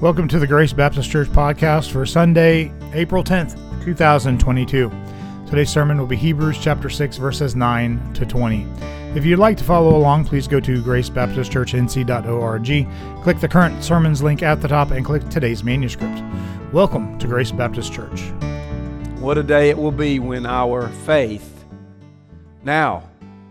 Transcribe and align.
Welcome 0.00 0.28
to 0.28 0.38
the 0.38 0.46
Grace 0.46 0.72
Baptist 0.72 1.10
Church 1.10 1.28
podcast 1.28 1.90
for 1.90 2.06
Sunday, 2.06 2.72
April 2.94 3.22
10th, 3.22 3.84
2022. 3.84 4.90
Today's 5.46 5.68
sermon 5.68 5.98
will 5.98 6.06
be 6.06 6.16
Hebrews 6.16 6.56
chapter 6.58 6.88
6 6.88 7.18
verses 7.18 7.54
9 7.54 8.14
to 8.14 8.24
20. 8.24 8.66
If 9.14 9.26
you'd 9.26 9.38
like 9.38 9.58
to 9.58 9.64
follow 9.64 9.94
along, 9.94 10.24
please 10.24 10.48
go 10.48 10.58
to 10.58 10.82
gracebaptistchurchnc.org, 10.82 13.22
click 13.22 13.40
the 13.40 13.48
current 13.48 13.84
sermons 13.84 14.22
link 14.22 14.42
at 14.42 14.62
the 14.62 14.68
top 14.68 14.90
and 14.90 15.04
click 15.04 15.28
today's 15.28 15.62
manuscript. 15.62 16.22
Welcome 16.72 17.18
to 17.18 17.26
Grace 17.26 17.52
Baptist 17.52 17.92
Church. 17.92 18.22
What 19.18 19.36
a 19.36 19.42
day 19.42 19.68
it 19.68 19.76
will 19.76 19.92
be 19.92 20.18
when 20.18 20.46
our 20.46 20.88
faith, 20.88 21.66
now, 22.64 23.02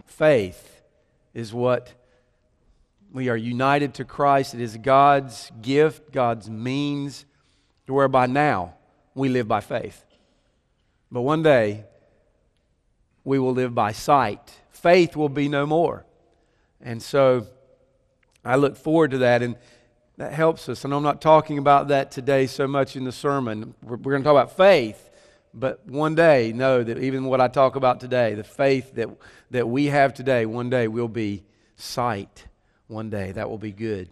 faith 0.07 0.81
is 1.36 1.54
what 1.54 1.93
we 3.11 3.29
are 3.29 3.37
united 3.37 3.95
to 3.95 4.05
Christ. 4.05 4.53
It 4.53 4.61
is 4.61 4.77
God's 4.77 5.51
gift, 5.61 6.11
God's 6.11 6.49
means, 6.49 7.25
whereby 7.87 8.27
now 8.27 8.75
we 9.15 9.29
live 9.29 9.47
by 9.47 9.61
faith. 9.61 10.05
But 11.11 11.21
one 11.21 11.41
day, 11.41 11.86
we 13.23 13.39
will 13.39 13.53
live 13.53 13.73
by 13.73 13.93
sight. 13.93 14.59
Faith 14.71 15.15
will 15.15 15.29
be 15.29 15.50
no 15.50 15.65
more. 15.65 16.05
And 16.81 17.01
so 17.01 17.47
I 18.45 18.55
look 18.55 18.77
forward 18.77 19.11
to 19.11 19.17
that, 19.19 19.41
and 19.41 19.55
that 20.17 20.33
helps 20.33 20.69
us. 20.69 20.86
And 20.86 20.93
I'm 20.93 21.03
not 21.03 21.19
talking 21.19 21.57
about 21.57 21.87
that 21.87 22.11
today 22.11 22.45
so 22.45 22.67
much 22.67 22.95
in 22.95 23.05
the 23.05 23.11
sermon. 23.11 23.73
We're, 23.81 23.97
we're 23.97 24.11
going 24.11 24.21
to 24.21 24.28
talk 24.28 24.33
about 24.33 24.55
faith, 24.55 25.09
but 25.51 25.86
one 25.87 26.14
day, 26.14 26.53
know 26.53 26.83
that 26.83 27.00
even 27.00 27.25
what 27.25 27.41
I 27.41 27.47
talk 27.47 27.75
about 27.75 28.00
today, 28.00 28.36
the 28.36 28.43
faith 28.43 28.93
that, 28.95 29.09
that 29.50 29.67
we 29.67 29.87
have 29.87 30.14
today, 30.14 30.45
one 30.45 30.69
day 30.69 30.87
will 30.87 31.07
be 31.07 31.43
sight 31.75 32.45
one 32.89 33.09
day. 33.11 33.31
That 33.31 33.50
will 33.50 33.59
be 33.59 33.72
good. 33.72 34.09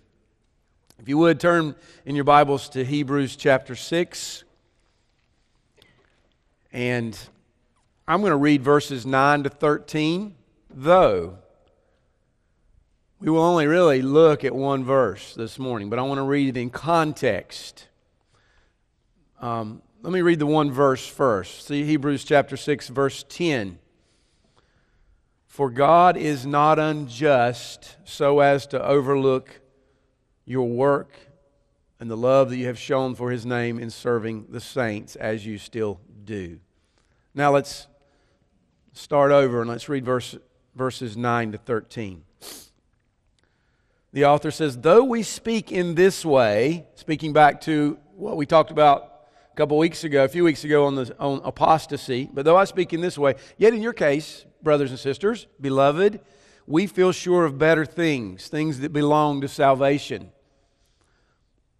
If 0.99 1.09
you 1.09 1.17
would 1.17 1.39
turn 1.39 1.75
in 2.05 2.15
your 2.15 2.23
Bibles 2.23 2.69
to 2.69 2.85
Hebrews 2.85 3.35
chapter 3.35 3.75
6. 3.75 4.43
And 6.71 7.17
I'm 8.07 8.21
going 8.21 8.31
to 8.31 8.37
read 8.37 8.61
verses 8.61 9.05
9 9.05 9.43
to 9.43 9.49
13, 9.49 10.35
though 10.69 11.39
we 13.19 13.31
will 13.31 13.41
only 13.41 13.65
really 13.65 14.03
look 14.03 14.45
at 14.45 14.53
one 14.53 14.83
verse 14.83 15.33
this 15.33 15.57
morning, 15.57 15.89
but 15.89 15.97
I 15.97 16.03
want 16.03 16.19
to 16.19 16.23
read 16.23 16.55
it 16.55 16.59
in 16.59 16.69
context. 16.69 17.87
Um, 19.41 19.81
let 20.03 20.13
me 20.13 20.21
read 20.21 20.37
the 20.37 20.45
one 20.45 20.71
verse 20.71 21.05
first. 21.07 21.65
See 21.67 21.83
Hebrews 21.83 22.23
chapter 22.23 22.55
6, 22.55 22.89
verse 22.89 23.25
10. 23.27 23.79
For 25.57 25.71
God 25.71 26.17
is 26.17 26.45
not 26.45 26.77
unjust 26.77 27.97
so 28.03 28.41
as 28.41 28.67
to 28.67 28.87
overlook 28.87 29.59
your 30.45 30.69
work 30.69 31.17
and 31.99 32.11
the 32.11 32.15
love 32.15 32.51
that 32.51 32.57
you 32.57 32.67
have 32.67 32.77
shown 32.77 33.15
for 33.15 33.31
his 33.31 33.43
name 33.43 33.79
in 33.79 33.89
serving 33.89 34.51
the 34.51 34.61
saints 34.61 35.15
as 35.15 35.47
you 35.47 35.57
still 35.57 35.99
do. 36.23 36.59
Now 37.33 37.51
let's 37.51 37.87
start 38.93 39.31
over 39.31 39.61
and 39.61 39.67
let's 39.67 39.89
read 39.89 40.05
verse, 40.05 40.37
verses 40.75 41.17
9 41.17 41.53
to 41.53 41.57
13. 41.57 42.23
The 44.13 44.25
author 44.25 44.51
says, 44.51 44.77
Though 44.77 45.05
we 45.05 45.23
speak 45.23 45.71
in 45.71 45.95
this 45.95 46.23
way, 46.23 46.85
speaking 46.93 47.33
back 47.33 47.61
to 47.61 47.97
what 48.15 48.37
we 48.37 48.45
talked 48.45 48.69
about 48.69 49.06
couple 49.57 49.75
weeks 49.79 50.03
ago, 50.03 50.23
a 50.23 50.27
few 50.27 50.43
weeks 50.43 50.63
ago 50.63 50.85
on, 50.85 50.93
the, 50.93 51.15
on 51.17 51.41
apostasy, 51.43 52.29
but 52.31 52.45
though 52.45 52.55
I 52.55 52.65
speak 52.65 52.93
in 52.93 53.01
this 53.01 53.17
way, 53.17 53.33
yet 53.57 53.73
in 53.73 53.81
your 53.81 53.91
case, 53.91 54.45
brothers 54.61 54.91
and 54.91 54.99
sisters, 54.99 55.47
beloved, 55.59 56.19
we 56.67 56.85
feel 56.85 57.11
sure 57.11 57.43
of 57.43 57.57
better 57.57 57.83
things, 57.83 58.49
things 58.49 58.81
that 58.81 58.93
belong 58.93 59.41
to 59.41 59.47
salvation. 59.47 60.29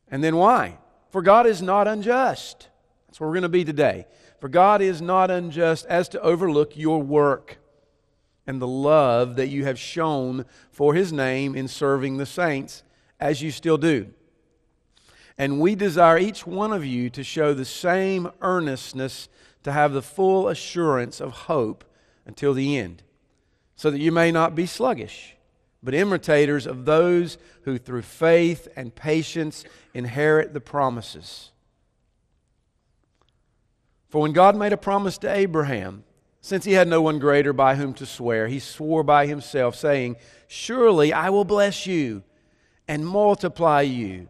And 0.09 0.23
then 0.23 0.37
why? 0.37 0.79
For 1.11 1.21
God 1.21 1.45
is 1.45 1.61
not 1.61 1.87
unjust. 1.87 2.67
That's 3.05 3.19
where 3.19 3.29
we're 3.29 3.35
going 3.35 3.43
to 3.43 3.49
be 3.49 3.63
today. 3.63 4.07
For 4.39 4.49
God 4.49 4.81
is 4.81 4.99
not 4.99 5.29
unjust 5.29 5.85
as 5.85 6.09
to 6.09 6.21
overlook 6.21 6.75
your 6.75 7.03
work 7.03 7.59
and 8.47 8.59
the 8.59 8.67
love 8.67 9.35
that 9.35 9.49
you 9.49 9.65
have 9.65 9.77
shown 9.77 10.45
for 10.71 10.95
His 10.95 11.13
name 11.13 11.53
in 11.53 11.67
serving 11.67 12.17
the 12.17 12.25
saints, 12.25 12.81
as 13.19 13.43
you 13.43 13.51
still 13.51 13.77
do. 13.77 14.07
And 15.37 15.59
we 15.59 15.75
desire 15.75 16.17
each 16.17 16.47
one 16.47 16.73
of 16.73 16.83
you 16.85 17.09
to 17.11 17.23
show 17.23 17.53
the 17.53 17.65
same 17.65 18.29
earnestness 18.41 19.29
to 19.63 19.71
have 19.71 19.93
the 19.93 20.01
full 20.01 20.47
assurance 20.47 21.21
of 21.21 21.31
hope 21.31 21.83
until 22.25 22.53
the 22.53 22.77
end, 22.77 23.03
so 23.75 23.91
that 23.91 23.99
you 23.99 24.11
may 24.11 24.31
not 24.31 24.55
be 24.55 24.65
sluggish, 24.65 25.35
but 25.83 25.93
imitators 25.93 26.65
of 26.65 26.85
those 26.85 27.37
who 27.63 27.77
through 27.77 28.01
faith 28.01 28.67
and 28.75 28.95
patience 28.95 29.63
inherit 29.93 30.53
the 30.53 30.61
promises. 30.61 31.51
For 34.09 34.21
when 34.21 34.33
God 34.33 34.55
made 34.55 34.73
a 34.73 34.77
promise 34.77 35.17
to 35.19 35.33
Abraham, 35.33 36.03
since 36.41 36.63
he 36.63 36.73
had 36.73 36.87
no 36.87 37.01
one 37.01 37.19
greater 37.19 37.51
by 37.51 37.75
whom 37.75 37.93
to 37.95 38.05
swear, 38.05 38.47
he 38.47 38.59
swore 38.59 39.03
by 39.03 39.27
himself, 39.27 39.75
saying, 39.75 40.15
Surely 40.47 41.11
I 41.11 41.29
will 41.29 41.43
bless 41.43 41.85
you 41.85 42.23
and 42.87 43.05
multiply 43.05 43.81
you. 43.81 44.29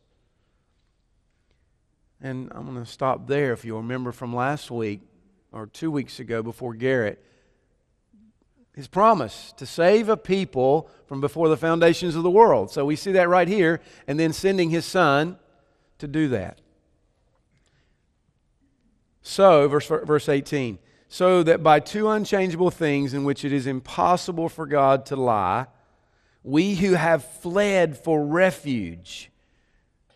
and 2.21 2.51
I'm 2.53 2.65
going 2.65 2.83
to 2.83 2.89
stop 2.89 3.27
there 3.27 3.53
if 3.53 3.65
you 3.65 3.77
remember 3.77 4.11
from 4.11 4.35
last 4.35 4.71
week 4.71 5.01
or 5.51 5.67
two 5.67 5.91
weeks 5.91 6.19
ago 6.19 6.43
before 6.43 6.73
Garrett 6.73 7.23
his 8.73 8.87
promise 8.87 9.53
to 9.57 9.65
save 9.65 10.09
a 10.09 10.17
people 10.17 10.89
from 11.05 11.19
before 11.19 11.49
the 11.49 11.57
foundations 11.57 12.15
of 12.15 12.23
the 12.23 12.31
world. 12.31 12.71
So 12.71 12.85
we 12.85 12.95
see 12.95 13.11
that 13.13 13.27
right 13.27 13.47
here, 13.47 13.81
and 14.07 14.19
then 14.19 14.33
sending 14.33 14.69
his 14.69 14.85
son 14.85 15.37
to 15.99 16.07
do 16.07 16.29
that. 16.29 16.61
So, 19.21 19.67
verse, 19.67 19.85
verse 19.87 20.29
18, 20.29 20.79
so 21.07 21.43
that 21.43 21.61
by 21.61 21.79
two 21.79 22.09
unchangeable 22.09 22.71
things 22.71 23.13
in 23.13 23.23
which 23.23 23.45
it 23.45 23.51
is 23.51 23.67
impossible 23.67 24.49
for 24.49 24.65
God 24.65 25.05
to 25.07 25.15
lie, 25.15 25.67
we 26.43 26.75
who 26.75 26.93
have 26.93 27.23
fled 27.23 27.97
for 27.97 28.25
refuge 28.25 29.29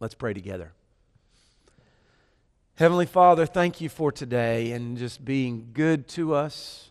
Let's 0.00 0.14
pray 0.14 0.34
together. 0.34 0.72
Heavenly 2.74 3.06
Father, 3.06 3.46
thank 3.46 3.80
you 3.80 3.88
for 3.88 4.10
today 4.10 4.72
and 4.72 4.96
just 4.96 5.24
being 5.24 5.68
good 5.72 6.08
to 6.08 6.34
us 6.34 6.90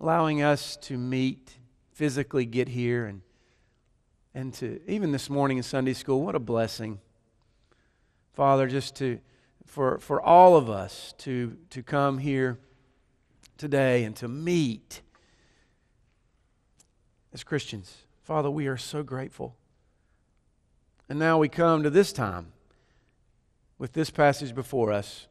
allowing 0.00 0.42
us 0.42 0.76
to 0.78 0.96
meet, 0.96 1.58
physically 1.92 2.46
get 2.46 2.68
here, 2.68 3.04
and, 3.04 3.20
and 4.34 4.54
to, 4.54 4.80
even 4.90 5.12
this 5.12 5.28
morning 5.28 5.58
in 5.58 5.62
Sunday 5.62 5.92
school, 5.92 6.22
what 6.22 6.34
a 6.34 6.40
blessing. 6.40 6.98
Father, 8.32 8.66
just 8.66 8.96
to, 8.96 9.20
for, 9.66 9.98
for 9.98 10.20
all 10.22 10.56
of 10.56 10.70
us 10.70 11.14
to, 11.18 11.56
to 11.68 11.82
come 11.82 12.18
here 12.18 12.58
today 13.58 14.04
and 14.04 14.16
to 14.16 14.26
meet 14.26 15.02
as 17.34 17.44
Christians. 17.44 17.98
Father, 18.22 18.50
we 18.50 18.66
are 18.66 18.78
so 18.78 19.02
grateful. 19.02 19.54
And 21.10 21.18
now 21.18 21.38
we 21.38 21.48
come 21.48 21.82
to 21.82 21.90
this 21.90 22.12
time 22.12 22.52
with 23.78 23.94
this 23.94 24.10
passage 24.10 24.54
before 24.54 24.92
us. 24.92 25.26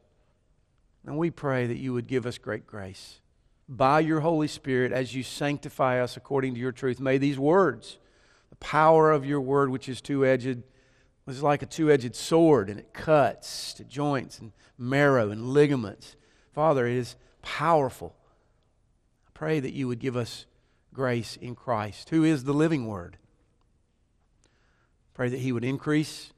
And 1.05 1.17
we 1.17 1.31
pray 1.31 1.67
that 1.67 1.77
you 1.77 1.93
would 1.93 2.05
give 2.05 2.25
us 2.25 2.37
great 2.37 2.67
grace 2.67 3.21
by 3.69 4.01
your 4.01 4.19
Holy 4.19 4.49
Spirit 4.49 4.91
as 4.91 5.15
you 5.15 5.23
sanctify 5.23 6.01
us 6.01 6.17
according 6.17 6.53
to 6.55 6.59
your 6.59 6.73
truth. 6.73 6.99
May 6.99 7.17
these 7.17 7.39
words, 7.39 7.97
the 8.49 8.57
power 8.57 9.09
of 9.09 9.25
your 9.25 9.39
word, 9.39 9.69
which 9.69 9.87
is 9.87 10.01
two 10.01 10.25
edged, 10.25 10.63
was 11.25 11.41
like 11.41 11.61
a 11.61 11.65
two 11.65 11.89
edged 11.89 12.13
sword 12.13 12.69
and 12.69 12.77
it 12.77 12.91
cuts 12.91 13.73
to 13.75 13.85
joints 13.85 14.37
and 14.39 14.51
marrow 14.77 15.29
and 15.29 15.47
ligaments. 15.53 16.17
Father, 16.51 16.87
it 16.87 16.97
is 16.97 17.15
powerful. 17.41 18.17
I 19.25 19.31
pray 19.33 19.61
that 19.61 19.71
you 19.71 19.87
would 19.87 19.99
give 19.99 20.17
us 20.17 20.45
grace 20.93 21.37
in 21.37 21.55
Christ, 21.55 22.09
who 22.09 22.25
is 22.25 22.43
the 22.43 22.53
living 22.53 22.85
Word. 22.85 23.17
Pray 25.19 25.27
that 25.27 25.41
He 25.41 25.51
would 25.51 25.65
increase, 25.65 26.31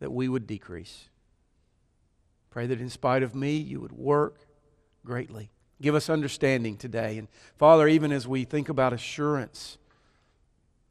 that 0.00 0.12
we 0.12 0.28
would 0.28 0.46
decrease. 0.46 1.08
Pray 2.50 2.66
that 2.66 2.78
in 2.78 2.90
spite 2.90 3.22
of 3.22 3.34
me, 3.34 3.56
you 3.56 3.80
would 3.80 3.92
work 3.92 4.40
greatly. 5.02 5.48
Give 5.80 5.94
us 5.94 6.10
understanding 6.10 6.76
today. 6.76 7.16
And 7.16 7.26
Father, 7.56 7.88
even 7.88 8.12
as 8.12 8.28
we 8.28 8.44
think 8.44 8.68
about 8.68 8.92
assurance, 8.92 9.78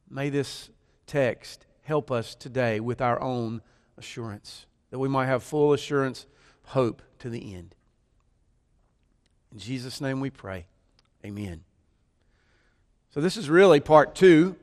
may 0.09 0.31
this 0.31 0.71
text 1.05 1.67
help 1.83 2.09
us 2.09 2.33
today 2.33 2.79
with 2.79 3.01
our 3.01 3.21
own 3.21 3.61
assurance, 3.99 4.65
that 4.89 4.97
we 4.97 5.07
might 5.07 5.27
have 5.27 5.43
full 5.43 5.73
assurance, 5.73 6.25
hope 6.63 7.03
to 7.19 7.29
the 7.29 7.53
end. 7.53 7.75
In 9.51 9.59
Jesus' 9.59 10.01
name 10.01 10.21
we 10.21 10.31
pray. 10.31 10.65
Amen. 11.23 11.65
So, 13.11 13.21
this 13.21 13.37
is 13.37 13.47
really 13.47 13.79
part 13.79 14.15
two 14.15 14.55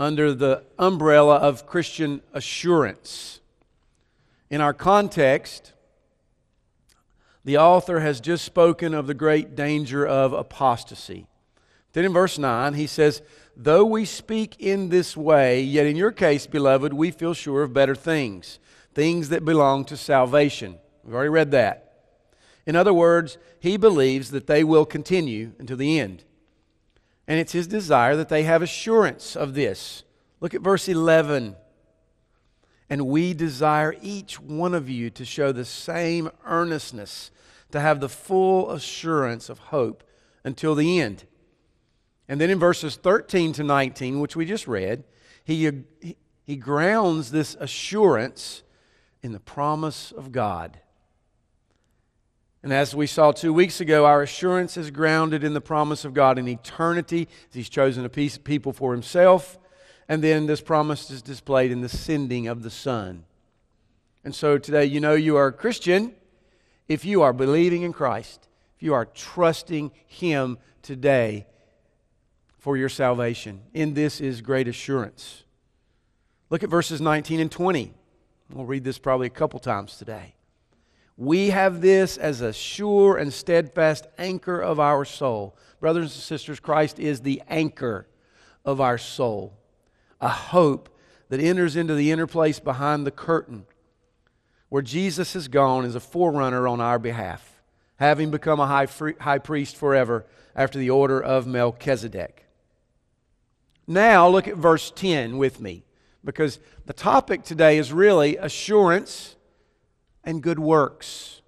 under 0.00 0.32
the 0.32 0.64
umbrella 0.78 1.36
of 1.36 1.66
Christian 1.66 2.22
assurance. 2.32 3.40
In 4.48 4.62
our 4.62 4.72
context, 4.72 5.74
the 7.44 7.58
author 7.58 8.00
has 8.00 8.18
just 8.18 8.42
spoken 8.42 8.94
of 8.94 9.06
the 9.06 9.14
great 9.14 9.54
danger 9.54 10.06
of 10.06 10.32
apostasy. 10.32 11.26
Then 11.92 12.06
in 12.06 12.14
verse 12.14 12.38
9, 12.38 12.74
he 12.74 12.86
says, 12.86 13.20
Though 13.54 13.84
we 13.84 14.06
speak 14.06 14.56
in 14.58 14.88
this 14.88 15.18
way, 15.18 15.60
yet 15.60 15.84
in 15.84 15.96
your 15.96 16.12
case, 16.12 16.46
beloved, 16.46 16.94
we 16.94 17.10
feel 17.10 17.34
sure 17.34 17.62
of 17.62 17.74
better 17.74 17.94
things, 17.94 18.58
things 18.94 19.28
that 19.28 19.44
belong 19.44 19.84
to 19.84 19.98
salvation. 19.98 20.78
We've 21.04 21.14
already 21.14 21.28
read 21.28 21.50
that. 21.50 21.92
In 22.64 22.74
other 22.74 22.94
words, 22.94 23.36
he 23.58 23.76
believes 23.76 24.30
that 24.30 24.46
they 24.46 24.64
will 24.64 24.86
continue 24.86 25.52
until 25.58 25.76
the 25.76 26.00
end. 26.00 26.24
And 27.26 27.38
it's 27.38 27.52
his 27.52 27.66
desire 27.66 28.16
that 28.16 28.28
they 28.28 28.42
have 28.42 28.62
assurance 28.62 29.36
of 29.36 29.54
this. 29.54 30.02
Look 30.40 30.54
at 30.54 30.62
verse 30.62 30.88
11. 30.88 31.56
And 32.88 33.06
we 33.06 33.34
desire 33.34 33.94
each 34.02 34.40
one 34.40 34.74
of 34.74 34.88
you 34.88 35.10
to 35.10 35.24
show 35.24 35.52
the 35.52 35.64
same 35.64 36.30
earnestness, 36.44 37.30
to 37.70 37.80
have 37.80 38.00
the 38.00 38.08
full 38.08 38.70
assurance 38.72 39.48
of 39.48 39.58
hope 39.58 40.02
until 40.42 40.74
the 40.74 40.98
end. 41.00 41.24
And 42.28 42.40
then 42.40 42.50
in 42.50 42.58
verses 42.58 42.96
13 42.96 43.52
to 43.54 43.64
19, 43.64 44.20
which 44.20 44.34
we 44.34 44.44
just 44.44 44.66
read, 44.66 45.04
he, 45.44 45.70
he 46.44 46.56
grounds 46.56 47.30
this 47.30 47.56
assurance 47.60 48.62
in 49.22 49.32
the 49.32 49.40
promise 49.40 50.12
of 50.12 50.32
God. 50.32 50.80
And 52.62 52.72
as 52.72 52.94
we 52.94 53.06
saw 53.06 53.32
two 53.32 53.54
weeks 53.54 53.80
ago, 53.80 54.04
our 54.04 54.22
assurance 54.22 54.76
is 54.76 54.90
grounded 54.90 55.44
in 55.44 55.54
the 55.54 55.60
promise 55.60 56.04
of 56.04 56.12
God 56.12 56.38
in 56.38 56.46
eternity. 56.46 57.28
He's 57.52 57.70
chosen 57.70 58.04
a 58.04 58.10
piece 58.10 58.36
of 58.36 58.44
people 58.44 58.72
for 58.72 58.92
himself. 58.92 59.58
And 60.08 60.22
then 60.22 60.46
this 60.46 60.60
promise 60.60 61.10
is 61.10 61.22
displayed 61.22 61.70
in 61.70 61.80
the 61.80 61.88
sending 61.88 62.48
of 62.48 62.62
the 62.62 62.70
Son. 62.70 63.24
And 64.24 64.34
so 64.34 64.58
today, 64.58 64.84
you 64.84 65.00
know 65.00 65.14
you 65.14 65.36
are 65.36 65.46
a 65.46 65.52
Christian 65.52 66.14
if 66.88 67.04
you 67.04 67.22
are 67.22 67.32
believing 67.32 67.82
in 67.82 67.92
Christ, 67.92 68.48
if 68.76 68.82
you 68.82 68.92
are 68.92 69.06
trusting 69.06 69.92
Him 70.06 70.58
today 70.82 71.46
for 72.58 72.76
your 72.76 72.88
salvation. 72.90 73.62
In 73.72 73.94
this 73.94 74.20
is 74.20 74.42
great 74.42 74.68
assurance. 74.68 75.44
Look 76.50 76.62
at 76.62 76.68
verses 76.68 77.00
19 77.00 77.40
and 77.40 77.50
20. 77.50 77.94
We'll 78.52 78.66
read 78.66 78.84
this 78.84 78.98
probably 78.98 79.28
a 79.28 79.30
couple 79.30 79.60
times 79.60 79.96
today. 79.96 80.34
We 81.20 81.50
have 81.50 81.82
this 81.82 82.16
as 82.16 82.40
a 82.40 82.50
sure 82.50 83.18
and 83.18 83.30
steadfast 83.30 84.06
anchor 84.16 84.58
of 84.58 84.80
our 84.80 85.04
soul. 85.04 85.54
Brothers 85.78 86.14
and 86.14 86.22
sisters, 86.22 86.60
Christ 86.60 86.98
is 86.98 87.20
the 87.20 87.42
anchor 87.46 88.06
of 88.64 88.80
our 88.80 88.96
soul 88.96 89.52
a 90.18 90.30
hope 90.30 90.88
that 91.28 91.38
enters 91.38 91.76
into 91.76 91.94
the 91.94 92.10
inner 92.10 92.26
place 92.26 92.58
behind 92.58 93.06
the 93.06 93.10
curtain, 93.10 93.66
where 94.70 94.80
Jesus 94.80 95.34
has 95.34 95.46
gone 95.46 95.84
as 95.84 95.94
a 95.94 96.00
forerunner 96.00 96.66
on 96.66 96.80
our 96.80 96.98
behalf, 96.98 97.60
having 97.96 98.30
become 98.30 98.58
a 98.58 98.66
high, 98.66 98.86
free, 98.86 99.14
high 99.20 99.38
priest 99.38 99.76
forever 99.76 100.24
after 100.56 100.78
the 100.78 100.88
order 100.88 101.22
of 101.22 101.46
Melchizedek. 101.46 102.46
Now, 103.86 104.26
look 104.26 104.48
at 104.48 104.56
verse 104.56 104.90
10 104.90 105.36
with 105.36 105.60
me, 105.60 105.84
because 106.24 106.60
the 106.86 106.94
topic 106.94 107.44
today 107.44 107.76
is 107.76 107.92
really 107.92 108.38
assurance 108.38 109.36
and 110.24 110.42
good 110.42 110.58
works. 110.58 111.42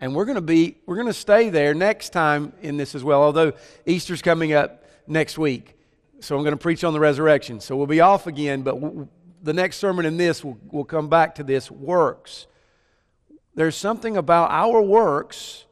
And 0.00 0.14
we're 0.14 0.24
going 0.24 0.36
to 0.36 0.42
be 0.42 0.76
we're 0.86 0.96
going 0.96 1.06
to 1.06 1.12
stay 1.12 1.50
there 1.50 1.74
next 1.74 2.10
time 2.10 2.52
in 2.62 2.76
this 2.76 2.94
as 2.94 3.04
well, 3.04 3.22
although 3.22 3.52
Easter's 3.86 4.22
coming 4.22 4.52
up 4.52 4.84
next 5.06 5.38
week. 5.38 5.76
So 6.20 6.36
I'm 6.36 6.42
going 6.42 6.52
to 6.52 6.60
preach 6.60 6.84
on 6.84 6.92
the 6.92 7.00
resurrection. 7.00 7.60
So 7.60 7.76
we'll 7.76 7.86
be 7.86 8.00
off 8.00 8.26
again, 8.26 8.62
but 8.62 8.78
the 9.42 9.52
next 9.52 9.76
sermon 9.76 10.06
in 10.06 10.16
this 10.16 10.42
will 10.42 10.58
will 10.70 10.84
come 10.84 11.08
back 11.08 11.34
to 11.36 11.44
this 11.44 11.70
works. 11.70 12.46
There's 13.54 13.76
something 13.76 14.16
about 14.16 14.50
our 14.50 14.80
works 14.80 15.64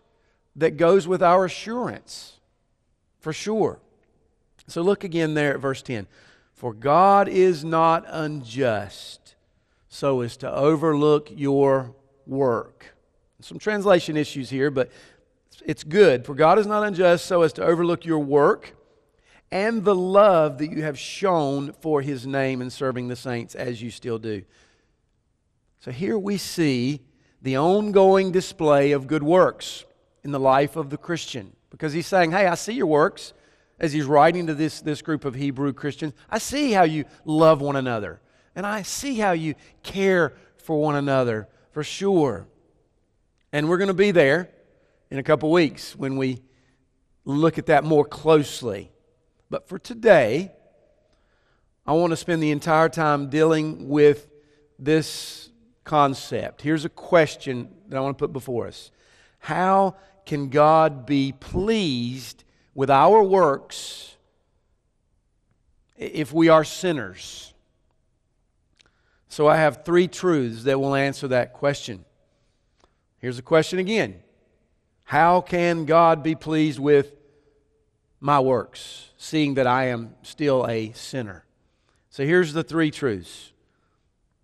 that 0.56 0.76
goes 0.76 1.06
with 1.06 1.23
our 1.23 1.44
assurance, 1.44 2.35
for 3.20 3.32
sure. 3.32 3.79
So 4.67 4.82
look 4.82 5.05
again 5.05 5.35
there 5.35 5.55
at 5.55 5.61
verse 5.61 5.81
10. 5.81 6.06
For 6.52 6.75
God 6.75 7.29
is 7.29 7.64
not 7.64 8.05
unjust 8.08 9.37
so 9.88 10.20
as 10.20 10.37
to 10.38 10.52
overlook 10.52 11.31
your 11.35 11.94
work. 12.28 12.94
Some 13.40 13.58
translation 13.58 14.16
issues 14.16 14.50
here, 14.50 14.70
but 14.70 14.90
it's 15.64 15.84
good. 15.84 16.25
For 16.26 16.34
God 16.34 16.58
is 16.58 16.66
not 16.66 16.84
unjust 16.84 17.26
so 17.26 17.42
as 17.42 17.52
to 17.54 17.64
overlook 17.64 18.04
your 18.04 18.19
work 18.19 18.75
and 19.50 19.84
the 19.84 19.94
love 19.94 20.58
that 20.58 20.70
you 20.70 20.82
have 20.82 20.98
shown 20.98 21.72
for 21.72 22.02
his 22.02 22.26
name 22.26 22.60
in 22.60 22.70
serving 22.70 23.08
the 23.08 23.16
saints 23.16 23.54
as 23.54 23.80
you 23.80 23.90
still 23.90 24.19
do. 24.19 24.42
So 25.80 25.90
here 25.90 26.19
we 26.19 26.36
see 26.36 27.00
the 27.40 27.56
ongoing 27.56 28.32
display 28.32 28.92
of 28.92 29.06
good 29.06 29.22
works 29.22 29.84
in 30.25 30.32
the 30.32 30.40
life 30.40 30.76
of 30.76 30.90
the 30.90 30.98
Christian. 30.98 31.54
Because 31.70 31.92
he's 31.92 32.06
saying, 32.06 32.32
Hey, 32.32 32.46
I 32.46 32.54
see 32.54 32.72
your 32.72 32.86
works. 32.86 33.32
As 33.80 33.92
he's 33.92 34.06
writing 34.06 34.48
to 34.48 34.54
this, 34.54 34.80
this 34.80 35.02
group 35.02 35.25
of 35.25 35.36
Hebrew 35.36 35.72
Christians, 35.72 36.12
I 36.28 36.38
see 36.38 36.72
how 36.72 36.82
you 36.82 37.04
love 37.25 37.60
one 37.60 37.76
another. 37.76 38.20
And 38.56 38.66
I 38.66 38.82
see 38.82 39.14
how 39.14 39.32
you 39.32 39.54
care 39.84 40.34
for 40.56 40.80
one 40.80 40.96
another, 40.96 41.46
for 41.78 41.84
sure. 41.84 42.48
And 43.52 43.69
we're 43.69 43.78
going 43.78 43.86
to 43.86 43.94
be 43.94 44.10
there 44.10 44.50
in 45.12 45.20
a 45.20 45.22
couple 45.22 45.48
weeks 45.52 45.94
when 45.94 46.16
we 46.16 46.42
look 47.25 47.56
at 47.56 47.66
that 47.66 47.85
more 47.85 48.04
closely. 48.04 48.90
But 49.49 49.68
for 49.68 49.78
today, 49.78 50.50
I 51.87 51.92
want 51.92 52.11
to 52.11 52.16
spend 52.16 52.42
the 52.42 52.50
entire 52.50 52.88
time 52.88 53.30
dealing 53.30 53.88
with 53.88 54.26
this 54.76 55.50
concept. 55.85 56.62
Here's 56.62 56.85
a 56.85 56.88
question 56.88 57.73
that 57.87 57.97
I 57.97 58.00
want 58.00 58.18
to 58.18 58.23
put 58.25 58.32
before 58.32 58.66
us 58.66 58.90
How 59.38 59.94
can 60.26 60.49
God 60.49 61.06
be 61.06 61.30
pleased 61.30 62.42
with 62.75 62.90
our 62.90 63.23
works 63.23 64.16
if 65.97 66.32
we 66.32 66.49
are 66.49 66.64
sinners? 66.64 67.48
So 69.28 69.47
I 69.47 69.56
have 69.56 69.85
three 69.85 70.08
truths 70.08 70.64
that 70.64 70.80
will 70.80 70.94
answer 70.94 71.28
that 71.28 71.52
question. 71.52 72.04
Here's 73.18 73.37
the 73.37 73.42
question 73.42 73.78
again 73.78 74.23
How 75.04 75.40
can 75.40 75.85
God 75.85 76.23
be 76.23 76.35
pleased 76.35 76.78
with 76.78 77.18
my 78.20 78.40
works, 78.40 79.11
seeing 79.16 79.54
that 79.54 79.66
I 79.66 79.87
am 79.87 80.14
still 80.23 80.66
a 80.68 80.92
sinner. 80.92 81.44
So 82.11 82.25
here's 82.25 82.52
the 82.52 82.64
three 82.64 82.90
truths. 82.90 83.52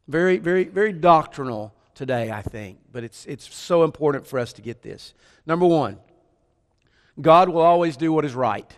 Very, 0.07 0.39
very, 0.39 0.65
very 0.65 0.93
doctrinal 0.93 1.75
today, 1.95 2.31
I 2.31 2.43
think, 2.43 2.79
but 2.93 3.05
it's, 3.05 3.25
it's 3.27 3.53
so 3.55 3.85
important 3.85 4.27
for 4.27 4.39
us 4.39 4.53
to 4.55 4.63
get 4.63 4.83
this. 4.83 5.15
Number 5.47 5.67
one, 5.67 5.99
God 7.21 7.49
will 7.49 7.63
always 7.63 7.97
do 7.97 8.13
what 8.13 8.25
is 8.25 8.35
right. 8.35 8.71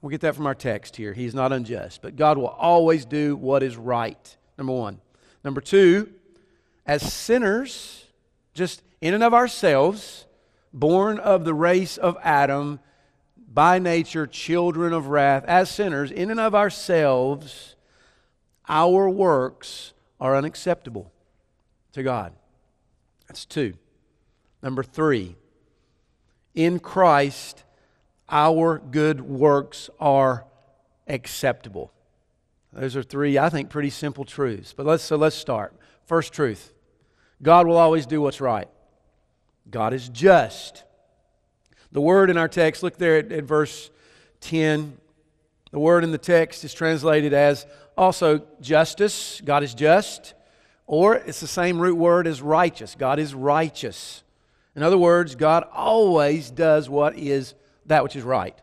We'll 0.00 0.10
get 0.10 0.20
that 0.22 0.34
from 0.34 0.46
our 0.46 0.54
text 0.54 0.96
here. 0.96 1.12
He's 1.12 1.34
not 1.34 1.52
unjust, 1.52 2.02
but 2.02 2.16
God 2.16 2.38
will 2.38 2.48
always 2.48 3.04
do 3.04 3.36
what 3.36 3.62
is 3.62 3.76
right. 3.76 4.36
Number 4.60 4.74
one. 4.74 5.00
Number 5.42 5.62
two, 5.62 6.10
as 6.84 7.10
sinners, 7.10 8.04
just 8.52 8.82
in 9.00 9.14
and 9.14 9.24
of 9.24 9.32
ourselves, 9.32 10.26
born 10.70 11.18
of 11.18 11.46
the 11.46 11.54
race 11.54 11.96
of 11.96 12.18
Adam, 12.22 12.78
by 13.52 13.78
nature 13.78 14.26
children 14.26 14.92
of 14.92 15.06
wrath, 15.06 15.44
as 15.46 15.70
sinners, 15.70 16.10
in 16.10 16.30
and 16.30 16.38
of 16.38 16.54
ourselves, 16.54 17.74
our 18.68 19.08
works 19.08 19.94
are 20.20 20.36
unacceptable 20.36 21.10
to 21.92 22.02
God. 22.02 22.34
That's 23.28 23.46
two. 23.46 23.72
Number 24.62 24.82
three, 24.82 25.36
in 26.54 26.80
Christ, 26.80 27.64
our 28.28 28.78
good 28.78 29.22
works 29.22 29.88
are 29.98 30.44
acceptable. 31.08 31.94
Those 32.72 32.96
are 32.96 33.02
three, 33.02 33.38
I 33.38 33.48
think, 33.48 33.70
pretty 33.70 33.90
simple 33.90 34.24
truths. 34.24 34.72
But 34.72 34.86
let's 34.86 35.02
so 35.02 35.16
let's 35.16 35.36
start. 35.36 35.74
First 36.06 36.32
truth. 36.32 36.72
God 37.42 37.66
will 37.66 37.76
always 37.76 38.06
do 38.06 38.20
what's 38.20 38.40
right. 38.40 38.68
God 39.70 39.92
is 39.92 40.08
just. 40.08 40.84
The 41.92 42.00
word 42.00 42.30
in 42.30 42.36
our 42.36 42.48
text, 42.48 42.82
look 42.82 42.98
there 42.98 43.16
at, 43.16 43.32
at 43.32 43.44
verse 43.44 43.90
10. 44.40 44.96
The 45.72 45.78
word 45.78 46.04
in 46.04 46.12
the 46.12 46.18
text 46.18 46.64
is 46.64 46.74
translated 46.74 47.32
as 47.32 47.66
also 47.96 48.46
justice. 48.60 49.40
God 49.44 49.62
is 49.62 49.74
just. 49.74 50.34
Or 50.86 51.14
it's 51.14 51.40
the 51.40 51.46
same 51.46 51.80
root 51.80 51.96
word 51.96 52.26
as 52.26 52.42
righteous. 52.42 52.96
God 52.98 53.18
is 53.18 53.34
righteous. 53.34 54.22
In 54.74 54.82
other 54.82 54.98
words, 54.98 55.34
God 55.34 55.64
always 55.72 56.50
does 56.50 56.88
what 56.88 57.16
is 57.16 57.54
that 57.86 58.02
which 58.02 58.16
is 58.16 58.22
right. 58.22 58.56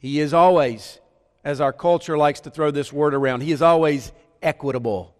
He 0.00 0.20
is 0.20 0.32
always, 0.32 1.00
as 1.44 1.60
our 1.60 1.72
culture 1.72 2.18
likes 2.18 2.40
to 2.40 2.50
throw 2.50 2.70
this 2.70 2.92
word 2.92 3.14
around, 3.14 3.42
He 3.42 3.52
is 3.52 3.62
always 3.62 4.12
equitable. 4.42 5.14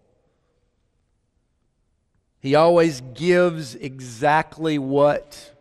He 2.39 2.55
always 2.55 3.01
gives 3.13 3.75
exactly 3.75 4.79
what, 4.79 5.53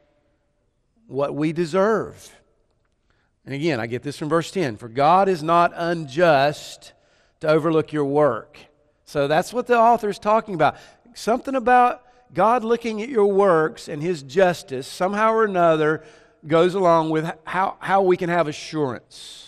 what 1.06 1.34
we 1.34 1.52
deserve. 1.52 2.34
And 3.44 3.54
again, 3.54 3.80
I 3.80 3.86
get 3.86 4.02
this 4.02 4.16
from 4.16 4.28
verse 4.28 4.50
10 4.50 4.76
For 4.76 4.88
God 4.88 5.28
is 5.28 5.42
not 5.42 5.72
unjust 5.74 6.92
to 7.40 7.48
overlook 7.48 7.92
your 7.92 8.04
work. 8.04 8.58
So 9.04 9.26
that's 9.26 9.52
what 9.52 9.66
the 9.66 9.78
author 9.78 10.08
is 10.08 10.18
talking 10.18 10.54
about. 10.54 10.76
Something 11.14 11.54
about 11.54 12.02
God 12.34 12.62
looking 12.62 13.00
at 13.02 13.08
your 13.08 13.26
works 13.26 13.88
and 13.88 14.02
his 14.02 14.22
justice, 14.22 14.86
somehow 14.86 15.32
or 15.32 15.44
another, 15.44 16.04
goes 16.46 16.74
along 16.74 17.10
with 17.10 17.30
how, 17.44 17.76
how 17.80 18.02
we 18.02 18.16
can 18.16 18.28
have 18.28 18.48
assurance. 18.48 19.47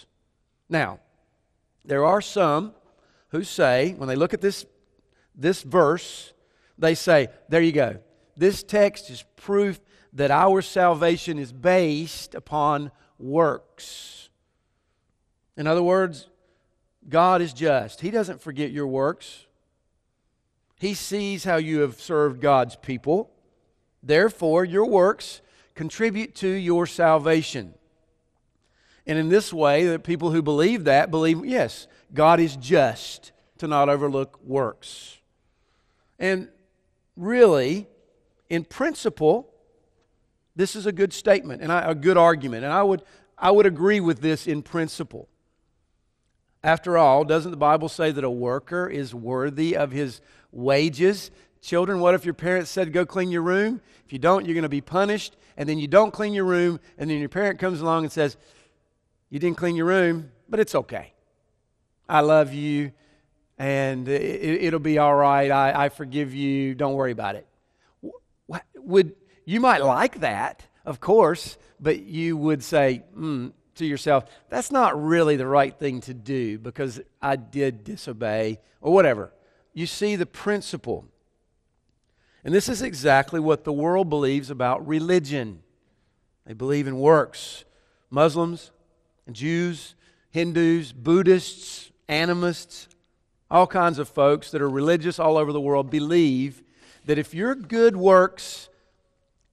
Now, 0.70 1.00
there 1.84 2.06
are 2.06 2.22
some 2.22 2.72
who 3.28 3.44
say, 3.44 3.94
when 3.98 4.08
they 4.08 4.16
look 4.16 4.32
at 4.32 4.40
this, 4.40 4.64
this 5.34 5.62
verse, 5.62 6.32
they 6.78 6.94
say, 6.94 7.28
there 7.48 7.60
you 7.60 7.72
go. 7.72 7.98
This 8.36 8.62
text 8.62 9.10
is 9.10 9.24
proof 9.36 9.80
that 10.12 10.30
our 10.30 10.62
salvation 10.62 11.38
is 11.38 11.52
based 11.52 12.34
upon 12.34 12.90
works. 13.18 14.28
In 15.56 15.66
other 15.66 15.82
words, 15.82 16.28
God 17.08 17.42
is 17.42 17.52
just. 17.52 18.00
He 18.00 18.10
doesn't 18.10 18.40
forget 18.40 18.70
your 18.70 18.86
works. 18.86 19.46
He 20.78 20.94
sees 20.94 21.44
how 21.44 21.56
you 21.56 21.80
have 21.80 22.00
served 22.00 22.40
God's 22.40 22.76
people. 22.76 23.30
Therefore, 24.02 24.64
your 24.64 24.86
works 24.86 25.42
contribute 25.74 26.34
to 26.36 26.48
your 26.48 26.86
salvation. 26.86 27.74
And 29.06 29.18
in 29.18 29.28
this 29.28 29.52
way, 29.52 29.86
the 29.86 29.98
people 29.98 30.30
who 30.30 30.42
believe 30.42 30.84
that 30.84 31.10
believe, 31.10 31.44
yes, 31.44 31.86
God 32.12 32.40
is 32.40 32.56
just 32.56 33.32
to 33.58 33.66
not 33.66 33.88
overlook 33.88 34.38
works. 34.44 35.18
And 36.18 36.48
really, 37.16 37.88
in 38.48 38.64
principle, 38.64 39.52
this 40.56 40.76
is 40.76 40.86
a 40.86 40.92
good 40.92 41.12
statement 41.12 41.62
and 41.62 41.72
a 41.72 41.94
good 41.94 42.16
argument. 42.16 42.64
And 42.64 42.72
I 42.72 42.82
would, 42.82 43.02
I 43.38 43.50
would 43.50 43.66
agree 43.66 44.00
with 44.00 44.20
this 44.20 44.46
in 44.46 44.62
principle. 44.62 45.28
After 46.62 46.98
all, 46.98 47.24
doesn't 47.24 47.50
the 47.50 47.56
Bible 47.56 47.88
say 47.88 48.10
that 48.12 48.22
a 48.22 48.30
worker 48.30 48.86
is 48.86 49.14
worthy 49.14 49.74
of 49.74 49.92
his 49.92 50.20
wages. 50.52 51.30
Children, 51.62 52.00
what 52.00 52.14
if 52.14 52.24
your 52.24 52.34
parents 52.34 52.70
said, 52.70 52.92
go 52.92 53.06
clean 53.06 53.30
your 53.30 53.42
room? 53.42 53.80
If 54.04 54.12
you 54.12 54.18
don't, 54.18 54.44
you're 54.44 54.54
going 54.54 54.62
to 54.62 54.68
be 54.68 54.82
punished. 54.82 55.36
And 55.56 55.68
then 55.68 55.78
you 55.78 55.88
don't 55.88 56.10
clean 56.10 56.32
your 56.32 56.44
room, 56.44 56.80
and 56.96 57.10
then 57.10 57.18
your 57.18 57.28
parent 57.28 57.58
comes 57.58 57.80
along 57.80 58.04
and 58.04 58.12
says, 58.12 58.36
You 59.30 59.38
didn't 59.38 59.56
clean 59.56 59.76
your 59.76 59.86
room, 59.86 60.30
but 60.48 60.60
it's 60.60 60.74
okay. 60.74 61.12
I 62.08 62.20
love 62.20 62.52
you, 62.52 62.92
and 63.58 64.08
it, 64.08 64.72
will 64.72 64.80
be 64.80 64.98
all 64.98 65.14
right. 65.14 65.50
I, 65.50 65.84
I 65.84 65.88
forgive 65.88 66.34
you. 66.34 66.74
Don't 66.74 66.94
worry 66.94 67.12
about 67.12 67.36
it. 67.36 67.46
Would, 68.76 69.14
you 69.44 69.60
might 69.60 69.84
like 69.84 70.20
that, 70.20 70.66
of 70.84 71.00
course, 71.00 71.56
but 71.78 72.00
you 72.00 72.36
would 72.36 72.64
say, 72.64 73.04
mm, 73.16 73.52
to 73.76 73.86
yourself, 73.86 74.24
that's 74.48 74.72
not 74.72 75.00
really 75.02 75.36
the 75.36 75.46
right 75.46 75.78
thing 75.78 76.00
to 76.02 76.14
do 76.14 76.58
because 76.58 77.00
I 77.22 77.36
did 77.36 77.84
disobey 77.84 78.58
or 78.80 78.92
whatever 78.92 79.32
you 79.72 79.86
see 79.86 80.16
the 80.16 80.26
principle. 80.26 81.06
And 82.44 82.54
this 82.54 82.68
is 82.68 82.82
exactly 82.82 83.40
what 83.40 83.64
the 83.64 83.72
world 83.72 84.08
believes 84.08 84.50
about 84.50 84.86
religion. 84.86 85.62
They 86.46 86.54
believe 86.54 86.86
in 86.86 86.98
works. 86.98 87.64
Muslims 88.10 88.70
Jews, 89.34 89.94
Hindus, 90.30 90.92
Buddhists, 90.92 91.90
animists, 92.08 92.88
all 93.50 93.66
kinds 93.66 93.98
of 93.98 94.08
folks 94.08 94.50
that 94.50 94.62
are 94.62 94.68
religious 94.68 95.18
all 95.18 95.36
over 95.36 95.52
the 95.52 95.60
world 95.60 95.90
believe 95.90 96.62
that 97.04 97.18
if 97.18 97.34
your 97.34 97.54
good 97.54 97.96
works 97.96 98.68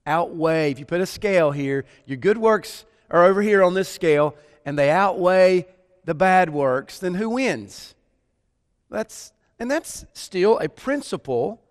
outweigh, 0.05 0.71
if 0.71 0.79
you 0.79 0.85
put 0.85 1.01
a 1.01 1.05
scale 1.05 1.51
here, 1.51 1.85
your 2.05 2.17
good 2.17 2.37
works 2.37 2.85
are 3.09 3.25
over 3.25 3.41
here 3.41 3.63
on 3.63 3.73
this 3.73 3.89
scale 3.89 4.35
and 4.65 4.77
they 4.77 4.89
outweigh 4.89 5.65
the 6.05 6.13
bad 6.13 6.49
works, 6.51 6.99
then 6.99 7.15
who 7.15 7.29
wins? 7.29 7.95
That's 8.89 9.31
and 9.59 9.71
that's 9.71 10.05
still 10.13 10.59
a 10.59 10.69
principle 10.69 11.61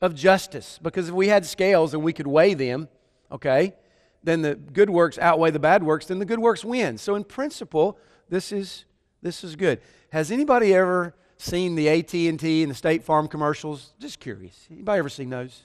of 0.00 0.14
justice 0.14 0.78
because 0.80 1.08
if 1.08 1.14
we 1.14 1.28
had 1.28 1.44
scales 1.44 1.92
and 1.92 2.02
we 2.02 2.12
could 2.12 2.26
weigh 2.26 2.54
them, 2.54 2.88
okay, 3.30 3.74
then 4.22 4.42
the 4.42 4.54
good 4.54 4.90
works 4.90 5.18
outweigh 5.18 5.50
the 5.50 5.58
bad 5.58 5.82
works, 5.82 6.06
then 6.06 6.18
the 6.18 6.24
good 6.24 6.38
works 6.38 6.64
win. 6.64 6.98
So 6.98 7.14
in 7.14 7.24
principle, 7.24 7.98
this 8.28 8.52
is 8.52 8.84
this 9.22 9.44
is 9.44 9.56
good. 9.56 9.80
Has 10.10 10.30
anybody 10.30 10.74
ever 10.74 11.14
seen 11.36 11.74
the 11.74 11.88
AT&T 11.88 12.28
and 12.28 12.38
the 12.38 12.74
State 12.74 13.04
Farm 13.04 13.28
commercials? 13.28 13.92
Just 13.98 14.20
curious. 14.20 14.66
Anybody 14.70 14.98
ever 14.98 15.08
seen 15.08 15.30
those? 15.30 15.62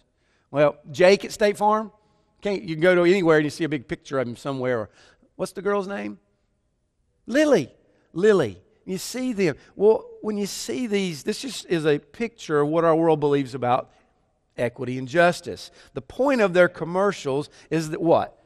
Well, 0.52 0.78
Jake 0.92 1.26
at 1.26 1.32
State 1.32 1.58
Farm, 1.58 1.92
can't 2.42 2.64
you 2.64 2.76
can 2.76 2.82
go 2.82 2.96
to 2.96 3.04
anywhere 3.04 3.38
and 3.38 3.46
you 3.46 3.50
see 3.50 3.64
a 3.64 3.70
big 3.70 3.88
picture 3.88 4.20
of 4.20 4.28
him 4.28 4.36
somewhere. 4.36 4.90
What's 5.36 5.52
the 5.52 5.62
girl's 5.62 5.88
name? 5.88 6.20
Lily. 7.26 7.72
Lily. 8.14 8.62
You 8.86 8.98
see 8.98 9.34
them. 9.34 9.56
Well, 9.76 10.06
when 10.22 10.38
you 10.38 10.46
see 10.46 10.88
these, 10.88 11.24
this 11.24 11.42
just 11.42 11.66
is 11.68 11.86
a 11.86 12.00
picture 12.00 12.62
of 12.62 12.70
what 12.70 12.86
our 12.86 12.96
world 12.96 13.20
believes 13.20 13.54
about 13.54 13.92
equity 14.58 14.98
and 14.98 15.08
justice. 15.08 15.72
The 15.94 16.02
point 16.02 16.42
of 16.42 16.54
their 16.54 16.70
commercials 16.70 17.50
is 17.70 17.90
that 17.90 18.02
what? 18.02 18.37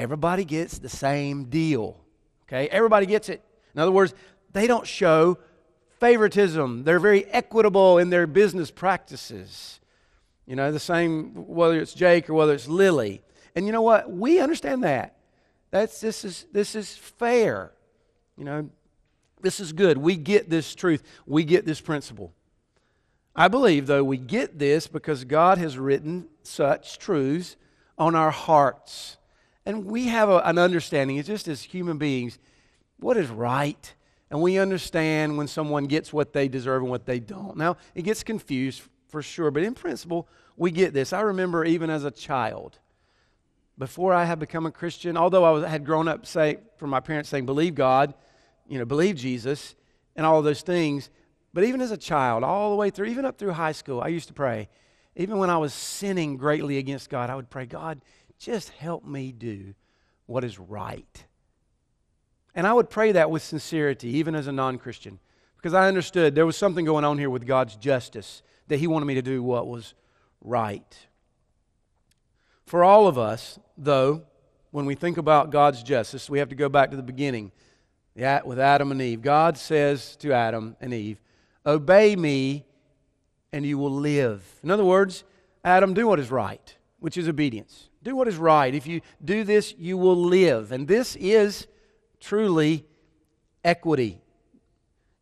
Everybody 0.00 0.46
gets 0.46 0.78
the 0.78 0.88
same 0.88 1.44
deal. 1.44 2.00
Okay? 2.48 2.68
Everybody 2.68 3.04
gets 3.04 3.28
it. 3.28 3.44
In 3.74 3.80
other 3.80 3.92
words, 3.92 4.14
they 4.54 4.66
don't 4.66 4.86
show 4.86 5.36
favoritism. 5.98 6.84
They're 6.84 6.98
very 6.98 7.26
equitable 7.26 7.98
in 7.98 8.08
their 8.08 8.26
business 8.26 8.70
practices. 8.70 9.78
You 10.46 10.56
know, 10.56 10.72
the 10.72 10.80
same 10.80 11.34
whether 11.46 11.78
it's 11.78 11.92
Jake 11.92 12.30
or 12.30 12.34
whether 12.34 12.54
it's 12.54 12.66
Lily. 12.66 13.20
And 13.54 13.66
you 13.66 13.72
know 13.72 13.82
what? 13.82 14.10
We 14.10 14.40
understand 14.40 14.84
that. 14.84 15.16
That's 15.70 16.00
this 16.00 16.24
is 16.24 16.46
this 16.50 16.74
is 16.74 16.96
fair. 16.96 17.72
You 18.38 18.44
know, 18.44 18.70
this 19.42 19.60
is 19.60 19.74
good. 19.74 19.98
We 19.98 20.16
get 20.16 20.48
this 20.48 20.74
truth, 20.74 21.02
we 21.26 21.44
get 21.44 21.66
this 21.66 21.80
principle. 21.80 22.32
I 23.36 23.48
believe, 23.48 23.86
though, 23.86 24.02
we 24.02 24.16
get 24.16 24.58
this 24.58 24.86
because 24.86 25.24
God 25.24 25.58
has 25.58 25.78
written 25.78 26.26
such 26.42 26.98
truths 26.98 27.56
on 27.98 28.14
our 28.14 28.30
hearts. 28.30 29.18
And 29.70 29.86
we 29.86 30.08
have 30.08 30.28
a, 30.28 30.38
an 30.38 30.58
understanding, 30.58 31.16
it's 31.16 31.28
just 31.28 31.46
as 31.46 31.62
human 31.62 31.96
beings, 31.96 32.40
what 32.98 33.16
is 33.16 33.28
right. 33.28 33.94
And 34.28 34.42
we 34.42 34.58
understand 34.58 35.38
when 35.38 35.46
someone 35.46 35.84
gets 35.84 36.12
what 36.12 36.32
they 36.32 36.48
deserve 36.48 36.82
and 36.82 36.90
what 36.90 37.06
they 37.06 37.20
don't. 37.20 37.56
Now, 37.56 37.76
it 37.94 38.02
gets 38.02 38.24
confused 38.24 38.82
for 39.10 39.22
sure, 39.22 39.52
but 39.52 39.62
in 39.62 39.74
principle, 39.74 40.28
we 40.56 40.72
get 40.72 40.92
this. 40.92 41.12
I 41.12 41.20
remember 41.20 41.64
even 41.64 41.88
as 41.88 42.04
a 42.04 42.10
child, 42.10 42.80
before 43.78 44.12
I 44.12 44.24
had 44.24 44.40
become 44.40 44.66
a 44.66 44.72
Christian, 44.72 45.16
although 45.16 45.44
I 45.44 45.52
was, 45.52 45.64
had 45.64 45.86
grown 45.86 46.08
up 46.08 46.26
say, 46.26 46.58
from 46.76 46.90
my 46.90 46.98
parents 46.98 47.30
saying, 47.30 47.46
believe 47.46 47.76
God, 47.76 48.12
you 48.68 48.76
know, 48.76 48.84
believe 48.84 49.14
Jesus 49.14 49.76
and 50.16 50.26
all 50.26 50.42
those 50.42 50.62
things. 50.62 51.10
But 51.54 51.62
even 51.62 51.80
as 51.80 51.92
a 51.92 51.96
child, 51.96 52.42
all 52.42 52.70
the 52.70 52.76
way 52.76 52.90
through, 52.90 53.06
even 53.06 53.24
up 53.24 53.38
through 53.38 53.52
high 53.52 53.70
school, 53.70 54.00
I 54.00 54.08
used 54.08 54.26
to 54.26 54.34
pray. 54.34 54.68
Even 55.14 55.38
when 55.38 55.48
I 55.48 55.58
was 55.58 55.72
sinning 55.72 56.36
greatly 56.36 56.78
against 56.78 57.08
God, 57.08 57.30
I 57.30 57.36
would 57.36 57.50
pray, 57.50 57.66
God, 57.66 58.00
just 58.40 58.70
help 58.70 59.04
me 59.04 59.32
do 59.32 59.74
what 60.26 60.42
is 60.42 60.58
right. 60.58 61.24
And 62.54 62.66
I 62.66 62.72
would 62.72 62.90
pray 62.90 63.12
that 63.12 63.30
with 63.30 63.42
sincerity, 63.42 64.08
even 64.16 64.34
as 64.34 64.46
a 64.46 64.52
non 64.52 64.78
Christian, 64.78 65.20
because 65.56 65.74
I 65.74 65.86
understood 65.86 66.34
there 66.34 66.46
was 66.46 66.56
something 66.56 66.84
going 66.84 67.04
on 67.04 67.18
here 67.18 67.30
with 67.30 67.46
God's 67.46 67.76
justice, 67.76 68.42
that 68.68 68.78
He 68.78 68.86
wanted 68.86 69.04
me 69.04 69.14
to 69.14 69.22
do 69.22 69.42
what 69.42 69.68
was 69.68 69.94
right. 70.40 71.06
For 72.64 72.82
all 72.82 73.06
of 73.06 73.18
us, 73.18 73.58
though, 73.76 74.22
when 74.70 74.86
we 74.86 74.94
think 74.94 75.18
about 75.18 75.50
God's 75.50 75.82
justice, 75.82 76.30
we 76.30 76.38
have 76.38 76.48
to 76.48 76.54
go 76.54 76.68
back 76.68 76.90
to 76.90 76.96
the 76.96 77.02
beginning 77.02 77.52
with 78.16 78.58
Adam 78.58 78.90
and 78.90 79.02
Eve. 79.02 79.20
God 79.20 79.58
says 79.58 80.16
to 80.16 80.32
Adam 80.32 80.76
and 80.80 80.94
Eve, 80.94 81.20
Obey 81.66 82.16
me 82.16 82.64
and 83.52 83.66
you 83.66 83.76
will 83.76 83.92
live. 83.92 84.42
In 84.62 84.70
other 84.70 84.84
words, 84.84 85.24
Adam, 85.64 85.92
do 85.92 86.06
what 86.06 86.18
is 86.18 86.30
right, 86.30 86.74
which 87.00 87.16
is 87.16 87.28
obedience. 87.28 87.89
Do 88.02 88.16
what 88.16 88.28
is 88.28 88.36
right. 88.36 88.74
If 88.74 88.86
you 88.86 89.02
do 89.24 89.44
this, 89.44 89.74
you 89.78 89.96
will 89.96 90.16
live. 90.16 90.72
And 90.72 90.88
this 90.88 91.16
is 91.16 91.66
truly 92.18 92.86
equity. 93.64 94.20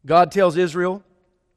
God 0.06 0.30
tells 0.30 0.56
Israel 0.56 1.02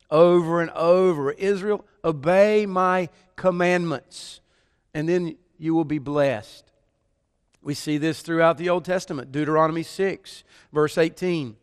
over 0.09 0.61
and 0.61 0.69
over 0.71 1.31
Israel, 1.31 1.85
obey 2.03 2.65
my 2.65 3.09
commandments, 3.35 4.41
and 4.93 5.07
then 5.07 5.37
you 5.57 5.73
will 5.73 5.85
be 5.85 5.99
blessed. 5.99 6.65
We 7.61 7.73
see 7.73 7.97
this 7.97 8.21
throughout 8.21 8.57
the 8.57 8.69
Old 8.69 8.83
Testament. 8.83 9.31
Deuteronomy 9.31 9.83
6, 9.83 10.43
verse 10.73 10.97
18. 10.97 11.55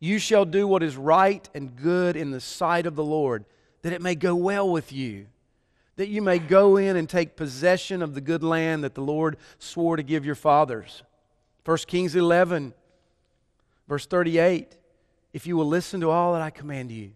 You 0.00 0.18
shall 0.18 0.44
do 0.44 0.66
what 0.66 0.82
is 0.82 0.96
right 0.96 1.48
and 1.54 1.76
good 1.76 2.16
in 2.16 2.30
the 2.30 2.40
sight 2.40 2.86
of 2.86 2.96
the 2.96 3.04
Lord, 3.04 3.44
that 3.82 3.92
it 3.92 4.02
may 4.02 4.14
go 4.14 4.34
well 4.34 4.68
with 4.68 4.92
you, 4.92 5.26
that 5.96 6.08
you 6.08 6.22
may 6.22 6.38
go 6.38 6.76
in 6.76 6.96
and 6.96 7.08
take 7.08 7.36
possession 7.36 8.02
of 8.02 8.14
the 8.14 8.20
good 8.20 8.42
land 8.42 8.84
that 8.84 8.94
the 8.94 9.02
Lord 9.02 9.36
swore 9.58 9.96
to 9.96 10.02
give 10.02 10.24
your 10.24 10.34
fathers. 10.34 11.02
1 11.64 11.78
Kings 11.86 12.14
11, 12.14 12.74
verse 13.88 14.06
38. 14.06 14.76
If 15.32 15.46
you 15.46 15.56
will 15.56 15.66
listen 15.66 16.00
to 16.00 16.10
all 16.10 16.32
that 16.32 16.42
I 16.42 16.50
command 16.50 16.90
you, 16.90 17.12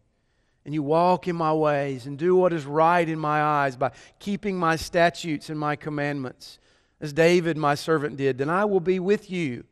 and 0.64 0.74
you 0.74 0.82
walk 0.82 1.28
in 1.28 1.36
my 1.36 1.52
ways, 1.52 2.06
and 2.06 2.18
do 2.18 2.36
what 2.36 2.52
is 2.52 2.66
right 2.66 3.08
in 3.08 3.18
my 3.18 3.42
eyes 3.42 3.76
by 3.76 3.90
keeping 4.18 4.58
my 4.58 4.76
statutes 4.76 5.50
and 5.50 5.58
my 5.58 5.76
commandments, 5.76 6.58
as 7.00 7.12
David, 7.12 7.56
my 7.56 7.74
servant, 7.74 8.16
did, 8.16 8.38
then 8.38 8.50
I 8.50 8.64
will 8.64 8.80
be 8.80 8.98
with 8.98 9.30
you. 9.30 9.64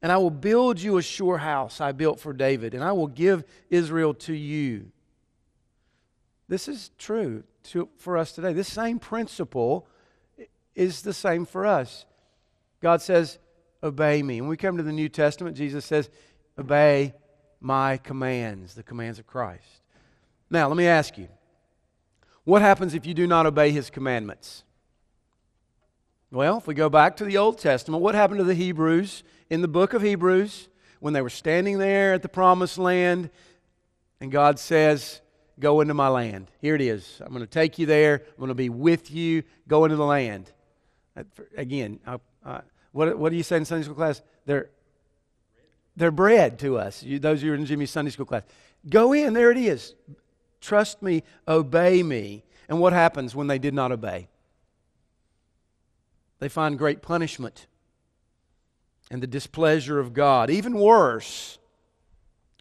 And 0.00 0.10
I 0.10 0.16
will 0.16 0.30
build 0.30 0.80
you 0.80 0.96
a 0.96 1.02
sure 1.02 1.38
house 1.38 1.80
I 1.80 1.92
built 1.92 2.18
for 2.18 2.32
David, 2.32 2.74
and 2.74 2.82
I 2.82 2.90
will 2.90 3.06
give 3.06 3.44
Israel 3.70 4.14
to 4.14 4.34
you. 4.34 4.90
This 6.48 6.66
is 6.66 6.90
true 6.98 7.44
to, 7.64 7.88
for 7.96 8.16
us 8.16 8.32
today. 8.32 8.52
This 8.52 8.72
same 8.72 8.98
principle 8.98 9.86
is 10.74 11.02
the 11.02 11.12
same 11.12 11.44
for 11.44 11.66
us. 11.66 12.04
God 12.80 13.02
says, 13.02 13.38
Obey 13.82 14.22
me. 14.22 14.40
When 14.40 14.48
we 14.48 14.56
come 14.56 14.76
to 14.76 14.82
the 14.82 14.92
New 14.92 15.08
Testament, 15.08 15.56
Jesus 15.56 15.84
says, 15.84 16.08
Obey 16.58 17.14
my 17.60 17.96
commands, 17.96 18.74
the 18.74 18.82
commands 18.82 19.18
of 19.18 19.26
Christ. 19.26 19.82
Now, 20.50 20.68
let 20.68 20.76
me 20.76 20.86
ask 20.86 21.16
you 21.16 21.28
what 22.44 22.62
happens 22.62 22.94
if 22.94 23.06
you 23.06 23.14
do 23.14 23.26
not 23.26 23.46
obey 23.46 23.70
his 23.70 23.88
commandments? 23.88 24.64
Well, 26.30 26.58
if 26.58 26.66
we 26.66 26.74
go 26.74 26.88
back 26.88 27.16
to 27.16 27.24
the 27.24 27.38
Old 27.38 27.58
Testament, 27.58 28.02
what 28.02 28.14
happened 28.14 28.38
to 28.38 28.44
the 28.44 28.54
Hebrews 28.54 29.22
in 29.48 29.62
the 29.62 29.68
book 29.68 29.92
of 29.92 30.02
Hebrews 30.02 30.68
when 30.98 31.12
they 31.12 31.22
were 31.22 31.30
standing 31.30 31.78
there 31.78 32.14
at 32.14 32.22
the 32.22 32.28
promised 32.28 32.78
land 32.78 33.30
and 34.20 34.30
God 34.30 34.58
says, 34.58 35.20
Go 35.62 35.80
into 35.80 35.94
my 35.94 36.08
land. 36.08 36.50
Here 36.60 36.74
it 36.74 36.80
is. 36.80 37.22
I'm 37.24 37.28
going 37.28 37.40
to 37.40 37.46
take 37.46 37.78
you 37.78 37.86
there. 37.86 38.22
I'm 38.28 38.36
going 38.38 38.48
to 38.48 38.54
be 38.54 38.68
with 38.68 39.12
you. 39.12 39.44
Go 39.68 39.84
into 39.84 39.96
the 39.96 40.04
land. 40.04 40.50
Again, 41.56 42.00
I, 42.06 42.18
I, 42.44 42.60
what, 42.90 43.16
what 43.16 43.30
do 43.30 43.36
you 43.36 43.44
say 43.44 43.58
in 43.58 43.64
Sunday 43.64 43.84
school 43.84 43.94
class? 43.94 44.20
They're, 44.44 44.70
they're 45.96 46.10
bread 46.10 46.58
to 46.58 46.78
us, 46.78 47.02
you, 47.02 47.20
those 47.20 47.38
of 47.38 47.44
you 47.44 47.54
in 47.54 47.64
Jimmy's 47.64 47.92
Sunday 47.92 48.10
school 48.10 48.26
class. 48.26 48.42
Go 48.90 49.12
in. 49.12 49.34
There 49.34 49.52
it 49.52 49.56
is. 49.56 49.94
Trust 50.60 51.00
me. 51.00 51.22
Obey 51.46 52.02
me. 52.02 52.42
And 52.68 52.80
what 52.80 52.92
happens 52.92 53.34
when 53.34 53.46
they 53.46 53.58
did 53.58 53.72
not 53.72 53.92
obey? 53.92 54.28
they 56.42 56.48
find 56.48 56.76
great 56.76 57.02
punishment 57.02 57.68
and 59.12 59.22
the 59.22 59.28
displeasure 59.28 60.00
of 60.00 60.12
God. 60.12 60.50
Even 60.50 60.76
worse, 60.76 61.60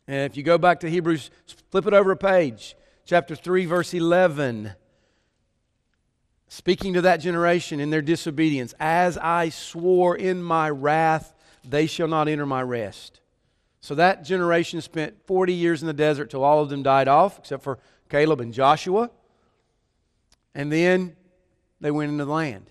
and 0.08 0.30
if 0.30 0.38
you 0.38 0.44
go 0.44 0.60
back 0.60 0.82
to 0.82 0.90
Hebrews, 0.90 1.32
flip 1.72 1.88
it 1.88 1.94
over 1.96 2.12
a 2.12 2.16
page, 2.16 2.76
chapter 3.06 3.36
3, 3.36 3.66
verse 3.66 3.94
11. 3.94 4.74
Speaking 6.48 6.94
to 6.94 7.02
that 7.02 7.18
generation 7.18 7.80
in 7.80 7.90
their 7.90 8.02
disobedience, 8.02 8.74
as 8.80 9.18
I 9.18 9.50
swore 9.50 10.18
in 10.18 10.44
my 10.44 10.70
wrath, 10.70 11.34
they 11.64 11.88
shall 11.88 12.08
not 12.08 12.28
enter 12.28 12.46
my 12.46 12.62
rest. 12.62 13.22
So 13.80 13.96
that 13.96 14.24
generation 14.24 14.82
spent 14.82 15.16
40 15.26 15.54
years 15.54 15.82
in 15.82 15.88
the 15.88 15.94
desert 15.94 16.30
till 16.30 16.44
all 16.44 16.62
of 16.62 16.70
them 16.70 16.84
died 16.84 17.08
off, 17.08 17.40
except 17.40 17.64
for 17.64 17.80
Caleb 18.10 18.42
and 18.42 18.54
Joshua. 18.54 19.10
And 20.54 20.72
then 20.72 21.16
they 21.80 21.90
went 21.90 22.12
into 22.12 22.26
the 22.26 22.32
land. 22.32 22.70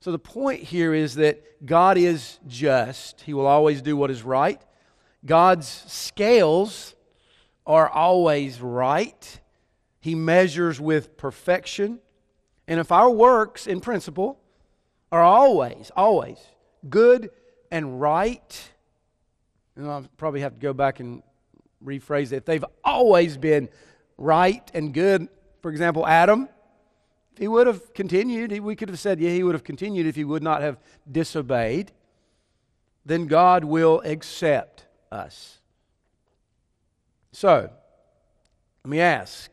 So 0.00 0.12
the 0.12 0.18
point 0.18 0.62
here 0.62 0.94
is 0.94 1.16
that 1.16 1.66
God 1.66 1.98
is 1.98 2.38
just, 2.46 3.22
He 3.22 3.34
will 3.34 3.46
always 3.46 3.82
do 3.82 3.96
what 3.96 4.10
is 4.10 4.22
right. 4.22 4.60
God's 5.26 5.66
scales 5.66 6.94
are 7.66 7.88
always 7.88 8.60
right. 8.60 9.40
He 10.00 10.14
measures 10.14 10.80
with 10.80 11.16
perfection. 11.16 12.00
And 12.66 12.78
if 12.80 12.92
our 12.92 13.10
works, 13.10 13.66
in 13.66 13.80
principle, 13.80 14.38
are 15.10 15.22
always, 15.22 15.90
always 15.96 16.38
good 16.88 17.30
and 17.70 18.00
right, 18.00 18.70
and 19.76 19.88
I'll 19.88 20.06
probably 20.16 20.40
have 20.40 20.54
to 20.54 20.60
go 20.60 20.72
back 20.72 21.00
and 21.00 21.22
rephrase 21.84 22.32
it. 22.32 22.36
If 22.36 22.44
they've 22.44 22.64
always 22.84 23.36
been 23.36 23.68
right 24.16 24.68
and 24.74 24.92
good, 24.92 25.28
for 25.62 25.70
example, 25.70 26.06
Adam, 26.06 26.48
he 27.38 27.46
would 27.46 27.66
have 27.66 27.94
continued, 27.94 28.52
we 28.60 28.74
could 28.74 28.88
have 28.88 28.98
said, 28.98 29.20
yeah, 29.20 29.30
he 29.30 29.42
would 29.42 29.54
have 29.54 29.64
continued 29.64 30.06
if 30.06 30.16
he 30.16 30.24
would 30.24 30.42
not 30.42 30.60
have 30.60 30.78
disobeyed. 31.10 31.92
Then 33.06 33.26
God 33.26 33.64
will 33.64 34.02
accept 34.04 34.86
us. 35.10 35.58
So, 37.32 37.70
let 38.84 38.90
me 38.90 39.00
ask 39.00 39.50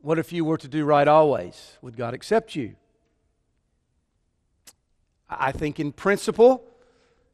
what 0.00 0.18
if 0.18 0.32
you 0.32 0.44
were 0.44 0.58
to 0.58 0.68
do 0.68 0.84
right 0.84 1.06
always? 1.08 1.78
Would 1.82 1.96
God 1.96 2.14
accept 2.14 2.54
you? 2.54 2.76
I 5.28 5.52
think 5.52 5.80
in 5.80 5.92
principle, 5.92 6.64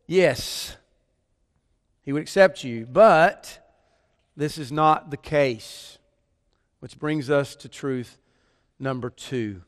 yes, 0.06 0.76
He 2.02 2.12
would 2.12 2.22
accept 2.22 2.62
you. 2.62 2.86
But 2.86 3.58
this 4.36 4.56
is 4.56 4.70
not 4.70 5.10
the 5.10 5.16
case, 5.16 5.98
which 6.80 6.98
brings 6.98 7.28
us 7.28 7.56
to 7.56 7.68
truth 7.68 8.18
number 8.78 9.10
two. 9.10 9.62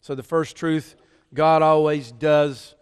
So, 0.00 0.14
the 0.14 0.22
first 0.22 0.56
truth 0.56 0.96
God 1.32 1.62
always 1.62 2.12
does 2.12 2.74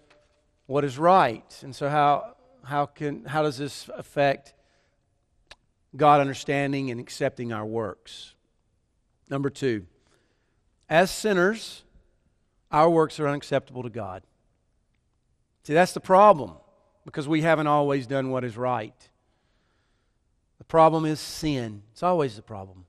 what 0.67 0.85
is 0.85 0.99
right. 0.99 1.45
And 1.63 1.77
so, 1.77 1.89
how, 1.89 2.37
how, 2.65 2.87
can, 2.87 3.25
how 3.27 3.43
does 3.43 3.59
this 3.59 3.91
affect 3.95 4.55
God 5.95 6.21
understanding 6.21 6.91
and 6.91 6.99
accepting 6.99 7.53
our 7.53 7.67
works? 7.67 8.35
Number 9.33 9.51
two, 9.51 9.87
as 10.89 11.11
sinners, 11.11 11.83
our 12.71 12.89
works 12.89 13.19
are 13.19 13.27
unacceptable 13.27 13.83
to 13.83 13.91
God. 13.91 14.23
See, 15.65 15.75
that's 15.75 15.93
the 15.93 16.01
problem 16.01 16.53
because 17.05 17.27
we 17.27 17.41
haven't 17.41 17.67
always 17.67 18.07
done 18.07 18.31
what 18.31 18.45
is 18.45 18.57
right. 18.57 19.09
The 20.59 20.65
problem 20.65 21.05
is 21.05 21.19
sin. 21.19 21.83
It's 21.91 22.05
always 22.05 22.37
the 22.37 22.43
problem 22.43 22.85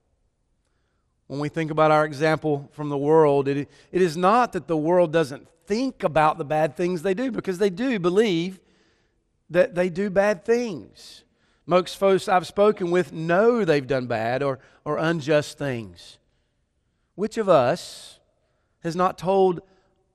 when 1.26 1.40
we 1.40 1.48
think 1.48 1.70
about 1.70 1.90
our 1.90 2.04
example 2.04 2.68
from 2.72 2.88
the 2.88 2.98
world, 2.98 3.48
it, 3.48 3.68
it 3.90 4.02
is 4.02 4.16
not 4.16 4.52
that 4.52 4.68
the 4.68 4.76
world 4.76 5.12
doesn't 5.12 5.48
think 5.66 6.04
about 6.04 6.38
the 6.38 6.44
bad 6.44 6.76
things 6.76 7.02
they 7.02 7.14
do, 7.14 7.30
because 7.30 7.58
they 7.58 7.70
do 7.70 7.98
believe 7.98 8.60
that 9.50 9.74
they 9.74 9.88
do 9.88 10.10
bad 10.10 10.44
things. 10.44 11.24
Most 11.66 11.96
folks 11.96 12.28
I've 12.28 12.46
spoken 12.46 12.90
with 12.90 13.12
know 13.12 13.64
they've 13.64 13.86
done 13.86 14.06
bad 14.06 14.42
or, 14.42 14.58
or 14.84 14.98
unjust 14.98 15.56
things. 15.56 16.18
Which 17.14 17.38
of 17.38 17.48
us 17.48 18.18
has 18.82 18.96
not 18.96 19.18
told 19.18 19.60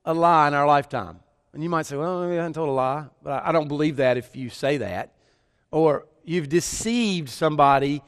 a 0.04 0.14
lie 0.14 0.48
in 0.48 0.54
our 0.54 0.66
lifetime? 0.66 1.20
And 1.52 1.62
you 1.62 1.68
might 1.68 1.86
say, 1.86 1.96
well, 1.96 2.22
I 2.22 2.34
haven't 2.34 2.52
told 2.52 2.68
a 2.68 2.72
lie, 2.72 3.06
but 3.22 3.44
I 3.44 3.52
don't 3.52 3.68
believe 3.68 3.96
that 3.96 4.16
if 4.16 4.36
you 4.36 4.50
say 4.50 4.76
that. 4.78 5.14
Or 5.70 6.06
you've 6.24 6.48
deceived 6.48 7.28
somebody 7.28 8.02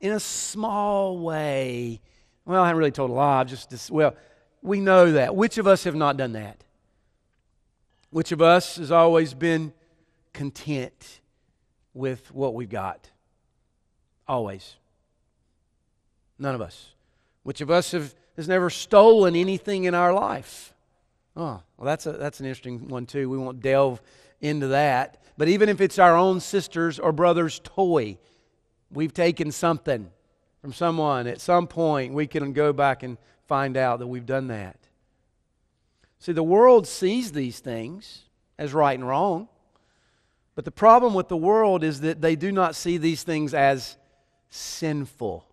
in 0.00 0.12
a 0.12 0.20
small 0.20 1.18
way 1.18 2.00
well, 2.46 2.62
I 2.62 2.68
haven't 2.68 2.78
really 2.78 2.92
told 2.92 3.10
a 3.10 3.12
lie. 3.14 3.40
I've 3.40 3.48
just, 3.48 3.90
well, 3.90 4.14
we 4.62 4.80
know 4.80 5.12
that. 5.12 5.34
Which 5.34 5.58
of 5.58 5.66
us 5.66 5.82
have 5.84 5.96
not 5.96 6.16
done 6.16 6.32
that? 6.32 6.62
Which 8.10 8.30
of 8.30 8.40
us 8.40 8.76
has 8.76 8.92
always 8.92 9.34
been 9.34 9.72
content 10.32 11.20
with 11.92 12.32
what 12.32 12.54
we've 12.54 12.70
got? 12.70 13.10
Always. 14.28 14.76
None 16.38 16.54
of 16.54 16.60
us. 16.60 16.94
Which 17.42 17.60
of 17.60 17.70
us 17.70 17.90
have, 17.90 18.14
has 18.36 18.48
never 18.48 18.70
stolen 18.70 19.34
anything 19.34 19.84
in 19.84 19.94
our 19.94 20.12
life? 20.12 20.74
Oh, 21.36 21.62
well, 21.76 21.86
that's, 21.86 22.06
a, 22.06 22.12
that's 22.12 22.40
an 22.40 22.46
interesting 22.46 22.88
one, 22.88 23.06
too. 23.06 23.28
We 23.28 23.38
won't 23.38 23.60
delve 23.60 24.00
into 24.40 24.68
that. 24.68 25.22
But 25.36 25.48
even 25.48 25.68
if 25.68 25.80
it's 25.80 25.98
our 25.98 26.16
own 26.16 26.40
sister's 26.40 26.98
or 26.98 27.12
brother's 27.12 27.60
toy, 27.62 28.18
we've 28.90 29.12
taken 29.12 29.52
something 29.52 30.10
from 30.60 30.72
someone, 30.72 31.26
at 31.26 31.40
some 31.40 31.66
point 31.66 32.14
we 32.14 32.26
can 32.26 32.52
go 32.52 32.72
back 32.72 33.02
and 33.02 33.18
find 33.46 33.76
out 33.76 33.98
that 33.98 34.06
we've 34.06 34.26
done 34.26 34.48
that. 34.48 34.78
See, 36.18 36.32
the 36.32 36.42
world 36.42 36.86
sees 36.86 37.32
these 37.32 37.60
things 37.60 38.24
as 38.58 38.72
right 38.72 38.98
and 38.98 39.06
wrong. 39.06 39.48
But 40.54 40.64
the 40.64 40.72
problem 40.72 41.12
with 41.12 41.28
the 41.28 41.36
world 41.36 41.84
is 41.84 42.00
that 42.00 42.22
they 42.22 42.34
do 42.34 42.50
not 42.50 42.74
see 42.74 42.96
these 42.96 43.22
things 43.22 43.52
as 43.52 43.96
sinful. 44.48 45.44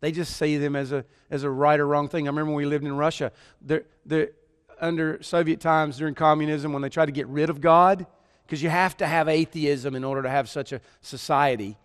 They 0.00 0.12
just 0.12 0.36
see 0.36 0.56
them 0.56 0.76
as 0.76 0.92
a, 0.92 1.04
as 1.30 1.42
a 1.42 1.50
right 1.50 1.78
or 1.78 1.86
wrong 1.86 2.08
thing. 2.08 2.26
I 2.26 2.30
remember 2.30 2.52
when 2.52 2.56
we 2.56 2.66
lived 2.66 2.84
in 2.84 2.96
Russia, 2.96 3.32
they're, 3.60 3.84
they're, 4.06 4.30
under 4.80 5.22
Soviet 5.22 5.60
times 5.60 5.98
during 5.98 6.14
communism, 6.14 6.72
when 6.72 6.82
they 6.82 6.88
tried 6.88 7.06
to 7.06 7.12
get 7.12 7.26
rid 7.28 7.50
of 7.50 7.60
God, 7.60 8.06
because 8.46 8.62
you 8.62 8.70
have 8.70 8.96
to 8.96 9.06
have 9.06 9.28
atheism 9.28 9.94
in 9.94 10.04
order 10.04 10.22
to 10.22 10.30
have 10.30 10.48
such 10.48 10.72
a 10.72 10.80
society. 11.02 11.76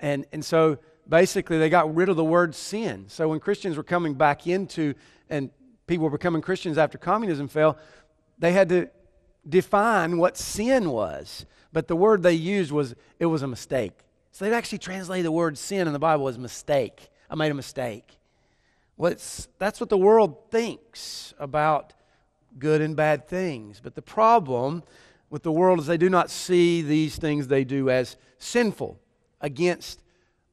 And, 0.00 0.26
and 0.32 0.44
so 0.44 0.78
basically 1.08 1.58
they 1.58 1.70
got 1.70 1.94
rid 1.94 2.08
of 2.08 2.16
the 2.16 2.24
word 2.24 2.54
sin. 2.54 3.04
So 3.08 3.28
when 3.28 3.40
Christians 3.40 3.76
were 3.76 3.84
coming 3.84 4.14
back 4.14 4.46
into, 4.46 4.94
and 5.28 5.50
people 5.86 6.04
were 6.04 6.10
becoming 6.10 6.42
Christians 6.42 6.76
after 6.76 6.98
communism 6.98 7.48
fell, 7.48 7.78
they 8.38 8.52
had 8.52 8.68
to 8.70 8.90
define 9.48 10.18
what 10.18 10.36
sin 10.36 10.90
was, 10.90 11.46
but 11.72 11.88
the 11.88 11.96
word 11.96 12.22
they 12.22 12.32
used 12.32 12.72
was 12.72 12.94
it 13.18 13.26
was 13.26 13.42
a 13.42 13.46
mistake. 13.46 13.92
So 14.32 14.44
they'd 14.44 14.54
actually 14.54 14.78
translated 14.78 15.26
the 15.26 15.32
word 15.32 15.56
sin 15.56 15.86
in 15.86 15.92
the 15.92 15.98
Bible 15.98 16.28
as 16.28 16.38
mistake. 16.38 17.08
I 17.30 17.36
made 17.36 17.52
a 17.52 17.54
mistake. 17.54 18.18
Well, 18.96 19.14
that's 19.58 19.80
what 19.80 19.88
the 19.88 19.96
world 19.96 20.50
thinks 20.50 21.32
about 21.38 21.94
good 22.58 22.82
and 22.82 22.96
bad 22.96 23.28
things. 23.28 23.80
But 23.80 23.94
the 23.94 24.02
problem 24.02 24.82
with 25.30 25.42
the 25.44 25.52
world 25.52 25.78
is 25.78 25.86
they 25.86 25.96
do 25.96 26.10
not 26.10 26.28
see 26.28 26.82
these 26.82 27.16
things 27.16 27.46
they 27.46 27.64
do 27.64 27.88
as 27.88 28.16
sinful 28.38 28.98
against 29.40 30.02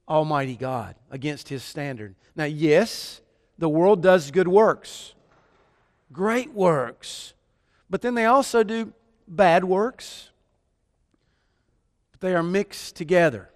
Almighty 0.07 0.55
God, 0.55 0.95
against 1.11 1.49
His 1.49 1.63
standard. 1.63 2.15
Now, 2.35 2.45
yes, 2.45 3.21
the 3.57 3.67
world 3.67 4.01
does 4.01 4.31
good 4.31 4.47
works, 4.47 5.15
great 6.13 6.53
works, 6.53 7.33
but 7.89 8.01
then 8.01 8.13
they 8.13 8.25
also 8.25 8.63
do 8.63 8.93
bad 9.27 9.63
works. 9.63 10.29
But 12.11 12.21
they 12.21 12.35
are 12.35 12.43
mixed 12.43 12.95
together. 12.95 13.49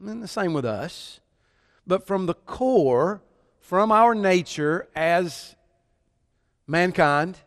And 0.00 0.22
the 0.22 0.28
same 0.28 0.52
with 0.52 0.64
us. 0.64 1.20
But 1.86 2.06
from 2.06 2.26
the 2.26 2.34
core, 2.34 3.22
from 3.60 3.92
our 3.92 4.14
nature 4.14 4.88
as 4.94 5.54
mankind, 6.66 7.38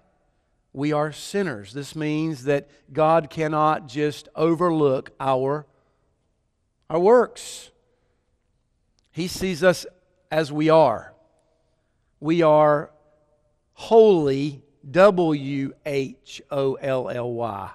we 0.71 0.93
are 0.93 1.11
sinners. 1.11 1.73
This 1.73 1.95
means 1.95 2.43
that 2.45 2.69
God 2.93 3.29
cannot 3.29 3.87
just 3.87 4.29
overlook 4.35 5.11
our, 5.19 5.65
our 6.89 6.99
works. 6.99 7.71
He 9.11 9.27
sees 9.27 9.63
us 9.63 9.85
as 10.31 10.51
we 10.51 10.69
are. 10.69 11.13
We 12.19 12.41
are 12.41 12.91
holy, 13.73 14.61
W 14.89 15.73
H 15.85 16.41
O 16.51 16.75
L 16.75 17.09
L 17.09 17.33
Y, 17.33 17.69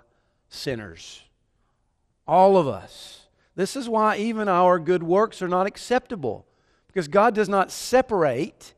sinners. 0.49 1.23
All 2.27 2.57
of 2.57 2.69
us. 2.69 3.27
This 3.57 3.77
is 3.77 3.89
why 3.89 4.17
even 4.17 4.49
our 4.49 4.79
good 4.79 5.03
works 5.03 5.43
are 5.43 5.49
not 5.49 5.67
acceptable, 5.67 6.47
because 6.95 7.09
God 7.09 7.35
does 7.35 7.49
not 7.49 7.73
separate 7.73 8.73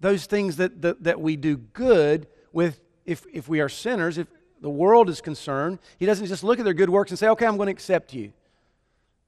those 0.00 0.26
things 0.26 0.56
that, 0.56 0.82
that, 0.82 1.04
that 1.04 1.20
we 1.20 1.36
do 1.36 1.56
good 1.56 2.26
with 2.52 2.80
if, 3.06 3.24
if 3.32 3.48
we 3.48 3.60
are 3.60 3.68
sinners, 3.68 4.18
if 4.18 4.26
the 4.60 4.68
world 4.68 5.08
is 5.08 5.20
concerned, 5.20 5.78
He 5.96 6.04
doesn't 6.04 6.26
just 6.26 6.42
look 6.42 6.58
at 6.58 6.64
their 6.64 6.74
good 6.74 6.90
works 6.90 7.12
and 7.12 7.18
say, 7.18 7.28
okay, 7.28 7.46
I'm 7.46 7.56
going 7.56 7.68
to 7.68 7.72
accept 7.72 8.12
you. 8.12 8.32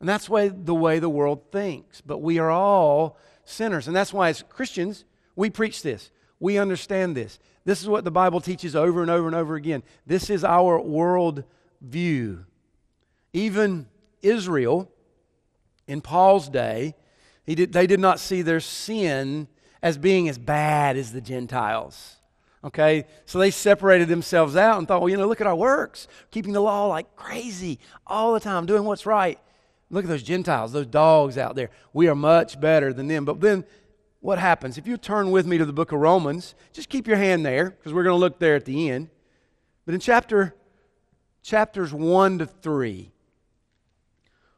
And 0.00 0.08
that's 0.08 0.28
way, 0.28 0.48
the 0.48 0.74
way 0.74 0.98
the 0.98 1.08
world 1.08 1.52
thinks. 1.52 2.00
But 2.00 2.18
we 2.18 2.40
are 2.40 2.50
all 2.50 3.16
sinners. 3.44 3.86
And 3.86 3.94
that's 3.94 4.12
why, 4.12 4.28
as 4.28 4.42
Christians, 4.48 5.04
we 5.36 5.48
preach 5.48 5.82
this. 5.82 6.10
We 6.40 6.58
understand 6.58 7.16
this. 7.16 7.38
This 7.64 7.80
is 7.80 7.88
what 7.88 8.04
the 8.04 8.10
Bible 8.10 8.40
teaches 8.40 8.74
over 8.74 9.02
and 9.02 9.10
over 9.10 9.28
and 9.28 9.36
over 9.36 9.54
again. 9.54 9.84
This 10.04 10.30
is 10.30 10.42
our 10.42 10.80
world 10.80 11.44
view. 11.80 12.44
Even 13.32 13.86
Israel, 14.20 14.90
in 15.86 16.00
Paul's 16.00 16.48
day, 16.48 16.94
did, 17.54 17.72
they 17.72 17.86
did 17.86 18.00
not 18.00 18.18
see 18.18 18.42
their 18.42 18.60
sin 18.60 19.48
as 19.82 19.98
being 19.98 20.28
as 20.28 20.38
bad 20.38 20.96
as 20.96 21.12
the 21.12 21.20
Gentiles. 21.20 22.16
Okay, 22.64 23.06
so 23.26 23.38
they 23.38 23.52
separated 23.52 24.08
themselves 24.08 24.56
out 24.56 24.78
and 24.78 24.88
thought, 24.88 25.00
well, 25.00 25.08
you 25.08 25.16
know, 25.16 25.28
look 25.28 25.40
at 25.40 25.46
our 25.46 25.54
works, 25.54 26.08
keeping 26.32 26.52
the 26.52 26.60
law 26.60 26.86
like 26.86 27.14
crazy 27.14 27.78
all 28.06 28.34
the 28.34 28.40
time, 28.40 28.66
doing 28.66 28.82
what's 28.82 29.06
right. 29.06 29.38
Look 29.88 30.04
at 30.04 30.08
those 30.08 30.24
Gentiles, 30.24 30.72
those 30.72 30.86
dogs 30.86 31.38
out 31.38 31.54
there. 31.54 31.70
We 31.92 32.08
are 32.08 32.16
much 32.16 32.60
better 32.60 32.92
than 32.92 33.06
them. 33.06 33.24
But 33.24 33.40
then 33.40 33.64
what 34.18 34.40
happens? 34.40 34.78
If 34.78 34.86
you 34.88 34.96
turn 34.96 35.30
with 35.30 35.46
me 35.46 35.58
to 35.58 35.64
the 35.64 35.72
book 35.72 35.92
of 35.92 36.00
Romans, 36.00 36.56
just 36.72 36.88
keep 36.88 37.06
your 37.06 37.18
hand 37.18 37.46
there 37.46 37.70
because 37.70 37.92
we're 37.92 38.02
going 38.02 38.14
to 38.14 38.20
look 38.20 38.40
there 38.40 38.56
at 38.56 38.64
the 38.64 38.90
end. 38.90 39.10
But 39.84 39.94
in 39.94 40.00
chapter 40.00 40.56
chapters 41.44 41.94
1 41.94 42.38
to 42.38 42.46
3, 42.46 43.12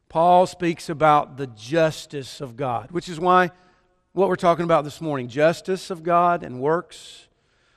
Paul 0.08 0.46
speaks 0.46 0.88
about 0.88 1.36
the 1.36 1.46
justice 1.48 2.40
of 2.40 2.56
God, 2.56 2.90
which 2.90 3.08
is 3.08 3.20
why 3.20 3.50
what 4.12 4.28
we're 4.28 4.36
talking 4.36 4.64
about 4.64 4.84
this 4.84 5.00
morning, 5.00 5.28
justice 5.28 5.90
of 5.90 6.02
God 6.02 6.42
and 6.42 6.60
works. 6.60 7.28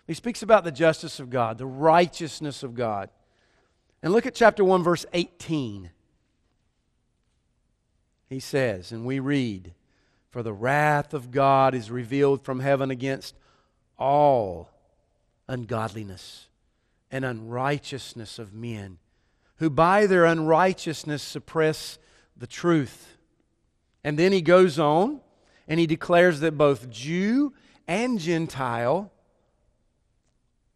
He 0.07 0.13
speaks 0.13 0.41
about 0.41 0.63
the 0.63 0.71
justice 0.71 1.19
of 1.19 1.29
God, 1.29 1.57
the 1.57 1.65
righteousness 1.65 2.63
of 2.63 2.73
God. 2.73 3.09
And 4.01 4.13
look 4.13 4.25
at 4.25 4.33
chapter 4.33 4.63
1 4.63 4.81
verse 4.81 5.05
18 5.13 5.91
he 8.31 8.39
says, 8.39 8.93
and 8.93 9.05
we 9.05 9.19
read, 9.19 9.73
For 10.29 10.41
the 10.41 10.53
wrath 10.53 11.13
of 11.13 11.31
God 11.31 11.75
is 11.75 11.91
revealed 11.91 12.45
from 12.45 12.61
heaven 12.61 12.89
against 12.89 13.35
all 13.99 14.69
ungodliness 15.49 16.47
and 17.11 17.25
unrighteousness 17.25 18.39
of 18.39 18.53
men, 18.53 18.99
who 19.57 19.69
by 19.69 20.05
their 20.05 20.23
unrighteousness 20.23 21.21
suppress 21.21 21.99
the 22.37 22.47
truth. 22.47 23.17
And 24.03 24.17
then 24.17 24.31
he 24.31 24.41
goes 24.41 24.79
on 24.79 25.21
and 25.67 25.79
he 25.79 25.87
declares 25.87 26.39
that 26.39 26.57
both 26.57 26.89
Jew 26.89 27.53
and 27.87 28.19
Gentile 28.19 29.11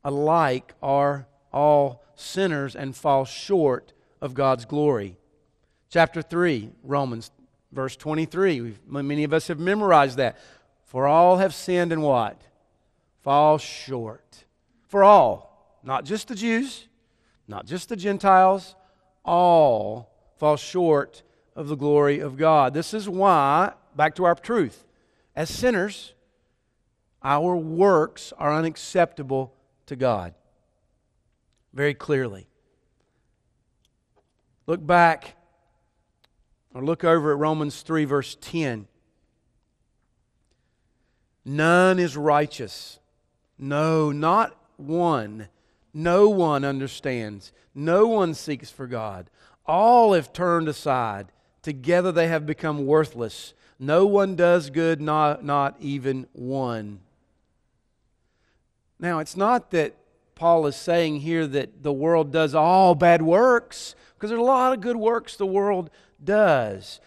alike 0.03 0.73
are 0.81 1.27
all 1.51 2.03
sinners 2.15 2.75
and 2.75 2.95
fall 2.95 3.25
short 3.25 3.93
of 4.21 4.33
God's 4.33 4.65
glory. 4.65 5.17
Chapter 5.89 6.21
3, 6.21 6.71
Romans 6.83 7.31
Verse 7.75 7.97
23, 7.97 8.61
We've, 8.61 8.79
many 8.87 9.25
of 9.25 9.33
us 9.33 9.49
have 9.49 9.59
memorized 9.59 10.15
that. 10.15 10.37
For 10.85 11.07
all 11.07 11.37
have 11.37 11.53
sinned 11.53 11.91
and 11.91 12.01
what? 12.01 12.41
Fall 13.21 13.57
short. 13.57 14.45
For 14.87 15.03
all, 15.03 15.77
not 15.83 16.05
just 16.05 16.29
the 16.29 16.35
Jews, 16.35 16.87
not 17.49 17.65
just 17.65 17.89
the 17.89 17.97
Gentiles, 17.97 18.75
all 19.25 20.09
fall 20.37 20.55
short 20.55 21.23
of 21.55 21.67
the 21.67 21.75
glory 21.75 22.19
of 22.19 22.37
God. 22.37 22.73
This 22.73 22.93
is 22.93 23.07
why, 23.07 23.73
back 23.95 24.15
to 24.15 24.25
our 24.25 24.35
truth, 24.35 24.85
as 25.35 25.49
sinners, 25.49 26.13
our 27.23 27.55
works 27.55 28.33
are 28.37 28.53
unacceptable 28.53 29.53
to 29.85 29.95
God. 29.95 30.33
Very 31.73 31.93
clearly. 31.93 32.47
Look 34.67 34.85
back 34.85 35.35
or 36.73 36.83
look 36.83 37.03
over 37.03 37.31
at 37.31 37.37
Romans 37.37 37.81
3, 37.81 38.05
verse 38.05 38.37
10. 38.41 38.87
None 41.45 41.99
is 41.99 42.17
righteous. 42.17 42.99
No, 43.57 44.11
not 44.11 44.57
one. 44.77 45.47
No 45.93 46.27
one 46.27 46.65
understands. 46.65 47.53
No 47.73 48.07
one 48.07 48.33
seeks 48.33 48.69
for 48.69 48.87
God. 48.87 49.29
All 49.65 50.13
have 50.13 50.33
turned 50.33 50.67
aside. 50.67 51.31
Together 51.65 52.11
they 52.11 52.27
have 52.27 52.45
become 52.45 52.85
worthless. 52.85 53.55
No 53.79 54.05
one 54.05 54.35
does 54.35 54.69
good, 54.69 55.01
not, 55.01 55.43
not 55.43 55.75
even 55.79 56.27
one. 56.31 56.99
Now, 58.99 59.17
it's 59.17 59.35
not 59.35 59.71
that 59.71 59.95
Paul 60.35 60.67
is 60.67 60.75
saying 60.75 61.21
here 61.21 61.47
that 61.47 61.81
the 61.81 61.91
world 61.91 62.31
does 62.31 62.53
all 62.53 62.93
bad 62.93 63.23
works, 63.23 63.95
because 64.13 64.29
there's 64.29 64.39
a 64.39 64.43
lot 64.43 64.73
of 64.73 64.81
good 64.81 64.95
works 64.95 65.37
the 65.37 65.47
world 65.47 65.89
does. 66.23 66.99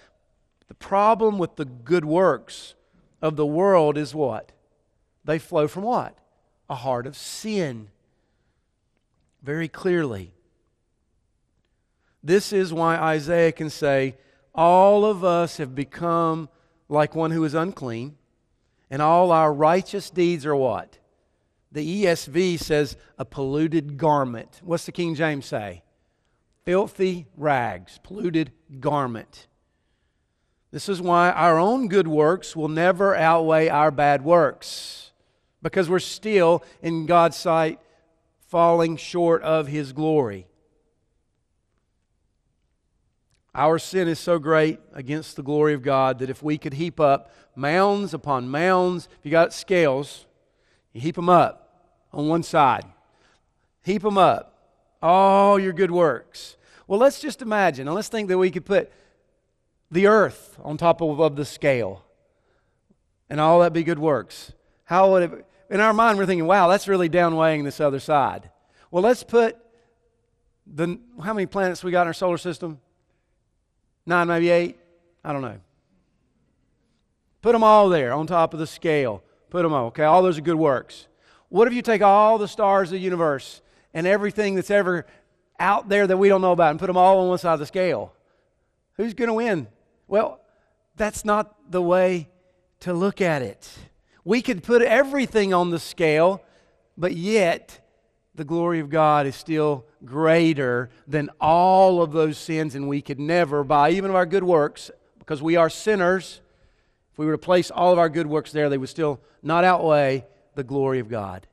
The 0.66 0.74
problem 0.74 1.38
with 1.38 1.54
the 1.54 1.64
good 1.64 2.04
works 2.04 2.74
of 3.22 3.36
the 3.36 3.46
world 3.46 3.96
is 3.96 4.12
what? 4.12 4.50
They 5.24 5.38
flow 5.38 5.68
from 5.68 5.84
what? 5.84 6.18
A 6.68 6.74
heart 6.74 7.06
of 7.06 7.16
sin. 7.16 7.90
Very 9.40 9.68
clearly. 9.68 10.32
This 12.24 12.52
is 12.52 12.72
why 12.72 12.96
Isaiah 12.96 13.52
can 13.52 13.70
say, 13.70 14.16
All 14.58 15.04
of 15.04 15.22
us 15.22 15.58
have 15.58 15.74
become 15.74 16.48
like 16.88 17.14
one 17.14 17.30
who 17.30 17.44
is 17.44 17.54
unclean, 17.54 18.16
and 18.90 19.00
all 19.00 19.30
our 19.30 19.52
righteous 19.52 20.10
deeds 20.10 20.44
are 20.44 20.56
what? 20.56 20.98
The 21.70 22.04
ESV 22.04 22.58
says 22.58 22.96
a 23.18 23.24
polluted 23.24 23.96
garment. 23.96 24.60
What's 24.64 24.86
the 24.86 24.92
King 24.92 25.14
James 25.14 25.46
say? 25.46 25.82
filthy 26.68 27.26
rags, 27.34 27.98
polluted 28.02 28.52
garment. 28.78 29.46
This 30.70 30.90
is 30.90 31.00
why 31.00 31.30
our 31.30 31.58
own 31.58 31.88
good 31.88 32.06
works 32.06 32.54
will 32.54 32.68
never 32.68 33.16
outweigh 33.16 33.68
our 33.68 33.90
bad 33.90 34.22
works, 34.22 35.12
because 35.62 35.88
we're 35.88 35.98
still, 35.98 36.62
in 36.82 37.06
God's 37.06 37.38
sight, 37.38 37.80
falling 38.48 38.98
short 38.98 39.40
of 39.40 39.68
His 39.68 39.94
glory. 39.94 40.46
Our 43.58 43.80
sin 43.80 44.06
is 44.06 44.20
so 44.20 44.38
great 44.38 44.78
against 44.92 45.34
the 45.34 45.42
glory 45.42 45.74
of 45.74 45.82
God 45.82 46.20
that 46.20 46.30
if 46.30 46.44
we 46.44 46.58
could 46.58 46.74
heap 46.74 47.00
up 47.00 47.32
mounds 47.56 48.14
upon 48.14 48.48
mounds, 48.48 49.08
if 49.18 49.24
you 49.24 49.32
got 49.32 49.52
scales, 49.52 50.26
you 50.92 51.00
heap 51.00 51.16
them 51.16 51.28
up 51.28 51.98
on 52.12 52.28
one 52.28 52.44
side, 52.44 52.84
heap 53.82 54.02
them 54.02 54.16
up, 54.16 54.76
all 55.02 55.58
your 55.58 55.72
good 55.72 55.90
works. 55.90 56.56
Well, 56.86 57.00
let's 57.00 57.18
just 57.18 57.42
imagine, 57.42 57.88
and 57.88 57.96
let's 57.96 58.06
think 58.06 58.28
that 58.28 58.38
we 58.38 58.52
could 58.52 58.64
put 58.64 58.92
the 59.90 60.06
earth 60.06 60.56
on 60.62 60.76
top 60.76 61.00
of, 61.00 61.18
of 61.18 61.34
the 61.34 61.44
scale 61.44 62.04
and 63.28 63.40
all 63.40 63.58
that 63.62 63.72
be 63.72 63.82
good 63.82 63.98
works. 63.98 64.52
How 64.84 65.10
would 65.10 65.32
it, 65.32 65.46
in 65.68 65.80
our 65.80 65.92
mind, 65.92 66.16
we're 66.16 66.26
thinking, 66.26 66.46
wow, 66.46 66.68
that's 66.68 66.86
really 66.86 67.08
downweighing 67.08 67.64
this 67.64 67.80
other 67.80 67.98
side. 67.98 68.52
Well, 68.92 69.02
let's 69.02 69.24
put 69.24 69.56
the, 70.64 71.00
how 71.20 71.34
many 71.34 71.46
planets 71.46 71.82
we 71.82 71.90
got 71.90 72.02
in 72.02 72.06
our 72.06 72.14
solar 72.14 72.38
system? 72.38 72.78
Nine, 74.08 74.26
maybe 74.26 74.48
eight? 74.48 74.78
I 75.22 75.34
don't 75.34 75.42
know. 75.42 75.58
Put 77.42 77.52
them 77.52 77.62
all 77.62 77.90
there 77.90 78.14
on 78.14 78.26
top 78.26 78.54
of 78.54 78.58
the 78.58 78.66
scale. 78.66 79.22
Put 79.50 79.64
them 79.64 79.74
all, 79.74 79.88
okay? 79.88 80.04
All 80.04 80.22
those 80.22 80.38
are 80.38 80.40
good 80.40 80.54
works. 80.54 81.08
What 81.50 81.68
if 81.68 81.74
you 81.74 81.82
take 81.82 82.00
all 82.00 82.38
the 82.38 82.48
stars 82.48 82.88
of 82.88 82.92
the 82.92 83.00
universe 83.00 83.60
and 83.92 84.06
everything 84.06 84.54
that's 84.54 84.70
ever 84.70 85.04
out 85.60 85.90
there 85.90 86.06
that 86.06 86.16
we 86.16 86.30
don't 86.30 86.40
know 86.40 86.52
about 86.52 86.70
and 86.70 86.80
put 86.80 86.86
them 86.86 86.96
all 86.96 87.20
on 87.20 87.28
one 87.28 87.36
side 87.36 87.52
of 87.52 87.58
the 87.58 87.66
scale? 87.66 88.14
Who's 88.94 89.12
going 89.12 89.28
to 89.28 89.34
win? 89.34 89.68
Well, 90.06 90.40
that's 90.96 91.22
not 91.26 91.70
the 91.70 91.82
way 91.82 92.30
to 92.80 92.94
look 92.94 93.20
at 93.20 93.42
it. 93.42 93.70
We 94.24 94.40
could 94.40 94.62
put 94.62 94.80
everything 94.80 95.52
on 95.52 95.68
the 95.68 95.78
scale, 95.78 96.42
but 96.96 97.12
yet 97.12 97.78
the 98.34 98.44
glory 98.44 98.80
of 98.80 98.88
God 98.88 99.26
is 99.26 99.36
still 99.36 99.84
greater 100.04 100.90
than 101.06 101.30
all 101.40 102.02
of 102.02 102.12
those 102.12 102.38
sins, 102.38 102.74
and 102.74 102.88
we 102.88 103.02
could 103.02 103.18
never, 103.18 103.64
by 103.64 103.90
even 103.90 104.10
of 104.10 104.16
our 104.16 104.26
good 104.26 104.44
works, 104.44 104.90
because 105.18 105.42
we 105.42 105.56
are 105.56 105.70
sinners, 105.70 106.40
if 107.12 107.18
we 107.18 107.26
were 107.26 107.32
to 107.32 107.38
place 107.38 107.70
all 107.70 107.92
of 107.92 107.98
our 107.98 108.08
good 108.08 108.26
works 108.26 108.52
there, 108.52 108.68
they 108.68 108.78
would 108.78 108.88
still 108.88 109.20
not 109.42 109.64
outweigh 109.64 110.24
the 110.54 110.64
glory 110.64 110.98
of 111.00 111.08
God. 111.08 111.46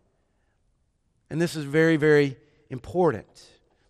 And 1.30 1.42
this 1.42 1.56
is 1.56 1.66
very, 1.66 1.98
very 1.98 2.38
important. 2.70 3.26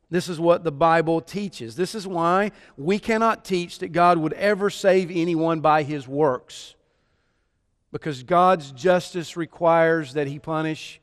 This 0.10 0.30
is 0.30 0.39
what 0.39 0.63
the 0.63 0.72
Bible 0.72 1.20
teaches. 1.20 1.76
This 1.76 1.96
is 1.96 2.08
why 2.08 2.52
we 2.78 3.00
cannot 3.00 3.44
teach 3.44 3.80
that 3.80 3.91
God 3.91 4.18
would 4.18 4.34
ever 4.34 4.70
save 4.70 5.12
anyone 5.12 5.62
by 5.62 5.84
his 5.84 6.08
works. 6.08 6.76
Because 7.91 8.24
God's 8.24 8.72
justice 8.72 9.36
requires 9.36 10.13
that 10.13 10.28
he 10.28 10.39
punish 10.39 11.02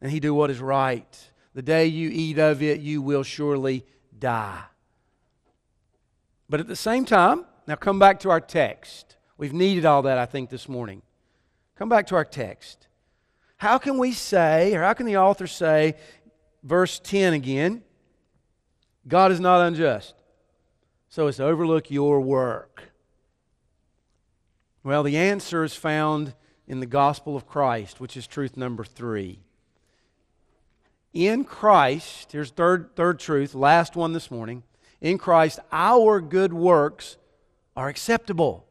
and 0.00 0.10
he 0.12 0.20
do 0.20 0.34
what 0.34 0.50
is 0.50 0.60
right. 0.60 1.30
The 1.58 1.62
day 1.62 1.86
you 1.86 2.08
eat 2.08 2.38
of 2.38 2.62
it, 2.62 2.78
you 2.78 3.02
will 3.02 3.24
surely 3.24 3.84
die. 4.16 4.62
But 6.48 6.60
at 6.60 6.68
the 6.68 6.76
same 6.76 7.04
time, 7.04 7.46
now 7.66 7.74
come 7.74 7.98
back 7.98 8.20
to 8.20 8.30
our 8.30 8.40
text. 8.40 9.16
We've 9.36 9.52
needed 9.52 9.84
all 9.84 10.02
that, 10.02 10.18
I 10.18 10.24
think, 10.24 10.50
this 10.50 10.68
morning. 10.68 11.02
Come 11.74 11.88
back 11.88 12.06
to 12.06 12.14
our 12.14 12.24
text. 12.24 12.86
How 13.56 13.76
can 13.76 13.98
we 13.98 14.12
say, 14.12 14.72
or 14.76 14.82
how 14.82 14.92
can 14.92 15.04
the 15.04 15.16
author 15.16 15.48
say, 15.48 15.96
verse 16.62 17.00
10 17.00 17.34
again, 17.34 17.82
God 19.08 19.32
is 19.32 19.40
not 19.40 19.60
unjust, 19.60 20.14
so 21.08 21.26
as 21.26 21.38
to 21.38 21.44
overlook 21.44 21.90
your 21.90 22.20
work? 22.20 22.92
Well, 24.84 25.02
the 25.02 25.16
answer 25.16 25.64
is 25.64 25.74
found 25.74 26.34
in 26.68 26.78
the 26.78 26.86
gospel 26.86 27.34
of 27.34 27.48
Christ, 27.48 27.98
which 27.98 28.16
is 28.16 28.28
truth 28.28 28.56
number 28.56 28.84
three. 28.84 29.40
In 31.12 31.44
Christ, 31.44 32.32
here's 32.32 32.50
third, 32.50 32.94
third 32.94 33.18
truth, 33.18 33.54
last 33.54 33.96
one 33.96 34.12
this 34.12 34.30
morning. 34.30 34.62
In 35.00 35.18
Christ, 35.18 35.58
our 35.72 36.20
good 36.20 36.52
works 36.52 37.16
are 37.76 37.88
acceptable. 37.88 38.66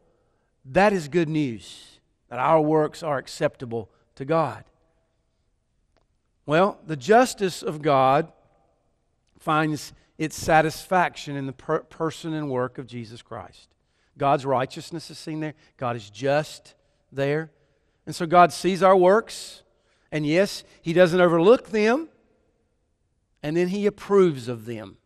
That 0.66 0.94
is 0.94 1.08
good 1.08 1.30
news, 1.30 2.00
that 2.30 2.40
our 2.40 2.62
works 2.62 3.02
are 3.02 3.18
acceptable 3.18 3.90
to 4.16 4.26
God. 4.26 4.66
Well, 6.46 6.80
the 6.86 6.96
justice 6.96 7.64
of 7.64 7.82
God 7.82 8.32
finds 9.40 9.94
its 10.18 10.36
satisfaction 10.36 11.36
in 11.36 11.46
the 11.46 11.54
per- 11.54 11.80
person 11.80 12.34
and 12.34 12.50
work 12.50 12.78
of 12.78 12.88
Jesus 12.88 13.22
Christ. 13.22 13.70
God's 14.18 14.46
righteousness 14.46 15.10
is 15.12 15.18
seen 15.18 15.40
there, 15.40 15.54
God 15.78 15.96
is 15.96 16.10
just 16.10 16.76
there. 17.12 17.52
And 18.06 18.16
so 18.16 18.26
God 18.26 18.54
sees 18.54 18.82
our 18.82 18.96
works, 18.96 19.64
and 20.12 20.26
yes, 20.26 20.64
He 20.82 20.94
doesn't 20.94 21.20
overlook 21.20 21.70
them, 21.70 22.10
and 23.42 23.56
then 23.56 23.70
He 23.70 23.86
approves 23.86 24.48
of 24.48 24.66
them. 24.66 24.98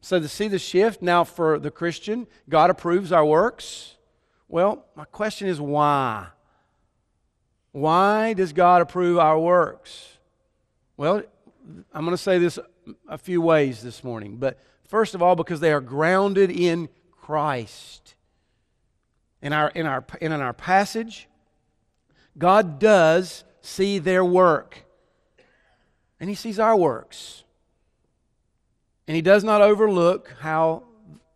So 0.00 0.18
to 0.18 0.28
see 0.28 0.48
the 0.48 0.58
shift 0.58 1.02
now 1.02 1.24
for 1.24 1.58
the 1.58 1.70
Christian, 1.70 2.26
God 2.48 2.70
approves 2.70 3.12
our 3.12 3.24
works. 3.24 3.96
Well, 4.48 4.86
my 4.96 5.04
question 5.04 5.46
is 5.48 5.60
why? 5.60 6.28
Why 7.72 8.32
does 8.32 8.52
God 8.52 8.82
approve 8.82 9.18
our 9.18 9.38
works? 9.38 10.18
Well, 10.96 11.22
I'm 11.92 12.04
going 12.04 12.16
to 12.16 12.22
say 12.22 12.38
this 12.38 12.58
a 13.08 13.18
few 13.18 13.40
ways 13.40 13.82
this 13.82 14.02
morning, 14.02 14.38
but 14.38 14.58
first 14.84 15.14
of 15.14 15.22
all, 15.22 15.36
because 15.36 15.60
they 15.60 15.72
are 15.72 15.80
grounded 15.80 16.50
in 16.50 16.88
Christ. 17.12 18.14
In 19.42 19.52
our, 19.52 19.68
in 19.70 19.86
our, 19.86 20.04
in 20.20 20.32
our 20.32 20.52
passage, 20.52 21.28
God 22.36 22.78
does 22.78 23.44
see 23.60 23.98
their 23.98 24.24
work, 24.24 24.84
and 26.20 26.28
He 26.28 26.36
sees 26.36 26.58
our 26.58 26.76
works. 26.76 27.42
And 29.08 29.16
He 29.16 29.22
does 29.22 29.42
not 29.42 29.62
overlook 29.62 30.34
how, 30.40 30.84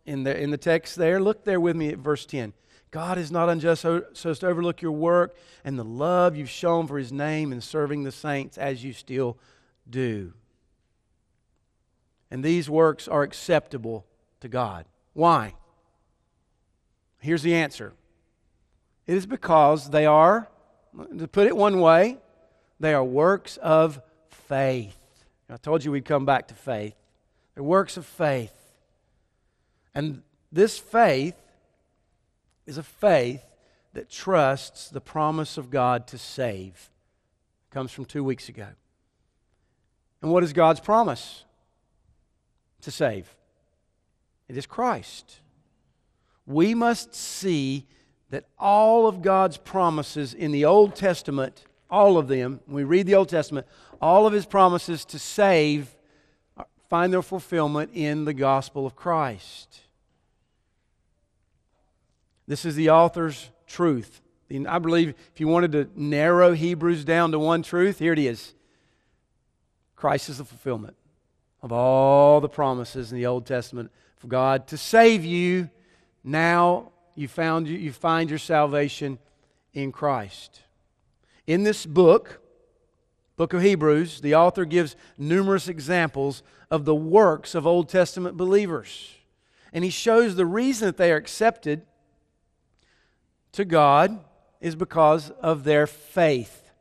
in 0.05 0.23
the, 0.23 0.39
in 0.39 0.51
the 0.51 0.57
text 0.57 0.95
there, 0.95 1.19
look 1.19 1.43
there 1.43 1.59
with 1.59 1.75
me 1.75 1.89
at 1.89 1.97
verse 1.97 2.25
10. 2.25 2.53
God 2.91 3.17
is 3.17 3.31
not 3.31 3.49
unjust 3.49 3.81
so, 3.81 4.05
so 4.13 4.29
as 4.29 4.39
to 4.39 4.47
overlook 4.47 4.81
your 4.81 4.93
work 4.93 5.35
and 5.65 5.77
the 5.77 5.83
love 5.83 6.37
you've 6.37 6.49
shown 6.49 6.87
for 6.87 6.97
His 6.97 7.11
name 7.11 7.51
in 7.51 7.59
serving 7.59 8.03
the 8.03 8.11
saints 8.11 8.57
as 8.57 8.83
you 8.83 8.93
still 8.93 9.37
do. 9.89 10.33
And 12.31 12.43
these 12.43 12.69
works 12.69 13.07
are 13.07 13.23
acceptable 13.23 14.05
to 14.39 14.47
God. 14.47 14.85
Why? 15.13 15.55
Here's 17.19 17.43
the 17.43 17.55
answer 17.55 17.93
it 19.07 19.15
is 19.15 19.25
because 19.25 19.89
they 19.89 20.05
are, 20.05 20.49
to 21.17 21.27
put 21.27 21.47
it 21.47 21.55
one 21.55 21.79
way, 21.79 22.17
they 22.79 22.93
are 22.93 23.03
works 23.03 23.57
of 23.57 24.01
faith. 24.47 24.97
I 25.49 25.57
told 25.57 25.83
you 25.83 25.91
we'd 25.91 26.05
come 26.05 26.25
back 26.25 26.47
to 26.47 26.53
faith. 26.53 26.95
They're 27.53 27.63
works 27.63 27.97
of 27.97 28.05
faith. 28.05 28.53
And 29.93 30.23
this 30.51 30.77
faith 30.77 31.35
is 32.65 32.77
a 32.77 32.83
faith 32.83 33.43
that 33.93 34.09
trusts 34.09 34.89
the 34.89 35.01
promise 35.01 35.57
of 35.57 35.69
God 35.69 36.07
to 36.07 36.17
save. 36.17 36.89
It 37.69 37.73
comes 37.73 37.91
from 37.91 38.05
two 38.05 38.23
weeks 38.23 38.49
ago. 38.49 38.67
And 40.21 40.31
what 40.31 40.43
is 40.43 40.53
God's 40.53 40.79
promise 40.79 41.45
to 42.81 42.91
save? 42.91 43.35
It 44.47 44.57
is 44.57 44.65
Christ. 44.65 45.39
We 46.45 46.73
must 46.73 47.15
see 47.15 47.85
that 48.31 48.45
all 48.59 49.07
of 49.07 49.21
God's 49.21 49.57
promises 49.57 50.33
in 50.33 50.51
the 50.51 50.65
Old 50.65 50.95
Testament, 50.95 51.63
all 51.89 52.17
of 52.17 52.27
them, 52.27 52.59
when 52.65 52.75
we 52.75 52.83
read 52.83 53.05
the 53.05 53.15
Old 53.15 53.29
Testament, 53.29 53.67
all 54.01 54.27
of 54.27 54.33
his 54.33 54.45
promises 54.45 55.05
to 55.05 55.19
save 55.19 55.95
find 56.89 57.11
their 57.11 57.21
fulfillment 57.21 57.91
in 57.93 58.25
the 58.25 58.33
gospel 58.33 58.85
of 58.85 58.95
Christ. 58.95 59.81
This 62.47 62.63
is 62.63 62.75
the 62.75 62.91
author's 62.91 63.49
truth. 63.67 64.21
I 64.67 64.77
believe 64.77 65.09
if 65.33 65.39
you 65.39 65.47
wanted 65.47 65.71
to 65.71 65.89
narrow 65.95 66.53
Hebrews 66.53 67.03
down 67.03 67.31
to 67.31 67.39
one 67.39 67.63
truth, 67.63 67.99
here 67.99 68.13
it 68.13 68.19
is 68.19 68.53
Christ 69.95 70.29
is 70.29 70.37
the 70.37 70.45
fulfillment 70.45 70.95
of 71.63 71.71
all 71.71 72.39
the 72.41 72.49
promises 72.49 73.11
in 73.11 73.17
the 73.17 73.25
Old 73.25 73.45
Testament 73.47 73.91
for 74.17 74.27
God 74.27 74.67
to 74.67 74.77
save 74.77 75.25
you. 75.25 75.69
Now 76.23 76.91
you, 77.15 77.27
found, 77.27 77.67
you 77.67 77.91
find 77.91 78.29
your 78.29 78.39
salvation 78.39 79.17
in 79.73 79.91
Christ. 79.91 80.61
In 81.47 81.63
this 81.63 81.85
book, 81.85 82.41
book 83.35 83.53
of 83.53 83.61
Hebrews, 83.61 84.21
the 84.21 84.35
author 84.35 84.65
gives 84.65 84.95
numerous 85.17 85.67
examples 85.67 86.43
of 86.71 86.85
the 86.85 86.95
works 86.95 87.55
of 87.55 87.67
Old 87.67 87.89
Testament 87.89 88.37
believers. 88.37 89.15
And 89.73 89.83
he 89.83 89.89
shows 89.89 90.35
the 90.35 90.45
reason 90.45 90.85
that 90.87 90.97
they 90.97 91.11
are 91.11 91.17
accepted 91.17 91.85
to 93.51 93.65
God 93.65 94.19
is 94.61 94.75
because 94.75 95.31
of 95.41 95.63
their 95.63 95.85
faith. 95.85 96.71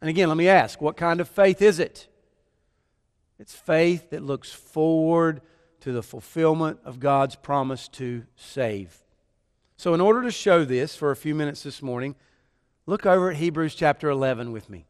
And 0.00 0.08
again, 0.08 0.28
let 0.28 0.36
me 0.36 0.48
ask 0.48 0.80
what 0.80 0.96
kind 0.96 1.20
of 1.20 1.28
faith 1.28 1.60
is 1.60 1.78
it? 1.78 2.08
It's 3.38 3.54
faith 3.54 4.10
that 4.10 4.22
looks 4.22 4.52
forward 4.52 5.40
to 5.80 5.92
the 5.92 6.02
fulfillment 6.02 6.78
of 6.84 7.00
God's 7.00 7.36
promise 7.36 7.88
to 7.88 8.24
save. 8.36 8.96
So, 9.76 9.94
in 9.94 10.00
order 10.00 10.22
to 10.22 10.30
show 10.30 10.64
this 10.64 10.94
for 10.94 11.10
a 11.10 11.16
few 11.16 11.34
minutes 11.34 11.62
this 11.62 11.80
morning, 11.80 12.14
look 12.84 13.06
over 13.06 13.30
at 13.30 13.36
Hebrews 13.36 13.74
chapter 13.74 14.10
11 14.10 14.52
with 14.52 14.68
me. 14.68 14.86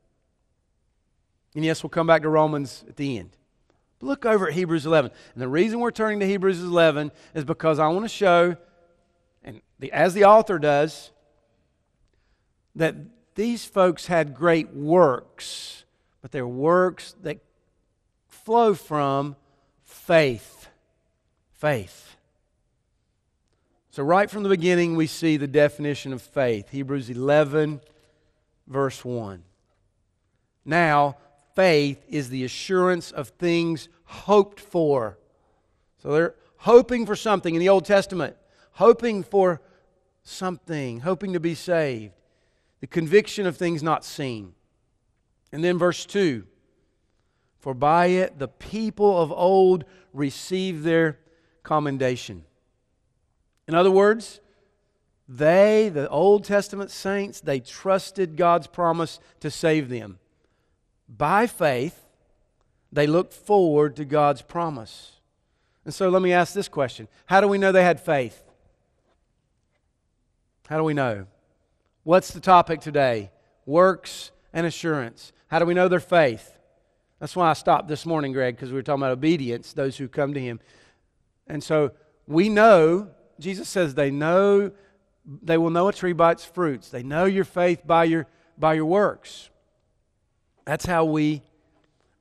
And 1.54 1.64
yes, 1.64 1.82
we'll 1.82 1.90
come 1.90 2.06
back 2.06 2.22
to 2.22 2.28
Romans 2.28 2.84
at 2.88 2.96
the 2.96 3.18
end. 3.18 3.30
But 3.98 4.06
look 4.06 4.24
over 4.24 4.48
at 4.48 4.54
Hebrews 4.54 4.86
11. 4.86 5.10
And 5.34 5.42
the 5.42 5.48
reason 5.48 5.80
we're 5.80 5.90
turning 5.90 6.20
to 6.20 6.26
Hebrews 6.26 6.60
11 6.62 7.10
is 7.34 7.44
because 7.44 7.78
I 7.78 7.88
want 7.88 8.04
to 8.04 8.08
show 8.08 8.56
and 9.42 9.60
the, 9.78 9.90
as 9.92 10.14
the 10.14 10.24
author 10.24 10.58
does, 10.58 11.10
that 12.74 12.94
these 13.34 13.64
folks 13.64 14.06
had 14.06 14.34
great 14.34 14.74
works, 14.74 15.84
but 16.20 16.30
they're 16.30 16.46
works 16.46 17.14
that 17.22 17.38
flow 18.28 18.74
from 18.74 19.36
faith. 19.84 20.68
Faith. 21.52 22.16
So, 23.90 24.02
right 24.02 24.30
from 24.30 24.44
the 24.44 24.48
beginning, 24.48 24.94
we 24.94 25.06
see 25.06 25.36
the 25.36 25.48
definition 25.48 26.12
of 26.12 26.22
faith 26.22 26.70
Hebrews 26.70 27.10
11, 27.10 27.80
verse 28.66 29.04
1. 29.04 29.42
Now, 30.64 31.16
faith 31.60 32.02
is 32.08 32.30
the 32.30 32.42
assurance 32.42 33.10
of 33.10 33.28
things 33.28 33.90
hoped 34.04 34.58
for. 34.58 35.18
So 35.98 36.10
they're 36.10 36.34
hoping 36.56 37.04
for 37.04 37.14
something 37.14 37.54
in 37.54 37.60
the 37.60 37.68
Old 37.68 37.84
Testament, 37.84 38.34
hoping 38.72 39.22
for 39.22 39.60
something, 40.22 41.00
hoping 41.00 41.34
to 41.34 41.40
be 41.40 41.54
saved. 41.54 42.14
The 42.80 42.86
conviction 42.86 43.46
of 43.46 43.58
things 43.58 43.82
not 43.82 44.06
seen. 44.06 44.54
And 45.52 45.62
then 45.62 45.76
verse 45.76 46.06
2 46.06 46.46
For 47.58 47.74
by 47.74 48.06
it 48.06 48.38
the 48.38 48.48
people 48.48 49.20
of 49.20 49.30
old 49.30 49.84
received 50.14 50.82
their 50.82 51.18
commendation. 51.62 52.44
In 53.68 53.74
other 53.74 53.90
words, 53.90 54.40
they, 55.28 55.90
the 55.90 56.08
Old 56.08 56.44
Testament 56.44 56.90
saints, 56.90 57.38
they 57.38 57.60
trusted 57.60 58.38
God's 58.38 58.66
promise 58.66 59.20
to 59.40 59.50
save 59.50 59.90
them. 59.90 60.20
By 61.16 61.48
faith, 61.48 62.06
they 62.92 63.06
looked 63.06 63.32
forward 63.32 63.96
to 63.96 64.04
God's 64.04 64.42
promise. 64.42 65.12
And 65.84 65.92
so 65.92 66.08
let 66.08 66.22
me 66.22 66.32
ask 66.32 66.54
this 66.54 66.68
question 66.68 67.08
How 67.26 67.40
do 67.40 67.48
we 67.48 67.58
know 67.58 67.72
they 67.72 67.82
had 67.82 68.00
faith? 68.00 68.42
How 70.68 70.76
do 70.76 70.84
we 70.84 70.94
know? 70.94 71.26
What's 72.04 72.30
the 72.30 72.40
topic 72.40 72.80
today? 72.80 73.30
Works 73.66 74.30
and 74.52 74.66
assurance. 74.66 75.32
How 75.48 75.58
do 75.58 75.64
we 75.64 75.74
know 75.74 75.88
their 75.88 76.00
faith? 76.00 76.56
That's 77.18 77.36
why 77.36 77.50
I 77.50 77.54
stopped 77.54 77.88
this 77.88 78.06
morning, 78.06 78.32
Greg, 78.32 78.54
because 78.54 78.70
we 78.70 78.76
were 78.76 78.82
talking 78.82 79.02
about 79.02 79.12
obedience, 79.12 79.72
those 79.72 79.96
who 79.96 80.08
come 80.08 80.32
to 80.32 80.40
Him. 80.40 80.60
And 81.46 81.62
so 81.62 81.90
we 82.26 82.48
know, 82.48 83.10
Jesus 83.38 83.68
says 83.68 83.94
they 83.94 84.10
know, 84.10 84.70
they 85.42 85.58
will 85.58 85.70
know 85.70 85.88
a 85.88 85.92
tree 85.92 86.12
by 86.12 86.32
its 86.32 86.44
fruits. 86.44 86.88
They 86.88 87.02
know 87.02 87.24
your 87.24 87.44
faith 87.44 87.86
by 87.86 88.04
your, 88.04 88.26
by 88.56 88.74
your 88.74 88.86
works. 88.86 89.49
That's 90.70 90.86
how 90.86 91.04
we, 91.04 91.42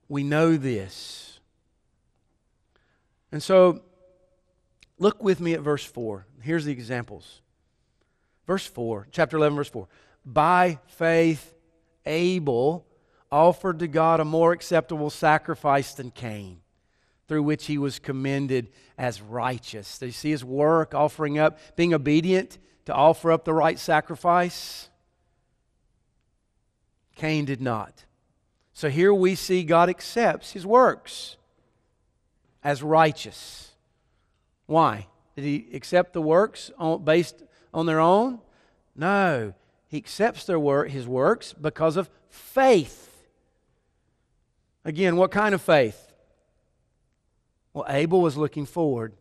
we 0.07 0.23
know 0.23 0.57
this. 0.57 1.39
And 3.31 3.43
so 3.43 3.83
look 4.97 5.23
with 5.23 5.39
me 5.39 5.53
at 5.53 5.59
verse 5.59 5.85
4. 5.85 6.25
Here's 6.41 6.65
the 6.65 6.71
examples. 6.71 7.41
Verse 8.47 8.65
4, 8.65 9.07
chapter 9.12 9.38
11, 9.38 9.55
verse 9.55 9.69
4. 9.69 9.88
By 10.25 10.79
faith, 10.88 11.53
Abel 12.07 12.88
offered 13.31 13.77
to 13.77 13.88
God 13.88 14.19
a 14.19 14.25
more 14.25 14.51
acceptable 14.51 15.12
sacrifice 15.12 15.93
than 15.93 16.09
Cain, 16.09 16.62
through 17.27 17.43
which 17.43 17.67
he 17.67 17.77
was 17.77 17.99
commended 17.99 18.71
as 18.97 19.21
righteous. 19.21 19.99
Do 19.99 20.07
you 20.07 20.12
see 20.12 20.31
his 20.31 20.43
work 20.43 20.95
offering 20.95 21.38
up, 21.38 21.59
being 21.75 21.93
obedient 21.93 22.57
to 22.85 22.95
offer 22.95 23.31
up 23.31 23.45
the 23.45 23.53
right 23.53 23.77
sacrifice? 23.77 24.89
Cain 27.15 27.45
did 27.45 27.62
not. 27.62 28.05
So 28.79 28.89
here 28.89 29.13
we 29.13 29.35
see 29.35 29.65
God 29.65 29.89
accepts 29.89 30.53
his 30.53 30.65
works 30.65 31.35
as 32.63 32.81
righteous. 32.81 33.73
Why? 34.67 35.07
Did 35.35 35.43
he 35.43 35.67
accept 35.73 36.13
the 36.13 36.21
works 36.21 36.71
based 37.03 37.43
on 37.73 37.87
their 37.87 37.99
own? 37.99 38.39
No. 38.95 39.53
He 39.89 39.97
accepts 39.97 40.45
their 40.45 40.61
work, 40.61 40.91
his 40.91 41.05
works 41.05 41.51
because 41.51 41.97
of 41.97 42.09
faith. 42.29 43.27
Again, 44.85 45.17
what 45.17 45.31
kind 45.31 45.53
of 45.53 45.61
faith? 45.61 46.13
Well, 47.73 47.85
Abel 47.89 48.21
was 48.21 48.37
looking 48.37 48.65
forward 48.65 49.11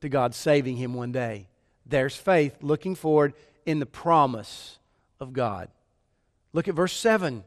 to 0.00 0.08
God 0.08 0.32
saving 0.32 0.76
him 0.76 0.94
one 0.94 1.10
day. 1.10 1.48
There's 1.84 2.14
faith 2.14 2.58
looking 2.62 2.94
forward 2.94 3.34
in 3.66 3.80
the 3.80 3.84
promise 3.84 4.78
of 5.18 5.32
God. 5.32 5.70
Look 6.52 6.68
at 6.68 6.76
verse 6.76 6.92
7. 6.92 7.42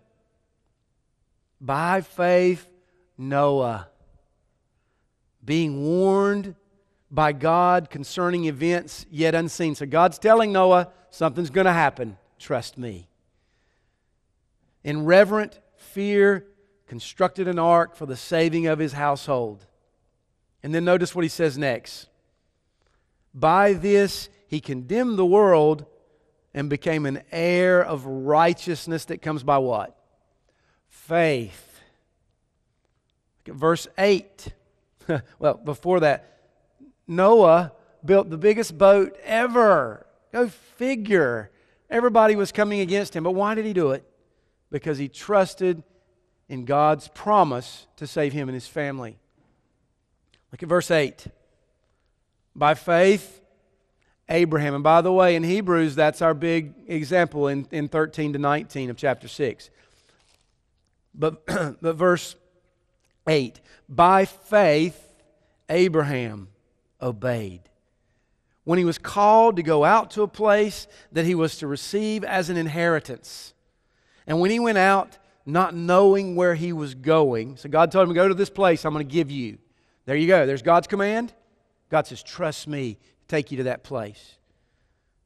By 1.62 2.02
faith, 2.02 2.67
Noah, 3.17 3.88
being 5.45 5.86
warned 5.86 6.56
by 7.12 7.34
God 7.34 7.89
concerning 7.89 8.45
events 8.45 9.06
yet 9.12 9.36
unseen. 9.36 9.76
So 9.76 9.86
God's 9.86 10.17
telling 10.17 10.52
Noah, 10.52 10.89
something's 11.12 11.52
going 11.52 11.65
to 11.65 11.74
happen. 11.74 12.17
Trust 12.39 12.78
me. 12.80 13.08
In 14.84 15.06
reverent 15.06 15.60
fear, 15.78 16.47
constructed 16.88 17.47
an 17.47 17.60
ark 17.60 17.95
for 17.95 18.08
the 18.08 18.17
saving 18.17 18.65
of 18.65 18.80
his 18.80 18.93
household. 18.93 19.65
And 20.63 20.74
then 20.74 20.84
notice 20.84 21.13
what 21.13 21.24
he 21.24 21.30
says 21.30 21.58
next. 21.58 22.08
By 23.34 23.74
this 23.74 24.30
he 24.47 24.60
condemned 24.60 25.17
the 25.17 25.26
world 25.26 25.86
and 26.54 26.69
became 26.69 27.06
an 27.06 27.21
heir 27.32 27.84
of 27.84 28.06
righteousness 28.06 29.06
that 29.06 29.21
comes 29.21 29.43
by 29.43 29.60
what? 29.60 29.97
Faith. 30.91 31.80
Look 33.39 33.56
at 33.56 33.60
verse 33.60 33.88
8. 33.97 34.54
well, 35.39 35.56
before 35.56 36.01
that, 36.01 36.38
Noah 37.08 37.71
built 38.06 38.30
the 38.30 38.38
biggest 38.38 38.77
boat 38.77 39.17
ever. 39.23 40.06
Go 40.32 40.47
figure. 40.47 41.49
Everybody 41.89 42.36
was 42.36 42.51
coming 42.51 42.82
against 42.82 43.15
him. 43.15 43.23
But 43.23 43.32
why 43.32 43.56
did 43.56 43.65
he 43.65 43.73
do 43.73 43.91
it? 43.91 44.06
Because 44.69 44.97
he 44.97 45.08
trusted 45.08 45.82
in 46.47 46.65
God's 46.65 47.08
promise 47.08 47.88
to 47.95 48.06
save 48.06 48.34
him 48.34 48.47
and 48.49 48.54
his 48.54 48.67
family. 48.67 49.17
Look 50.51 50.62
at 50.62 50.69
verse 50.69 50.91
8. 50.91 51.25
By 52.54 52.73
faith, 52.73 53.41
Abraham. 54.30 54.75
And 54.75 54.84
by 54.84 55.01
the 55.01 55.12
way, 55.12 55.36
in 55.36 55.43
Hebrews, 55.43 55.95
that's 55.95 56.21
our 56.21 56.34
big 56.34 56.73
example 56.88 57.47
in, 57.47 57.67
in 57.71 57.88
13 57.88 58.34
to 58.34 58.39
19 58.39 58.89
of 58.89 58.97
chapter 58.97 59.30
6. 59.30 59.69
But, 61.13 61.45
but 61.82 61.95
verse 61.95 62.36
8 63.28 63.60
By 63.88 64.26
faith, 64.26 65.13
Abraham 65.69 66.50
obeyed. 67.02 67.62
When 68.63 68.78
he 68.78 68.86
was 68.86 68.97
called 68.97 69.56
to 69.56 69.63
go 69.63 69.84
out 69.84 70.12
to 70.12 70.21
a 70.21 70.28
place 70.28 70.88
that 71.12 71.26
he 71.26 71.34
was 71.34 71.58
to 71.58 71.67
receive 71.67 72.24
as 72.24 72.50
an 72.50 72.58
inheritance. 72.58 73.54
And 74.28 74.39
when 74.39 74.52
he 74.52 74.60
went 74.60 74.78
out, 74.78 75.17
not 75.45 75.76
knowing 75.76 76.36
where 76.36 76.56
he 76.56 76.71
was 76.71 76.93
going. 76.93 77.58
So 77.58 77.69
God 77.69 77.91
told 77.91 78.08
him, 78.08 78.13
Go 78.13 78.28
to 78.28 78.34
this 78.34 78.50
place 78.50 78.86
I'm 78.86 78.93
going 78.93 79.08
to 79.08 79.12
give 79.12 79.32
you. 79.32 79.58
There 80.06 80.15
you 80.15 80.28
go. 80.28 80.45
There's 80.45 80.62
God's 80.62 80.88
command. 80.88 81.34
God 81.89 82.08
says, 82.08 82.21
Trust 82.21 82.67
me 82.67 82.93
to 82.93 83.28
take 83.28 83.52
you 83.52 83.58
to 83.58 83.63
that 83.63 83.84
place. 83.84 84.38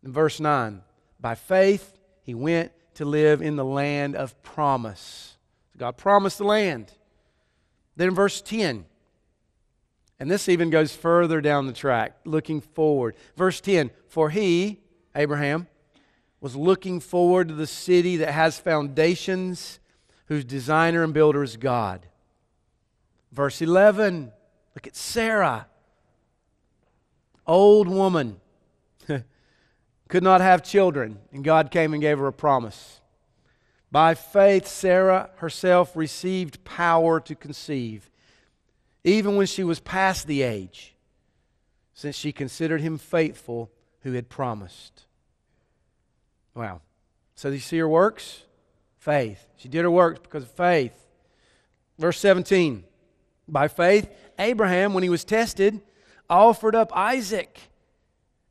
In 0.03 0.11
verse 0.11 0.39
9, 0.39 0.81
by 1.19 1.35
faith, 1.35 1.97
he 2.21 2.33
went 2.33 2.71
to 2.95 3.05
live 3.05 3.41
in 3.41 3.55
the 3.55 3.65
land 3.65 4.15
of 4.15 4.41
promise. 4.43 5.34
God 5.77 5.97
promised 5.97 6.37
the 6.37 6.43
land. 6.45 6.91
Then 7.95 8.09
in 8.09 8.15
verse 8.15 8.41
10, 8.41 8.85
and 10.19 10.31
this 10.31 10.47
even 10.47 10.69
goes 10.69 10.95
further 10.95 11.41
down 11.41 11.67
the 11.67 11.73
track, 11.73 12.17
looking 12.23 12.61
forward. 12.61 13.15
Verse 13.35 13.59
10 13.59 13.91
For 14.07 14.29
he, 14.29 14.81
Abraham, 15.15 15.67
was 16.39 16.55
looking 16.55 16.99
forward 16.99 17.49
to 17.49 17.53
the 17.53 17.67
city 17.67 18.17
that 18.17 18.31
has 18.31 18.59
foundations 18.59 19.79
whose 20.27 20.45
designer 20.45 21.03
and 21.03 21.13
builder 21.13 21.43
is 21.43 21.57
God. 21.57 22.07
Verse 23.31 23.61
11, 23.61 24.31
look 24.75 24.87
at 24.87 24.95
Sarah, 24.95 25.67
old 27.45 27.87
woman, 27.87 28.39
could 30.07 30.23
not 30.23 30.39
have 30.39 30.63
children, 30.63 31.19
and 31.33 31.43
God 31.43 31.69
came 31.69 31.93
and 31.93 32.01
gave 32.01 32.17
her 32.19 32.27
a 32.27 32.33
promise. 32.33 33.01
By 33.95 34.13
faith, 34.13 34.67
Sarah 34.67 35.29
herself 35.37 35.95
received 35.95 36.65
power 36.65 37.21
to 37.21 37.33
conceive, 37.33 38.11
even 39.05 39.37
when 39.37 39.47
she 39.47 39.63
was 39.63 39.79
past 39.79 40.27
the 40.27 40.41
age, 40.41 40.95
since 41.93 42.13
she 42.13 42.33
considered 42.33 42.81
him 42.81 42.97
faithful 42.97 43.71
who 44.01 44.11
had 44.11 44.27
promised. 44.27 45.05
Wow. 46.53 46.81
So, 47.35 47.47
you 47.47 47.59
see 47.59 47.77
her 47.77 47.87
works? 47.87 48.41
Faith. 48.97 49.47
She 49.55 49.69
did 49.69 49.83
her 49.83 49.91
works 49.91 50.19
because 50.19 50.43
of 50.43 50.51
faith. 50.51 51.07
Verse 51.97 52.19
17 52.19 52.83
By 53.47 53.69
faith, 53.69 54.13
Abraham, 54.37 54.93
when 54.93 55.03
he 55.03 55.09
was 55.09 55.23
tested, 55.23 55.79
offered 56.29 56.75
up 56.75 56.91
Isaac. 56.93 57.61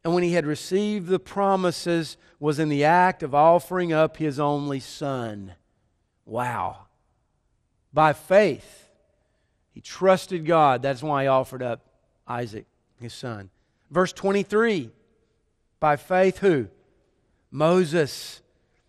And 0.05 0.13
when 0.13 0.23
he 0.23 0.33
had 0.33 0.45
received 0.45 1.09
the 1.09 1.19
promises, 1.19 2.19
was 2.39 2.59
in 2.59 2.69
the 2.69 2.85
act 2.85 3.23
of 3.23 3.35
offering 3.35 3.93
up 3.93 4.19
his 4.19 4.39
only 4.39 4.79
son. 4.79 5.55
Wow. 6.27 6.87
By 7.93 8.13
faith, 8.13 8.91
he 9.73 9.81
trusted 9.81 10.45
God. 10.45 10.83
That's 10.83 11.03
why 11.03 11.23
he 11.23 11.29
offered 11.29 11.63
up 11.63 11.81
Isaac, 12.29 12.67
his 13.01 13.15
son. 13.15 13.49
Verse 13.91 14.13
23 14.13 14.91
By 15.81 15.97
faith, 15.97 16.39
who? 16.39 16.69
Moses. 17.51 18.43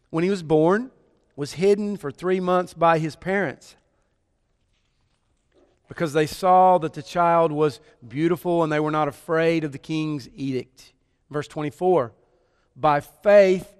When 0.09 0.23
he 0.23 0.29
was 0.29 0.43
born, 0.43 0.91
was 1.35 1.53
hidden 1.53 1.97
for 1.97 2.11
three 2.11 2.39
months 2.39 2.73
by 2.73 2.99
his 2.99 3.15
parents 3.15 3.75
because 5.87 6.13
they 6.13 6.25
saw 6.25 6.77
that 6.79 6.93
the 6.93 7.03
child 7.03 7.51
was 7.51 7.79
beautiful 8.07 8.63
and 8.63 8.71
they 8.71 8.79
were 8.79 8.91
not 8.91 9.07
afraid 9.07 9.63
of 9.63 9.71
the 9.71 9.77
king's 9.77 10.29
edict. 10.35 10.93
Verse 11.29 11.47
24 11.47 12.13
By 12.75 12.99
faith, 12.99 13.75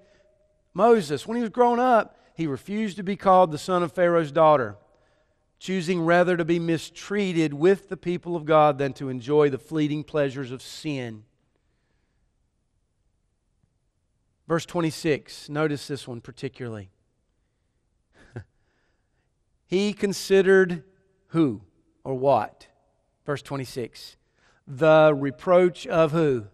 Moses, 0.74 1.26
when 1.26 1.36
he 1.36 1.42
was 1.42 1.50
grown 1.50 1.78
up, 1.78 2.18
he 2.34 2.46
refused 2.46 2.96
to 2.98 3.02
be 3.02 3.16
called 3.16 3.50
the 3.50 3.58
son 3.58 3.82
of 3.82 3.92
Pharaoh's 3.92 4.32
daughter. 4.32 4.76
choosing 5.58 6.04
rather 6.04 6.36
to 6.36 6.44
be 6.44 6.58
mistreated 6.58 7.54
with 7.54 7.88
the 7.88 7.96
people 7.96 8.36
of 8.36 8.44
God 8.44 8.76
than 8.76 8.92
to 8.92 9.08
enjoy 9.08 9.48
the 9.48 9.58
fleeting 9.58 10.04
pleasures 10.04 10.50
of 10.50 10.60
sin. 10.60 11.24
Verse 14.46 14.66
26, 14.66 15.48
notice 15.48 15.88
this 15.88 16.06
one 16.06 16.20
particularly. 16.20 16.90
he 19.66 19.94
considered 19.94 20.84
who 21.28 21.62
or 22.04 22.14
what? 22.14 22.66
Verse 23.24 23.42
26. 23.42 24.16
The 24.68 25.14
reproach 25.16 25.86
of 25.86 26.12
who? 26.12 26.46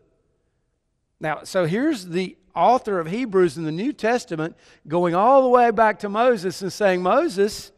Now, 1.22 1.44
so 1.44 1.66
here's 1.66 2.06
the 2.06 2.36
author 2.52 2.98
of 2.98 3.06
Hebrews 3.06 3.56
in 3.56 3.62
the 3.62 3.70
New 3.70 3.92
Testament 3.92 4.56
going 4.88 5.14
all 5.14 5.42
the 5.42 5.48
way 5.48 5.70
back 5.70 6.00
to 6.00 6.08
Moses 6.08 6.60
and 6.62 6.72
saying, 6.72 7.00
Moses, 7.00 7.70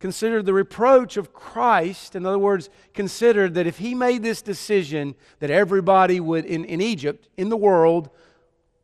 considered 0.00 0.46
the 0.46 0.54
reproach 0.54 1.18
of 1.18 1.34
Christ. 1.34 2.16
In 2.16 2.24
other 2.24 2.38
words, 2.38 2.70
considered 2.94 3.52
that 3.54 3.66
if 3.66 3.76
he 3.76 3.94
made 3.94 4.22
this 4.22 4.40
decision 4.40 5.14
that 5.40 5.50
everybody 5.50 6.20
would, 6.20 6.46
in, 6.46 6.64
in 6.64 6.80
Egypt, 6.80 7.28
in 7.36 7.50
the 7.50 7.56
world, 7.58 8.08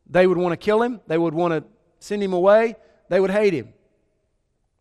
they 0.07 0.27
would 0.27 0.37
want 0.37 0.53
to 0.53 0.57
kill 0.57 0.83
him, 0.83 1.01
they 1.07 1.17
would 1.17 1.33
want 1.33 1.51
to 1.53 1.63
send 1.97 2.21
him 2.21 2.33
away, 2.33 2.75
they 3.09 3.19
would 3.19 3.31
hate 3.31 3.53
him. 3.53 3.73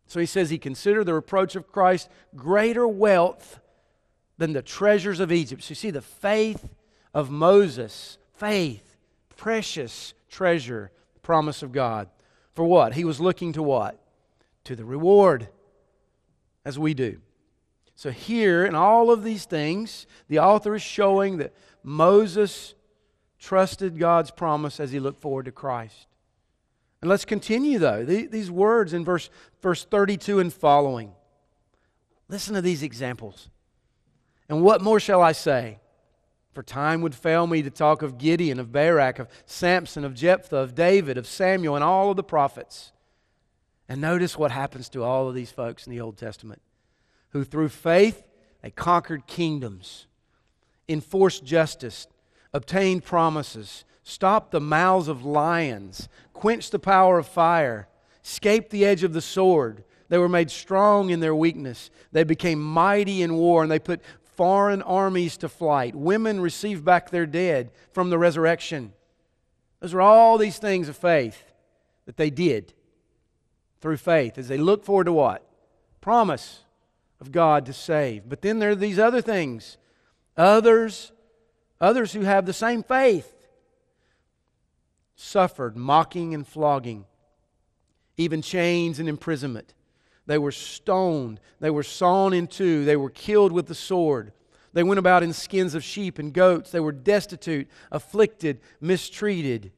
So 0.09 0.21
he 0.21 0.27
says 0.27 0.51
he 0.51 0.59
considered 0.59 1.05
the 1.05 1.15
reproach 1.15 1.57
of 1.57 1.73
Christ 1.73 2.11
greater 2.37 2.87
wealth 2.87 3.61
than 4.37 4.53
the 4.53 4.63
treasures 4.63 5.21
of 5.21 5.33
Egypt. 5.33 5.63
So 5.63 5.71
you 5.71 5.75
see 5.75 5.91
the 5.91 6.03
faith 6.03 6.69
of 7.15 7.31
Moses, 7.31 8.19
faith, 8.35 8.97
precious 9.37 10.15
treasure, 10.29 10.91
promise 11.23 11.63
of 11.63 11.73
God. 11.73 12.09
For 12.55 12.65
what? 12.65 12.95
He 12.95 13.05
was 13.05 13.21
looking 13.21 13.53
to 13.55 13.63
what? 13.63 14.01
To 14.65 14.77
the 14.77 14.85
reward 14.85 15.49
as 16.65 16.79
we 16.79 16.95
do. 16.95 17.21
So, 17.95 18.11
here 18.11 18.65
in 18.65 18.75
all 18.75 19.11
of 19.11 19.25
these 19.25 19.45
things, 19.45 20.07
the 20.29 20.39
author 20.39 20.75
is 20.75 20.83
showing 20.83 21.39
that 21.39 21.53
Moses 21.83 22.75
trusted 23.39 23.99
God's 23.99 24.31
promise 24.31 24.79
as 24.79 24.93
he 24.93 25.01
looked 25.01 25.21
forward 25.21 25.47
to 25.47 25.53
Christ. 25.53 26.07
And 27.01 27.09
let's 27.09 27.25
continue, 27.25 27.79
though, 27.79 28.05
these 28.05 28.51
words 28.51 28.93
in 28.93 29.05
verse, 29.05 29.31
verse 29.63 29.85
32 29.85 30.41
and 30.41 30.53
following. 30.53 31.13
Listen 32.29 32.55
to 32.55 32.63
these 32.63 32.83
examples. 32.83 33.49
And 34.49 34.63
what 34.63 34.83
more 34.83 35.01
shall 35.01 35.23
I 35.23 35.33
say? 35.33 35.79
For 36.59 36.65
time 36.65 37.03
would 37.03 37.15
fail 37.15 37.47
me 37.47 37.63
to 37.63 37.71
talk 37.71 38.03
of 38.03 38.19
Gideon, 38.19 38.59
of 38.59 38.73
Barak, 38.73 39.21
of 39.21 39.29
Samson, 39.47 40.05
of 40.05 40.13
Jephthah, 40.13 40.57
of 40.57 40.75
David, 40.75 41.17
of 41.17 41.25
Samuel, 41.25 41.77
and 41.77 41.85
all 41.85 42.11
of 42.11 42.17
the 42.17 42.25
prophets 42.25 42.91
and 43.89 44.01
notice 44.01 44.37
what 44.37 44.51
happens 44.51 44.89
to 44.89 45.05
all 45.05 45.29
of 45.29 45.37
these 45.37 45.53
folks 45.53 45.87
in 45.87 45.93
the 45.93 46.01
Old 46.01 46.17
Testament 46.17 46.61
who, 47.29 47.45
through 47.45 47.69
faith, 47.69 48.25
they 48.61 48.73
conquered 48.73 49.29
kingdoms, 49.29 50.09
enforced 50.89 51.45
justice, 51.45 52.09
obtained 52.53 53.05
promises, 53.05 53.85
stopped 54.03 54.51
the 54.51 54.59
mouths 54.59 55.07
of 55.07 55.25
lions, 55.25 56.09
quenched 56.33 56.73
the 56.73 56.81
power 56.81 57.21
of 57.21 57.29
fire, 57.29 57.87
escaped 58.25 58.71
the 58.71 58.85
edge 58.85 59.05
of 59.05 59.13
the 59.13 59.23
sword. 59.23 59.85
They 60.09 60.19
were 60.19 60.29
made 60.29 60.51
strong 60.51 61.11
in 61.11 61.21
their 61.21 61.37
weakness. 61.37 61.89
They 62.11 62.25
became 62.25 62.61
mighty 62.61 63.23
in 63.23 63.35
war, 63.35 63.63
and 63.63 63.71
they 63.71 63.79
put 63.79 64.01
foreign 64.39 64.83
armies 64.83 65.37
to 65.37 65.49
flight. 65.49 65.97
Women 65.97 66.41
receive 66.41 66.85
back 66.85 67.11
their 67.11 67.27
dead 67.27 67.73
from 67.91 68.09
the 68.09 68.19
resurrection. 68.19 68.93
Those 69.81 69.95
are 69.95 70.01
all 70.01 70.39
these 70.39 70.59
things 70.59 70.89
of 70.89 70.97
faith 70.97 71.43
that 72.07 72.17
they 72.17 72.31
did 72.31 72.73
through 73.81 73.97
faith 73.97 74.39
as 74.39 74.47
they 74.47 74.57
look 74.57 74.85
forward 74.85 75.07
to 75.07 75.13
what? 75.13 75.45
Promise 76.01 76.61
of 77.21 77.33
God 77.33 77.67
to 77.67 77.73
save. 77.73 78.29
But 78.29 78.43
then 78.43 78.61
there 78.61 78.71
are 78.71 78.77
these 78.77 79.01
other 79.01 79.21
things. 79.21 79.77
Others, 80.37 81.11
others 81.81 82.13
who 82.13 82.21
have 82.21 82.47
the 82.47 82.53
same 82.53 82.85
faith 82.85 83.35
suffered 85.17 85.77
mocking 85.77 86.33
and 86.33 86.47
flogging, 86.47 87.07
even 88.17 88.41
chains 88.41 89.01
and 89.01 89.09
imprisonment. 89.09 89.75
They 90.29 90.37
were 90.37 90.53
stoned, 90.53 91.41
they 91.59 91.71
were 91.71 91.83
sawn 91.83 92.35
in 92.35 92.49
two, 92.49 92.85
they 92.85 92.97
were 92.97 93.09
killed 93.09 93.51
with 93.51 93.67
the 93.67 93.75
sword. 93.75 94.33
They 94.75 94.83
went 94.83 94.99
about 94.99 95.23
in 95.23 95.33
skins 95.33 95.75
of 95.75 95.83
sheep 95.83 96.19
and 96.19 96.35
goats. 96.35 96.71
They 96.71 96.81
were 96.81 96.93
destitute, 96.93 97.67
afflicted, 97.91 98.61
mistreated 98.79 99.73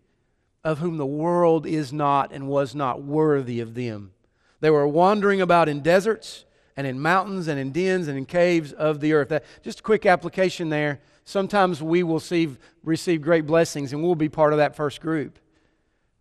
of 0.65 0.81
whom 0.81 0.97
the 0.97 1.07
world 1.07 1.67
is 1.67 1.93
not 1.93 2.33
and 2.33 2.49
was 2.49 2.75
not 2.75 3.01
worthy 3.01 3.61
of 3.61 3.75
them. 3.75 4.11
They 4.59 4.71
were 4.71 4.89
wandering 4.89 5.41
about 5.41 5.69
in 5.69 5.83
deserts 5.83 6.45
and 6.77 6.85
in 6.85 6.99
mountains 6.99 7.47
and 7.47 7.59
in 7.59 7.71
dens 7.71 8.09
and 8.09 8.19
in 8.19 8.27
caves 8.27 8.73
of 8.73 8.99
the 8.99 9.13
earth. 9.13 9.29
That, 9.29 9.45
just 9.63 9.81
a 9.81 9.85
quick 9.85 10.05
application 10.05 10.69
there. 10.69 10.99
Sometimes 11.25 11.81
we 11.81 12.03
will 12.03 12.21
see, 12.21 12.57
receive 12.83 13.23
great 13.23 13.47
blessings 13.47 13.93
and 13.93 14.03
we'll 14.03 14.17
be 14.17 14.29
part 14.29 14.53
of 14.53 14.59
that 14.59 14.75
first 14.75 15.01
group. 15.01 15.39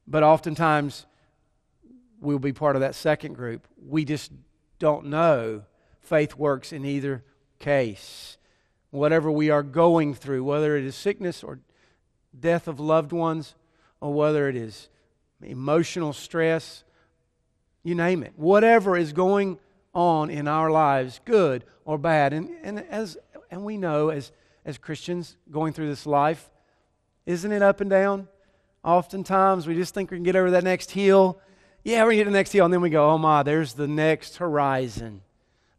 But 0.08 0.22
oftentimes 0.22 1.08
we'll 2.22 2.40
be 2.40 2.54
part 2.54 2.76
of 2.76 2.82
that 2.82 2.96
second 2.96 3.34
group. 3.34 3.68
We 3.84 4.06
just 4.06 4.32
don't 4.78 5.06
know. 5.06 5.64
Faith 6.00 6.36
works 6.36 6.72
in 6.72 6.86
either 6.86 7.24
case. 7.60 8.38
Whatever 8.92 9.32
we 9.32 9.50
are 9.50 9.64
going 9.64 10.14
through, 10.14 10.44
whether 10.44 10.76
it 10.78 10.84
is 10.84 10.96
sickness 10.96 11.44
or 11.44 11.60
death 12.38 12.68
of 12.68 12.80
loved 12.80 13.12
ones, 13.12 13.56
or 14.02 14.14
whether 14.14 14.48
it 14.48 14.56
is 14.56 14.90
emotional 15.44 16.14
stress, 16.14 16.84
you 17.84 17.96
name 17.96 18.24
it. 18.24 18.34
Whatever 18.36 18.98
is 18.98 19.14
going 19.14 19.60
on 19.94 20.30
in 20.30 20.48
our 20.48 20.72
lives, 20.72 21.20
good 21.26 21.66
or 21.86 21.98
bad. 21.98 22.34
And, 22.34 22.50
and, 22.64 22.80
as, 22.90 23.18
and 23.52 23.64
we 23.64 23.78
know 23.78 24.10
as, 24.10 24.32
as 24.66 24.78
Christians 24.78 25.38
going 25.52 25.74
through 25.74 25.88
this 25.88 26.06
life, 26.06 26.50
isn't 27.26 27.52
it 27.52 27.62
up 27.62 27.82
and 27.82 27.90
down? 27.90 28.28
Oftentimes 28.84 29.68
we 29.68 29.76
just 29.76 29.94
think 29.94 30.12
we 30.12 30.18
can 30.18 30.24
get 30.24 30.36
over 30.36 30.52
that 30.52 30.64
next 30.64 30.92
hill. 30.92 31.40
Yeah, 31.84 32.04
we're 32.04 32.12
going 32.12 32.18
to 32.18 32.24
get 32.24 32.26
the 32.26 32.32
next 32.32 32.52
hill. 32.52 32.66
And 32.66 32.74
then 32.74 32.82
we 32.82 32.90
go, 32.90 33.10
oh 33.10 33.18
my, 33.18 33.44
there's 33.44 33.74
the 33.74 33.88
next 33.88 34.38
horizon 34.38 35.22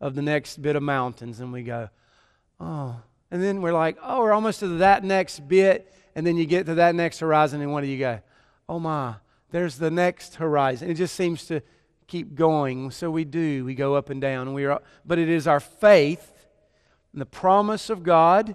of 0.00 0.14
the 0.14 0.22
next 0.22 0.60
bit 0.60 0.76
of 0.76 0.82
mountains. 0.82 1.40
And 1.40 1.52
we 1.52 1.62
go, 1.62 1.88
oh. 2.58 2.96
And 3.30 3.42
then 3.42 3.62
we're 3.62 3.72
like, 3.72 3.96
oh, 4.02 4.20
we're 4.20 4.32
almost 4.32 4.60
to 4.60 4.68
that 4.78 5.04
next 5.04 5.46
bit 5.46 5.92
and 6.14 6.26
then 6.26 6.36
you 6.36 6.46
get 6.46 6.66
to 6.66 6.74
that 6.74 6.94
next 6.94 7.20
horizon, 7.20 7.60
and 7.60 7.72
what 7.72 7.82
do 7.82 7.86
you 7.86 7.98
go? 7.98 8.20
Oh 8.68 8.78
my, 8.78 9.16
there's 9.50 9.78
the 9.78 9.90
next 9.90 10.36
horizon. 10.36 10.90
It 10.90 10.94
just 10.94 11.14
seems 11.14 11.46
to 11.46 11.62
keep 12.06 12.34
going. 12.34 12.90
So 12.90 13.10
we 13.10 13.24
do. 13.24 13.64
We 13.64 13.74
go 13.74 13.94
up 13.94 14.10
and 14.10 14.20
down. 14.20 14.52
We 14.52 14.64
are, 14.66 14.82
but 15.04 15.18
it 15.18 15.28
is 15.28 15.46
our 15.46 15.60
faith 15.60 16.48
and 17.12 17.20
the 17.20 17.26
promise 17.26 17.90
of 17.90 18.02
God, 18.02 18.54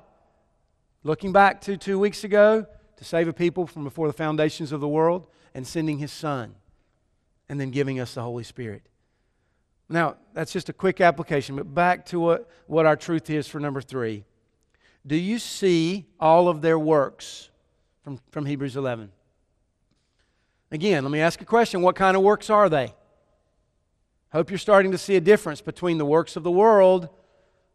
looking 1.04 1.32
back 1.32 1.62
to 1.62 1.78
two 1.78 2.00
weeks 2.00 2.24
ago, 2.24 2.66
to 2.98 3.04
save 3.04 3.28
a 3.28 3.34
people 3.34 3.68
from 3.68 3.84
before 3.84 4.08
the 4.08 4.14
foundations 4.14 4.72
of 4.72 4.80
the 4.80 4.88
world, 4.88 5.28
and 5.54 5.66
sending 5.66 5.98
His 5.98 6.12
Son, 6.12 6.56
and 7.50 7.60
then 7.60 7.72
giving 7.72 8.00
us 8.00 8.14
the 8.16 8.22
Holy 8.22 8.44
Spirit. 8.44 8.84
Now, 9.88 10.16
that's 10.34 10.52
just 10.52 10.70
a 10.70 10.74
quick 10.74 11.00
application, 11.00 11.56
but 11.56 11.74
back 11.74 12.06
to 12.08 12.20
what, 12.20 12.50
what 12.68 12.86
our 12.86 12.96
truth 12.96 13.30
is 13.30 13.48
for 13.48 13.60
number 13.60 13.82
three. 13.82 14.24
Do 15.06 15.16
you 15.16 15.38
see 15.38 16.06
all 16.20 16.48
of 16.48 16.62
their 16.62 16.80
works 16.80 17.50
from, 18.04 18.20
from 18.32 18.46
Hebrews 18.46 18.76
11? 18.76 19.12
Again, 20.72 21.04
let 21.04 21.12
me 21.12 21.20
ask 21.20 21.40
a 21.42 21.46
question. 21.46 21.82
What 21.82 21.96
kind 21.96 22.18
of 22.18 22.24
works 22.24 22.50
are 22.50 22.70
they? 22.70 22.94
Hope 24.32 24.50
you're 24.50 24.58
starting 24.58 24.92
to 24.92 24.98
see 24.98 25.16
a 25.16 25.22
difference 25.22 25.62
between 25.62 25.98
the 25.98 26.06
works 26.06 26.36
of 26.36 26.44
the 26.44 26.52
world 26.52 27.04
and 27.04 27.10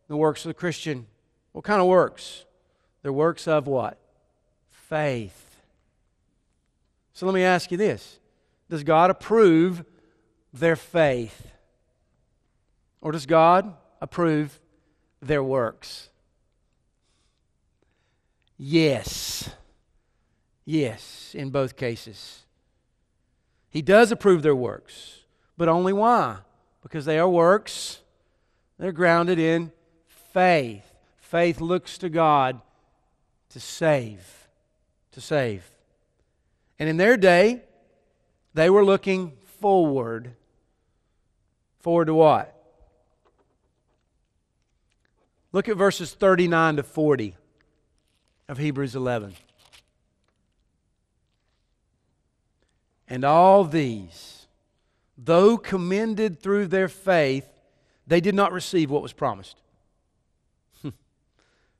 the 0.08 0.16
works 0.16 0.44
of 0.44 0.50
the 0.50 0.54
Christian. 0.54 1.06
What 1.52 1.64
kind 1.64 1.80
of 1.80 1.86
works? 1.86 2.44
They're 3.02 3.12
works 3.12 3.48
of 3.48 3.66
what? 3.66 3.98
Faith. 4.70 5.56
So 7.14 7.26
let 7.26 7.34
me 7.34 7.42
ask 7.42 7.70
you 7.70 7.76
this 7.76 8.19
Does 8.70 8.84
God 8.84 9.10
approve 9.10 9.84
their 10.52 10.76
faith? 10.76 11.48
Or 13.00 13.12
does 13.12 13.26
God 13.26 13.74
approve 14.00 14.60
their 15.20 15.42
works? 15.42 16.08
Yes. 18.56 19.50
Yes, 20.64 21.34
in 21.34 21.50
both 21.50 21.76
cases. 21.76 22.44
He 23.70 23.82
does 23.82 24.12
approve 24.12 24.42
their 24.42 24.54
works, 24.54 25.24
but 25.56 25.68
only 25.68 25.92
why? 25.92 26.38
Because 26.82 27.04
they 27.04 27.18
are 27.18 27.28
works, 27.28 28.00
they're 28.78 28.92
grounded 28.92 29.38
in 29.38 29.72
faith. 30.06 30.94
Faith 31.16 31.60
looks 31.60 31.98
to 31.98 32.08
God 32.08 32.60
to 33.50 33.58
save, 33.60 34.48
to 35.12 35.20
save. 35.20 35.72
And 36.78 36.88
in 36.88 36.96
their 36.96 37.16
day, 37.16 37.62
they 38.54 38.70
were 38.70 38.84
looking 38.84 39.32
forward. 39.60 40.34
Forward 41.80 42.06
to 42.06 42.14
what? 42.14 42.56
Look 45.52 45.68
at 45.68 45.76
verses 45.76 46.12
39 46.12 46.76
to 46.76 46.82
40 46.82 47.36
of 48.48 48.58
Hebrews 48.58 48.94
11. 48.94 49.34
And 53.08 53.24
all 53.24 53.64
these, 53.64 54.46
though 55.18 55.58
commended 55.58 56.40
through 56.40 56.68
their 56.68 56.88
faith, 56.88 57.48
they 58.06 58.20
did 58.20 58.36
not 58.36 58.52
receive 58.52 58.90
what 58.90 59.02
was 59.02 59.12
promised. 59.12 59.56
Hmm. 60.82 60.90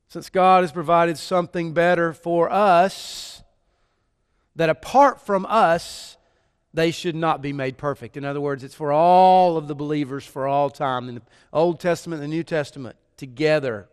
Since 0.08 0.28
God 0.30 0.64
has 0.64 0.72
provided 0.72 1.16
something 1.16 1.72
better 1.72 2.12
for 2.12 2.50
us, 2.50 3.44
that 4.56 4.68
apart 4.68 5.20
from 5.20 5.46
us, 5.48 6.16
they 6.72 6.90
should 6.90 7.16
not 7.16 7.42
be 7.42 7.52
made 7.52 7.76
perfect. 7.76 8.16
In 8.16 8.24
other 8.24 8.40
words, 8.40 8.62
it's 8.62 8.74
for 8.74 8.92
all 8.92 9.56
of 9.56 9.66
the 9.66 9.74
believers 9.74 10.24
for 10.24 10.46
all 10.46 10.70
time, 10.70 11.08
in 11.08 11.16
the 11.16 11.22
Old 11.52 11.80
Testament 11.80 12.22
and 12.22 12.30
the 12.30 12.36
New 12.36 12.44
Testament, 12.44 12.96
together. 13.16 13.88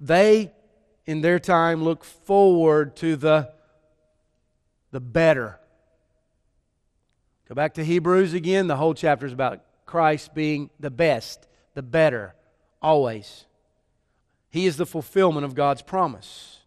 They, 0.00 0.52
in 1.04 1.20
their 1.20 1.38
time, 1.38 1.84
look 1.84 2.04
forward 2.04 2.96
to 2.96 3.16
the, 3.16 3.52
the 4.92 5.00
better. 5.00 5.58
Go 7.48 7.54
back 7.54 7.74
to 7.74 7.84
Hebrews 7.84 8.32
again. 8.32 8.66
The 8.66 8.76
whole 8.76 8.94
chapter 8.94 9.26
is 9.26 9.32
about 9.32 9.60
Christ 9.84 10.34
being 10.34 10.70
the 10.80 10.90
best, 10.90 11.46
the 11.74 11.82
better, 11.82 12.34
always. 12.80 13.44
He 14.48 14.66
is 14.66 14.78
the 14.78 14.86
fulfillment 14.86 15.44
of 15.44 15.54
God's 15.54 15.82
promise. 15.82 16.60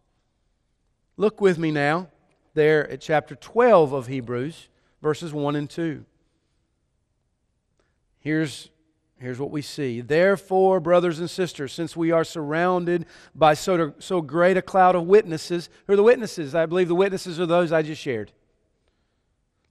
Look 1.16 1.40
with 1.40 1.58
me 1.58 1.72
now 1.72 2.08
there 2.54 2.88
at 2.90 3.00
chapter 3.00 3.34
12 3.34 3.92
of 3.92 4.06
Hebrews, 4.06 4.68
verses 5.02 5.32
1 5.32 5.56
and 5.56 5.68
2. 5.68 6.04
Here's, 8.20 8.68
here's 9.18 9.38
what 9.38 9.50
we 9.50 9.62
see. 9.62 10.00
Therefore, 10.00 10.78
brothers 10.80 11.18
and 11.20 11.30
sisters, 11.30 11.72
since 11.72 11.96
we 11.96 12.10
are 12.10 12.24
surrounded 12.24 13.06
by 13.34 13.54
so, 13.54 13.94
so 13.98 14.20
great 14.20 14.56
a 14.56 14.62
cloud 14.62 14.94
of 14.94 15.06
witnesses, 15.06 15.70
who 15.86 15.94
are 15.94 15.96
the 15.96 16.02
witnesses? 16.02 16.54
I 16.54 16.66
believe 16.66 16.88
the 16.88 16.94
witnesses 16.94 17.40
are 17.40 17.46
those 17.46 17.72
I 17.72 17.82
just 17.82 18.02
shared. 18.02 18.32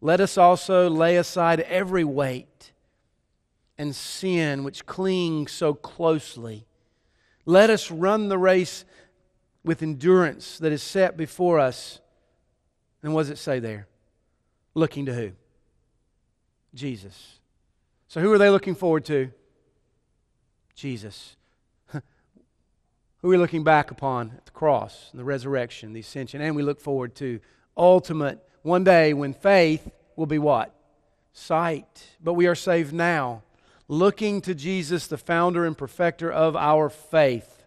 Let 0.01 0.21
us 0.21 0.38
also 0.38 0.89
lay 0.89 1.17
aside 1.17 1.59
every 1.61 2.03
weight 2.03 2.71
and 3.77 3.95
sin 3.95 4.63
which 4.63 4.86
clings 4.86 5.51
so 5.51 5.73
closely. 5.73 6.65
Let 7.45 7.69
us 7.69 7.91
run 7.91 8.30
the 8.30 8.38
race 8.38 8.86
with 9.63 9.84
endurance 9.84 10.57
that 10.59 10.71
is 10.71 10.82
set 10.82 11.17
before 11.17 11.59
us 11.59 11.99
and 13.02 13.14
what 13.14 13.22
does 13.22 13.30
it 13.30 13.38
say 13.38 13.60
there? 13.60 13.88
Looking 14.74 15.06
to 15.06 15.14
who? 15.14 15.32
Jesus. 16.74 17.39
So 18.08 18.20
who 18.22 18.32
are 18.34 18.38
they 18.38 18.50
looking 18.50 18.76
forward 18.76 19.06
to? 19.06 19.32
Jesus. 20.76 21.36
who 21.91 22.00
are 23.24 23.30
we 23.30 23.38
looking 23.38 23.64
back 23.64 23.91
upon 23.91 24.34
at 24.38 24.45
the 24.45 24.52
cross, 24.52 25.12
the 25.14 25.24
resurrection, 25.24 25.93
the 25.93 26.00
ascension, 26.02 26.41
and 26.41 26.56
we 26.56 26.64
look 26.64 26.82
forward 26.82 27.16
to 27.16 27.39
ultimate 27.78 28.39
one 28.62 28.84
day 28.84 29.14
when 29.14 29.34
faith 29.34 29.89
will 30.16 30.26
be 30.26 30.39
what? 30.39 30.74
Sight. 31.32 32.08
But 32.22 32.34
we 32.34 32.47
are 32.47 32.56
saved 32.56 32.93
now, 32.93 33.43
looking 33.88 34.41
to 34.41 34.54
Jesus, 34.54 35.08
the 35.08 35.18
founder 35.18 35.66
and 35.66 35.78
perfecter 35.78 36.32
of 36.32 36.56
our 36.56 36.89
faith, 36.89 37.64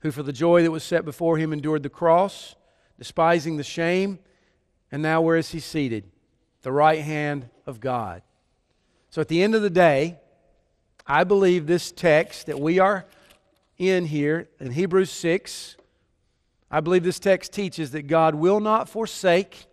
who 0.00 0.10
for 0.10 0.22
the 0.22 0.32
joy 0.32 0.62
that 0.62 0.70
was 0.70 0.82
set 0.82 1.04
before 1.04 1.38
him 1.38 1.52
endured 1.52 1.82
the 1.82 1.88
cross 1.88 2.56
despising 3.02 3.56
the 3.56 3.64
shame, 3.64 4.16
and 4.92 5.02
now 5.02 5.20
where 5.20 5.36
is 5.36 5.50
he 5.50 5.58
seated? 5.58 6.04
The 6.60 6.70
right 6.70 7.00
hand 7.00 7.48
of 7.66 7.80
God. 7.80 8.22
So 9.10 9.20
at 9.20 9.26
the 9.26 9.42
end 9.42 9.56
of 9.56 9.62
the 9.62 9.70
day, 9.70 10.20
I 11.04 11.24
believe 11.24 11.66
this 11.66 11.90
text 11.90 12.46
that 12.46 12.60
we 12.60 12.78
are 12.78 13.04
in 13.76 14.04
here 14.04 14.48
in 14.60 14.70
Hebrews 14.70 15.10
6, 15.10 15.76
I 16.70 16.78
believe 16.78 17.02
this 17.02 17.18
text 17.18 17.52
teaches 17.52 17.90
that 17.90 18.02
God 18.02 18.36
will 18.36 18.60
not 18.60 18.88
forsake, 18.88 19.66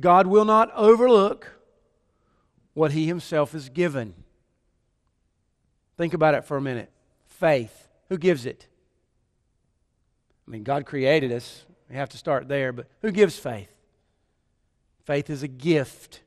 God 0.00 0.26
will 0.26 0.44
not 0.44 0.72
overlook 0.74 1.60
what 2.74 2.90
He 2.90 3.06
Himself 3.06 3.52
has 3.52 3.68
given. 3.68 4.14
Think 5.96 6.12
about 6.12 6.34
it 6.34 6.44
for 6.44 6.56
a 6.56 6.60
minute. 6.60 6.90
Faith. 7.28 7.86
Who 8.08 8.18
gives 8.18 8.46
it? 8.46 8.66
I 10.48 10.50
mean, 10.50 10.64
God 10.64 10.86
created 10.86 11.30
us. 11.30 11.62
We 11.88 11.96
have 11.96 12.08
to 12.10 12.18
start 12.18 12.48
there. 12.48 12.72
But 12.72 12.86
who 13.02 13.10
gives 13.10 13.38
faith? 13.38 13.70
Faith 15.04 15.30
is 15.30 15.42
a 15.42 15.48
gift. 15.48 16.22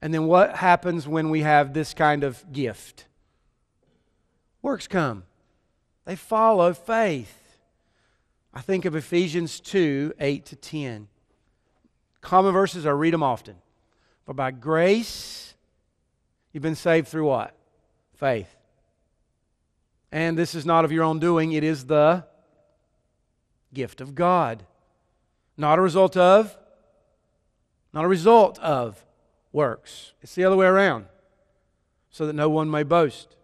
And 0.00 0.12
then 0.12 0.26
what 0.26 0.56
happens 0.56 1.08
when 1.08 1.30
we 1.30 1.40
have 1.40 1.72
this 1.72 1.94
kind 1.94 2.24
of 2.24 2.52
gift? 2.52 3.06
Works 4.62 4.86
come, 4.86 5.24
they 6.04 6.16
follow 6.16 6.72
faith. 6.72 7.40
I 8.52 8.60
think 8.60 8.84
of 8.84 8.94
Ephesians 8.94 9.60
2 9.60 10.14
8 10.18 10.46
to 10.46 10.56
10. 10.56 11.08
Common 12.20 12.52
verses, 12.52 12.86
I 12.86 12.90
read 12.90 13.12
them 13.12 13.22
often. 13.22 13.56
For 14.24 14.32
by 14.32 14.52
grace, 14.52 15.54
you've 16.52 16.62
been 16.62 16.76
saved 16.76 17.08
through 17.08 17.26
what? 17.26 17.54
Faith. 18.14 18.54
And 20.12 20.38
this 20.38 20.54
is 20.54 20.64
not 20.64 20.84
of 20.84 20.92
your 20.92 21.04
own 21.04 21.18
doing, 21.18 21.52
it 21.52 21.64
is 21.64 21.86
the 21.86 22.24
gift 23.74 24.00
of 24.00 24.14
God. 24.14 24.64
Not 25.56 25.78
a 25.78 25.82
result 25.82 26.16
of, 26.16 26.56
not 27.92 28.04
a 28.04 28.08
result 28.08 28.58
of 28.60 29.04
works. 29.52 30.12
It's 30.22 30.34
the 30.34 30.44
other 30.44 30.56
way 30.56 30.66
around, 30.66 31.06
so 32.10 32.26
that 32.26 32.32
no 32.32 32.48
one 32.48 32.70
may 32.70 32.82
boast. 32.82 33.36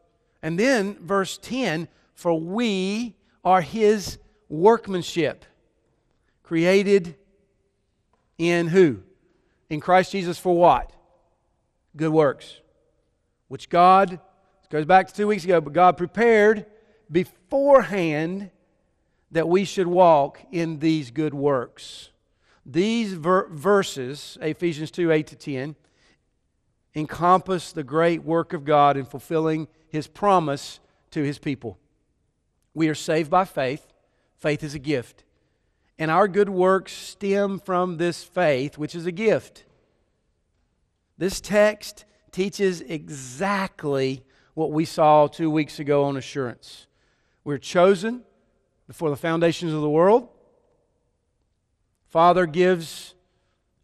And 0.42 0.58
then, 0.58 0.96
verse 1.00 1.38
10 1.38 1.88
For 2.14 2.38
we 2.38 3.14
are 3.44 3.60
his 3.60 4.18
workmanship, 4.48 5.44
created 6.42 7.16
in 8.38 8.68
who? 8.68 9.00
In 9.68 9.80
Christ 9.80 10.12
Jesus 10.12 10.38
for 10.38 10.56
what? 10.56 10.92
Good 11.96 12.10
works. 12.10 12.60
Which 13.48 13.68
God, 13.68 14.20
goes 14.70 14.84
back 14.84 15.08
to 15.08 15.14
two 15.14 15.26
weeks 15.26 15.44
ago, 15.44 15.60
but 15.60 15.72
God 15.72 15.96
prepared 15.96 16.66
beforehand 17.10 18.50
that 19.30 19.48
we 19.48 19.64
should 19.64 19.86
walk 19.86 20.40
in 20.50 20.78
these 20.78 21.10
good 21.10 21.34
works. 21.34 22.10
These 22.66 23.14
ver- 23.14 23.48
verses, 23.48 24.36
Ephesians 24.40 24.90
2 24.90 25.10
8 25.10 25.26
to 25.28 25.36
10, 25.36 25.76
encompass 26.94 27.72
the 27.72 27.84
great 27.84 28.24
work 28.24 28.52
of 28.52 28.64
God 28.64 28.96
in 28.96 29.04
fulfilling 29.04 29.68
His 29.88 30.06
promise 30.06 30.80
to 31.12 31.22
His 31.22 31.38
people. 31.38 31.78
We 32.74 32.88
are 32.88 32.94
saved 32.94 33.30
by 33.30 33.44
faith, 33.44 33.86
faith 34.36 34.62
is 34.62 34.74
a 34.74 34.78
gift. 34.78 35.24
And 35.98 36.10
our 36.10 36.28
good 36.28 36.48
works 36.48 36.92
stem 36.92 37.58
from 37.58 37.98
this 37.98 38.24
faith, 38.24 38.78
which 38.78 38.94
is 38.94 39.04
a 39.04 39.12
gift. 39.12 39.64
This 41.18 41.40
text 41.40 42.06
teaches 42.32 42.80
exactly 42.80 44.24
what 44.54 44.72
we 44.72 44.86
saw 44.86 45.26
two 45.26 45.50
weeks 45.50 45.78
ago 45.78 46.04
on 46.04 46.16
assurance. 46.16 46.86
We're 47.44 47.58
chosen, 47.58 48.22
before 48.90 49.08
the 49.08 49.14
foundations 49.14 49.72
of 49.72 49.80
the 49.80 49.88
world. 49.88 50.28
Father 52.08 52.44
gives 52.44 53.14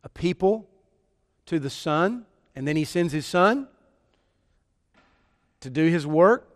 a 0.03 0.09
people 0.09 0.69
to 1.45 1.61
the 1.61 1.71
Son, 1.71 2.27
and 2.57 2.67
then 2.67 2.75
He 2.75 2.85
sends 2.85 3.13
His 3.13 3.25
Son 3.25 3.69
to 5.61 5.71
do 5.71 5.87
His 5.87 6.09
work 6.09 6.49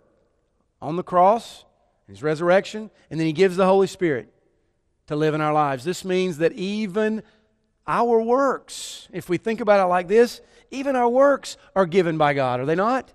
on 0.82 0.96
the 0.96 1.04
cross, 1.04 1.64
His 2.08 2.24
resurrection, 2.24 2.90
and 3.08 3.20
then 3.20 3.28
He 3.28 3.32
gives 3.32 3.56
the 3.56 3.66
Holy 3.66 3.86
Spirit 3.86 4.28
to 5.06 5.14
live 5.14 5.32
in 5.32 5.40
our 5.40 5.52
lives. 5.52 5.84
This 5.84 6.04
means 6.04 6.38
that 6.38 6.52
even 6.54 7.22
our 7.86 8.20
works, 8.20 9.06
if 9.12 9.28
we 9.28 9.36
think 9.36 9.60
about 9.60 9.78
it 9.78 9.88
like 9.88 10.08
this, 10.08 10.40
even 10.72 10.96
our 10.96 11.08
works 11.08 11.56
are 11.76 11.86
given 11.86 12.18
by 12.18 12.34
God, 12.34 12.58
are 12.58 12.66
they 12.66 12.74
not? 12.74 13.12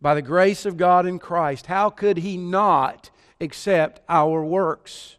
By 0.00 0.14
the 0.14 0.22
grace 0.22 0.64
of 0.64 0.76
God 0.76 1.06
in 1.06 1.18
Christ. 1.18 1.66
How 1.66 1.90
could 1.90 2.18
He 2.18 2.36
not 2.36 3.10
accept 3.40 4.00
our 4.08 4.44
works. 4.44 5.16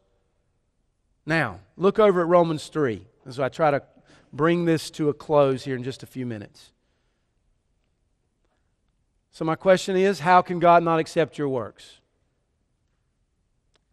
Now, 1.25 1.59
look 1.77 1.99
over 1.99 2.21
at 2.21 2.27
Romans 2.27 2.67
3 2.67 3.05
as 3.25 3.39
I 3.39 3.49
try 3.49 3.71
to 3.71 3.81
bring 4.33 4.65
this 4.65 4.89
to 4.91 5.09
a 5.09 5.13
close 5.13 5.63
here 5.63 5.75
in 5.75 5.83
just 5.83 6.03
a 6.03 6.05
few 6.07 6.25
minutes. 6.25 6.71
So, 9.31 9.45
my 9.45 9.55
question 9.55 9.95
is 9.95 10.19
how 10.19 10.41
can 10.41 10.59
God 10.59 10.83
not 10.83 10.99
accept 10.99 11.37
your 11.37 11.49
works? 11.49 11.99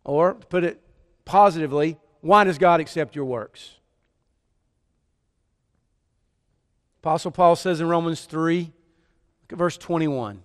Or, 0.05 0.35
to 0.35 0.47
put 0.47 0.65
it 0.65 0.81
positively, 1.25 1.99
why 2.21 2.45
does 2.45 2.59
God 2.59 2.81
accept 2.81 3.15
your 3.15 3.25
works? 3.25 3.75
Apostle 7.03 7.31
Paul 7.31 7.57
says 7.57 7.81
in 7.81 7.89
Romans 7.89 8.25
3, 8.25 8.61
look 8.63 8.73
at 9.53 9.59
verse 9.59 9.77
21. 9.77 10.43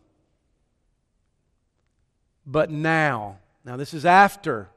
But 2.45 2.69
now, 2.69 3.37
now, 3.65 3.77
this 3.77 3.93
is 3.93 4.05
after 4.05 4.69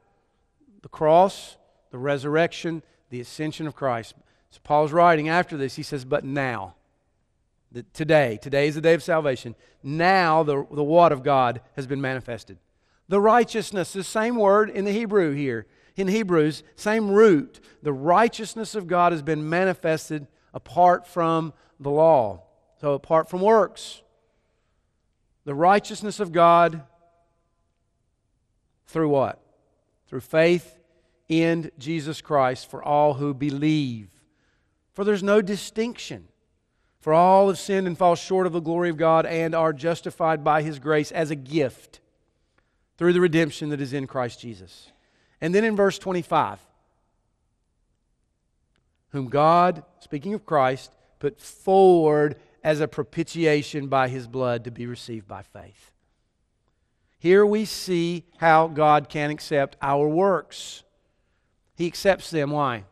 the 0.83 0.89
cross, 0.89 1.57
the 1.91 1.99
resurrection, 1.99 2.83
the 3.11 3.21
ascension 3.21 3.67
of 3.67 3.75
Christ. 3.75 4.15
So, 4.51 4.61
Paul's 4.63 4.93
writing 4.93 5.29
after 5.29 5.57
this. 5.57 5.75
He 5.75 5.83
says, 5.83 6.05
But 6.05 6.25
now, 6.25 6.77
today, 7.93 8.39
today 8.41 8.69
is 8.69 8.77
the 8.77 8.81
day 8.81 8.95
of 8.95 9.03
salvation. 9.03 9.57
Now, 9.83 10.45
the, 10.45 10.65
the 10.71 10.85
what 10.85 11.11
of 11.11 11.25
God 11.25 11.61
has 11.75 11.87
been 11.87 12.01
manifested. 12.01 12.59
The 13.09 13.21
righteousness, 13.21 13.93
the 13.93 14.05
same 14.05 14.37
word 14.37 14.71
in 14.71 14.85
the 14.85 14.93
Hebrew 14.93 15.33
here. 15.33 15.67
in 15.97 16.09
Hebrews, 16.09 16.63
same 16.77 17.11
root. 17.11 17.61
The 17.83 17.93
righteousness 17.93 18.75
of 18.77 18.87
God 18.87 19.13
has 19.13 19.23
been 19.23 19.49
manifested 19.49 20.29
apart 20.55 21.09
from 21.09 21.53
the 21.81 21.91
law. 21.91 22.43
So, 22.81 22.93
apart 22.93 23.29
from 23.29 23.41
works. 23.41 24.03
The 25.45 25.55
righteousness 25.55 26.21
of 26.21 26.31
God 26.31 26.83
through 28.87 29.09
what? 29.09 29.41
Through 30.09 30.21
faith 30.21 30.79
in 31.29 31.71
Jesus 31.79 32.21
Christ 32.21 32.71
for 32.71 32.83
all 32.83 33.15
who 33.15 33.35
believe. 33.35 34.09
For 34.93 35.05
there's 35.05 35.23
no 35.23 35.43
distinction. 35.43 36.29
For 37.01 37.13
all 37.13 37.49
have 37.49 37.59
sinned 37.59 37.87
and 37.87 37.97
fall 37.97 38.17
short 38.17 38.47
of 38.47 38.53
the 38.53 38.61
glory 38.61 38.91
of 38.91 38.97
God 38.97 39.27
and 39.27 39.55
are 39.55 39.73
justified 39.73 40.43
by 40.43 40.63
his 40.63 40.79
grace 40.79 41.13
as 41.13 41.31
a 41.31 41.37
gift 41.37 42.01
through 42.97 43.13
the 43.13 43.21
redemption 43.21 43.69
that 43.69 43.81
is 43.81 43.93
in 43.93 44.07
Christ 44.07 44.41
Jesus. 44.41 44.91
And 45.41 45.55
then 45.55 45.65
in 45.65 45.77
verse 45.77 45.99
25, 45.99 46.59
whom 49.11 49.29
God, 49.29 49.85
speaking 50.01 50.35
of 50.35 50.47
Christ, 50.47 50.91
put 51.19 51.41
forward 51.41 52.41
as 52.65 52.81
a 52.81 52.89
propitiation 52.89 53.87
by 53.87 54.09
his 54.09 54.27
blood 54.27 54.65
to 54.65 54.71
be 54.71 54.87
received 54.87 55.29
by 55.29 55.43
faith. 55.43 55.93
Here 57.27 57.45
we 57.45 57.65
see 57.65 58.23
how 58.37 58.69
God 58.69 59.09
can 59.09 59.33
accept 59.33 59.77
our 59.83 60.09
works. 60.09 60.85
He 61.75 61.89
accepts 61.89 62.31
them. 62.31 62.53
Why? 62.53 62.85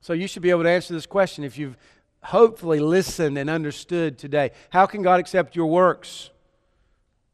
So 0.00 0.12
you 0.12 0.28
should 0.28 0.42
be 0.42 0.50
able 0.50 0.62
to 0.62 0.70
answer 0.70 0.94
this 0.94 1.04
question 1.04 1.42
if 1.42 1.58
you've 1.58 1.76
hopefully 2.22 2.78
listened 2.78 3.36
and 3.36 3.50
understood 3.50 4.18
today. 4.18 4.52
How 4.70 4.86
can 4.86 5.02
God 5.02 5.18
accept 5.18 5.56
your 5.56 5.66
works? 5.66 6.30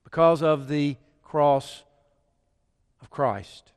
Because 0.05 0.43
of 0.43 0.69
the 0.69 0.97
cross 1.23 1.85
of 3.03 3.11
Christ. 3.11 3.73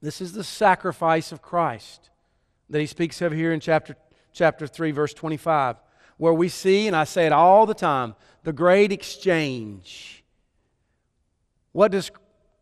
This 0.00 0.20
is 0.20 0.32
the 0.32 0.44
sacrifice 0.44 1.32
of 1.32 1.42
Christ 1.42 2.10
that 2.68 2.78
he 2.78 2.86
speaks 2.86 3.20
of 3.20 3.32
here 3.32 3.52
in 3.52 3.58
chapter, 3.58 3.96
chapter 4.32 4.68
3, 4.68 4.92
verse 4.92 5.12
25, 5.12 5.74
where 6.18 6.34
we 6.34 6.48
see, 6.48 6.86
and 6.86 6.94
I 6.94 7.02
say 7.02 7.26
it 7.26 7.32
all 7.32 7.66
the 7.66 7.74
time, 7.74 8.14
the 8.44 8.52
great 8.52 8.92
exchange. 8.92 10.19
What 11.72 11.92
does, 11.92 12.10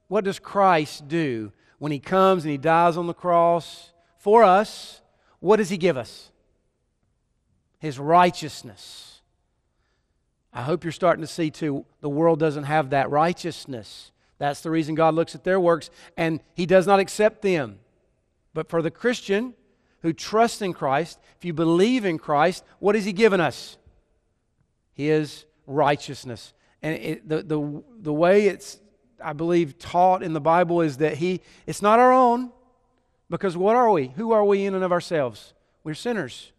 what 0.08 0.24
does 0.24 0.38
Christ 0.38 1.08
do 1.08 1.52
when 1.78 1.92
he 1.92 1.98
comes 1.98 2.44
and 2.44 2.52
he 2.52 2.58
dies 2.58 2.96
on 2.96 3.06
the 3.06 3.14
cross 3.14 3.92
for 4.18 4.42
us? 4.42 5.00
What 5.40 5.56
does 5.56 5.70
he 5.70 5.76
give 5.76 5.96
us? 5.96 6.30
His 7.78 7.98
righteousness. 7.98 9.20
I 10.52 10.62
hope 10.62 10.82
you're 10.82 10.92
starting 10.92 11.22
to 11.22 11.28
see, 11.28 11.50
too, 11.50 11.84
the 12.00 12.08
world 12.08 12.40
doesn't 12.40 12.64
have 12.64 12.90
that 12.90 13.10
righteousness. 13.10 14.12
That's 14.38 14.60
the 14.60 14.70
reason 14.70 14.94
God 14.94 15.14
looks 15.14 15.34
at 15.34 15.44
their 15.44 15.60
works 15.60 15.90
and 16.16 16.40
He 16.54 16.66
does 16.66 16.86
not 16.86 17.00
accept 17.00 17.42
them. 17.42 17.78
But 18.54 18.68
for 18.68 18.82
the 18.82 18.90
Christian 18.90 19.54
who 20.02 20.12
trusts 20.12 20.62
in 20.62 20.72
Christ, 20.72 21.18
if 21.36 21.44
you 21.44 21.52
believe 21.52 22.04
in 22.04 22.18
Christ, 22.18 22.64
what 22.78 22.94
has 22.94 23.04
He 23.04 23.12
given 23.12 23.40
us? 23.40 23.78
His 24.94 25.44
righteousness. 25.66 26.54
And 26.82 26.94
it, 26.94 27.28
the, 27.28 27.42
the, 27.42 27.82
the 28.00 28.12
way 28.12 28.46
it's, 28.46 28.80
I 29.22 29.32
believe, 29.32 29.78
taught 29.78 30.22
in 30.22 30.32
the 30.32 30.40
Bible 30.40 30.80
is 30.80 30.98
that 30.98 31.16
He, 31.16 31.40
it's 31.66 31.82
not 31.82 31.98
our 31.98 32.12
own, 32.12 32.50
because 33.30 33.56
what 33.56 33.76
are 33.76 33.90
we? 33.90 34.08
Who 34.16 34.32
are 34.32 34.44
we 34.44 34.64
in 34.64 34.74
and 34.74 34.84
of 34.84 34.92
ourselves? 34.92 35.54
We're 35.84 35.94
sinners. 35.94 36.52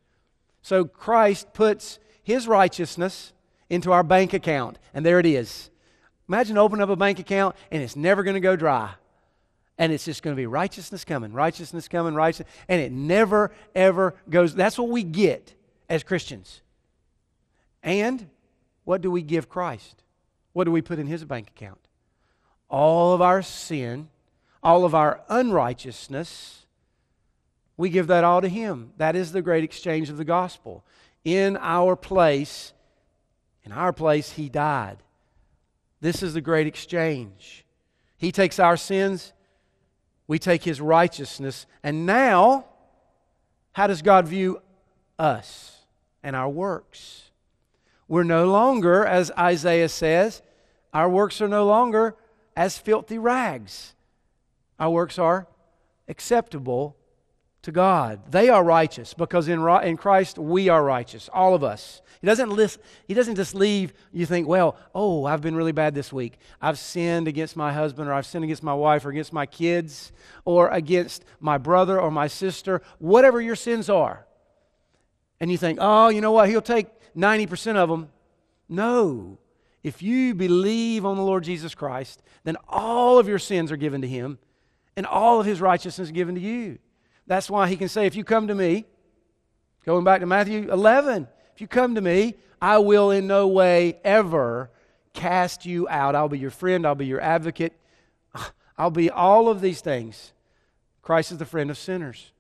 So 0.62 0.86
Christ 0.86 1.54
puts 1.54 2.00
His 2.24 2.48
righteousness 2.48 3.34
into 3.70 3.92
our 3.92 4.04
bank 4.04 4.34
account, 4.34 4.78
and 4.94 5.06
there 5.06 5.20
it 5.20 5.26
is. 5.26 5.70
Imagine 6.30 6.60
opening 6.60 6.84
up 6.84 6.90
a 6.90 6.96
bank 6.96 7.18
account 7.18 7.56
and 7.72 7.82
it's 7.82 7.96
never 7.96 8.22
going 8.22 8.36
to 8.36 8.40
go 8.40 8.56
dry. 8.56 8.92
And 9.80 9.92
it's 9.92 10.06
just 10.06 10.22
going 10.22 10.36
to 10.36 10.40
be 10.40 10.46
righteousness 10.46 11.04
coming, 11.04 11.34
righteousness 11.34 11.88
coming, 11.88 12.14
righteousness. 12.14 12.54
And 12.68 12.80
it 12.82 12.92
never, 12.92 13.52
ever 13.74 14.14
goes. 14.30 14.54
That's 14.54 14.78
what 14.78 14.90
we 14.90 15.04
get 15.04 15.56
as 15.90 16.04
Christians. 16.04 16.62
And 17.82 18.30
what 18.84 19.02
do 19.02 19.10
we 19.10 19.24
give 19.24 19.50
Christ? 19.50 20.04
What 20.54 20.66
do 20.66 20.72
we 20.72 20.82
put 20.82 21.00
in 21.00 21.08
his 21.08 21.26
bank 21.26 21.48
account? 21.50 21.80
All 22.70 23.14
of 23.14 23.22
our 23.22 23.42
sin, 23.42 24.10
all 24.62 24.86
of 24.86 24.94
our 24.94 25.22
unrighteousness, 25.30 26.66
we 27.78 27.90
give 27.90 28.08
that 28.08 28.24
all 28.24 28.42
to 28.42 28.50
him. 28.50 28.92
That 28.98 29.16
is 29.16 29.32
the 29.32 29.42
great 29.42 29.64
exchange 29.64 30.10
of 30.10 30.18
the 30.18 30.26
gospel. 30.26 30.84
In 31.24 31.58
our 31.58 31.96
place, 31.96 32.74
in 33.64 33.72
our 33.72 33.94
place, 33.94 34.32
he 34.34 34.50
died. 34.50 34.98
This 36.02 36.22
is 36.22 36.34
the 36.34 36.42
great 36.42 36.68
exchange. 36.68 37.66
He 38.18 38.32
takes 38.32 38.60
our 38.60 38.78
sins, 38.78 39.34
we 40.28 40.40
take 40.40 40.64
his 40.64 40.82
righteousness, 40.82 41.66
and 41.82 42.06
now, 42.06 42.66
how 43.72 43.88
does 43.88 44.02
God 44.02 44.28
view 44.28 44.62
us 45.18 45.86
and 46.22 46.36
our 46.36 46.50
works? 46.50 47.32
We're 48.08 48.24
no 48.24 48.46
longer, 48.46 49.06
as 49.06 49.32
Isaiah 49.38 49.88
says, 49.90 50.42
our 50.94 51.10
works 51.10 51.42
are 51.42 51.48
no 51.48 51.66
longer 51.66 52.16
as 52.60 52.78
filthy 52.78 53.18
rags. 53.18 53.96
Our 54.82 54.90
works 54.90 55.18
are 55.18 55.48
acceptable 56.10 56.98
to 57.62 57.72
God. 57.72 58.34
They 58.34 58.50
are 58.50 58.62
righteous 58.62 59.14
because 59.14 59.48
in, 59.48 59.66
in 59.66 59.96
Christ 59.96 60.38
we 60.38 60.68
are 60.68 60.84
righteous, 60.84 61.30
all 61.32 61.56
of 61.56 61.64
us. 61.64 62.02
He 62.20 62.28
doesn't, 62.28 62.50
list, 62.50 62.80
he 63.08 63.14
doesn't 63.14 63.36
just 63.36 63.56
leave 63.56 63.94
you 64.12 64.26
think, 64.26 64.46
well, 64.46 64.76
oh, 64.94 65.24
I've 65.24 65.40
been 65.40 65.56
really 65.56 65.72
bad 65.72 65.96
this 65.96 66.12
week. 66.12 66.38
I've 66.62 66.78
sinned 66.78 67.30
against 67.30 67.56
my 67.56 67.72
husband 67.72 68.10
or 68.10 68.14
I've 68.14 68.26
sinned 68.26 68.44
against 68.44 68.62
my 68.62 68.74
wife 68.74 69.06
or 69.06 69.10
against 69.10 69.32
my 69.32 69.46
kids 69.46 70.12
or 70.44 70.68
against 70.68 71.24
my 71.40 71.58
brother 71.58 71.98
or 71.98 72.12
my 72.12 72.28
sister, 72.28 72.82
whatever 72.98 73.40
your 73.40 73.56
sins 73.56 73.90
are. 73.90 74.26
And 75.40 75.50
you 75.50 75.58
think, 75.58 75.80
oh, 75.82 76.10
you 76.10 76.20
know 76.20 76.34
what? 76.34 76.50
He'll 76.50 76.62
take 76.62 76.88
90% 77.16 77.78
of 77.78 77.88
them. 77.88 78.10
No. 78.68 79.38
If 79.84 80.02
you 80.02 80.36
believe 80.36 81.06
on 81.06 81.18
the 81.18 81.24
Lord 81.24 81.44
Jesus 81.44 81.74
Christ, 81.74 82.22
then 82.44 82.58
all 82.68 83.18
of 83.18 83.28
your 83.28 83.40
sins 83.40 83.72
are 83.72 83.78
given 83.78 84.02
to 84.02 84.08
him 84.08 84.40
and 85.00 85.06
all 85.06 85.40
of 85.40 85.46
his 85.46 85.62
righteousness 85.62 86.10
is 86.10 86.12
given 86.12 86.36
to 86.36 86.42
you. 86.42 86.78
That's 87.26 87.50
why 87.50 87.70
he 87.70 87.78
can 87.78 87.88
say, 87.88 88.06
If 88.06 88.16
you 88.16 88.26
come 88.26 88.48
to 88.48 88.56
me, 88.56 88.86
going 89.86 90.04
back 90.04 90.20
to 90.20 90.26
Matthew 90.26 90.70
11, 90.70 91.28
if 91.54 91.62
you 91.62 91.68
come 91.68 91.96
to 91.96 92.02
me, 92.02 92.36
I 92.62 92.80
will 92.80 93.12
in 93.12 93.26
no 93.26 93.48
way 93.48 94.00
ever 94.04 94.70
cast 95.14 95.66
you 95.66 95.88
out. 95.88 96.16
I'll 96.16 96.28
be 96.28 96.40
your 96.40 96.50
friend, 96.50 96.86
I'll 96.86 96.96
be 96.96 97.06
your 97.06 97.22
advocate, 97.22 97.80
I'll 98.78 98.92
be 98.92 99.10
all 99.10 99.48
of 99.48 99.62
these 99.62 99.80
things. 99.80 100.34
Christ 101.02 101.32
is 101.32 101.38
the 101.38 101.46
friend 101.46 101.70
of 101.70 101.78
sinners. 101.78 102.34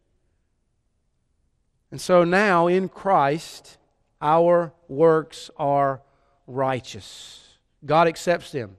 And 1.91 2.01
so 2.01 2.23
now 2.23 2.67
in 2.67 2.89
Christ, 2.89 3.77
our 4.21 4.73
works 4.87 5.49
are 5.57 6.01
righteous. 6.49 7.47
God 7.85 8.07
accepts 8.07 8.51
them. 8.51 8.77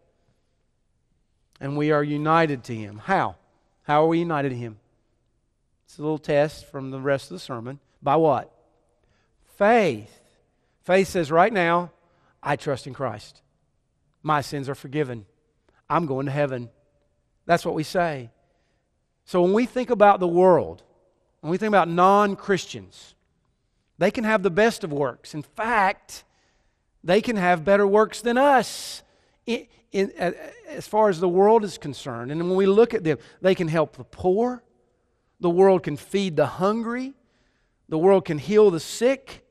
And 1.61 1.77
we 1.77 1.93
are 1.93 2.03
united 2.03 2.64
to 2.64 2.75
Him. 2.75 3.01
How? 3.05 3.37
How 3.83 4.05
are 4.05 4.09
we 4.09 4.18
united 4.18 4.51
to 4.51 4.57
Him? 4.57 4.79
It's 5.87 5.99
a 5.99 6.03
little 6.03 6.18
test 6.18 6.66
from 6.66 6.91
the 6.91 7.01
rest 7.01 7.31
of 7.31 7.35
the 7.35 7.41
sermon. 7.41 7.79
By 8.03 8.16
what? 8.16 8.53
Faith. 9.57 10.16
Faith 10.83 11.09
says, 11.09 11.31
right 11.31 11.53
now, 11.53 11.91
I 12.43 12.57
trust 12.57 12.87
in 12.87 12.95
Christ. 12.95 13.43
My 14.23 14.41
sins 14.41 14.68
are 14.68 14.75
forgiven. 14.75 15.27
I'm 15.89 16.07
going 16.07 16.27
to 16.27 16.33
heaven. 16.33 16.71
That's 17.47 17.64
what 17.64 17.75
we 17.75 17.83
say. 17.83 18.31
So 19.25 19.43
when 19.43 19.53
we 19.53 19.66
think 19.66 19.91
about 19.91 20.21
the 20.21 20.29
world, 20.29 20.83
when 21.41 21.51
we 21.51 21.59
think 21.59 21.68
about 21.68 21.89
non 21.89 22.37
Christians, 22.37 23.14
they 23.99 24.11
can 24.11 24.25
have 24.25 24.43
the 24.43 24.51
best 24.51 24.85
of 24.85 24.93
works. 24.93 25.35
In 25.35 25.43
fact, 25.43 26.25
they 27.03 27.21
can 27.21 27.37
have 27.37 27.65
better 27.65 27.87
works 27.87 28.21
than 28.21 28.37
us 28.37 29.03
in, 29.47 29.67
in, 29.93 30.13
as 30.69 30.87
far 30.87 31.09
as 31.09 31.21
the 31.21 31.29
world 31.29 31.65
is 31.65 31.79
concerned. 31.79 32.31
And 32.31 32.41
when 32.41 32.57
we 32.57 32.67
look 32.67 32.95
at 32.95 33.05
them, 33.05 33.19
they 33.41 33.55
can 33.55 33.69
help 33.69 33.97
the 33.97 34.05
poor, 34.05 34.63
the 35.41 35.51
world 35.51 35.83
can 35.83 35.97
feed 35.97 36.37
the 36.37 36.47
hungry. 36.47 37.15
The 37.89 37.99
world 37.99 38.25
can 38.25 38.39
heal 38.39 38.71
the 38.71 38.81
sick. 38.81 39.45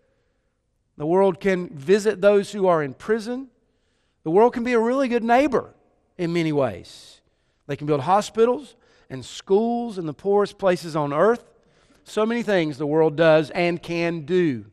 The 0.97 1.05
world 1.05 1.39
can 1.39 1.69
visit 1.69 2.21
those 2.21 2.51
who 2.51 2.67
are 2.67 2.81
in 2.83 2.93
prison. 2.93 3.49
The 4.23 4.31
world 4.31 4.53
can 4.53 4.63
be 4.63 4.73
a 4.73 4.79
really 4.79 5.07
good 5.07 5.23
neighbor 5.23 5.73
in 6.17 6.31
many 6.31 6.51
ways. 6.51 7.21
They 7.67 7.75
can 7.75 7.87
build 7.87 8.01
hospitals 8.01 8.75
and 9.09 9.25
schools 9.25 9.97
in 9.97 10.05
the 10.05 10.13
poorest 10.13 10.57
places 10.57 10.95
on 10.95 11.11
earth. 11.11 11.43
So 12.03 12.25
many 12.25 12.43
things 12.43 12.77
the 12.77 12.87
world 12.87 13.15
does 13.15 13.49
and 13.49 13.81
can 13.81 14.21
do. 14.21 14.65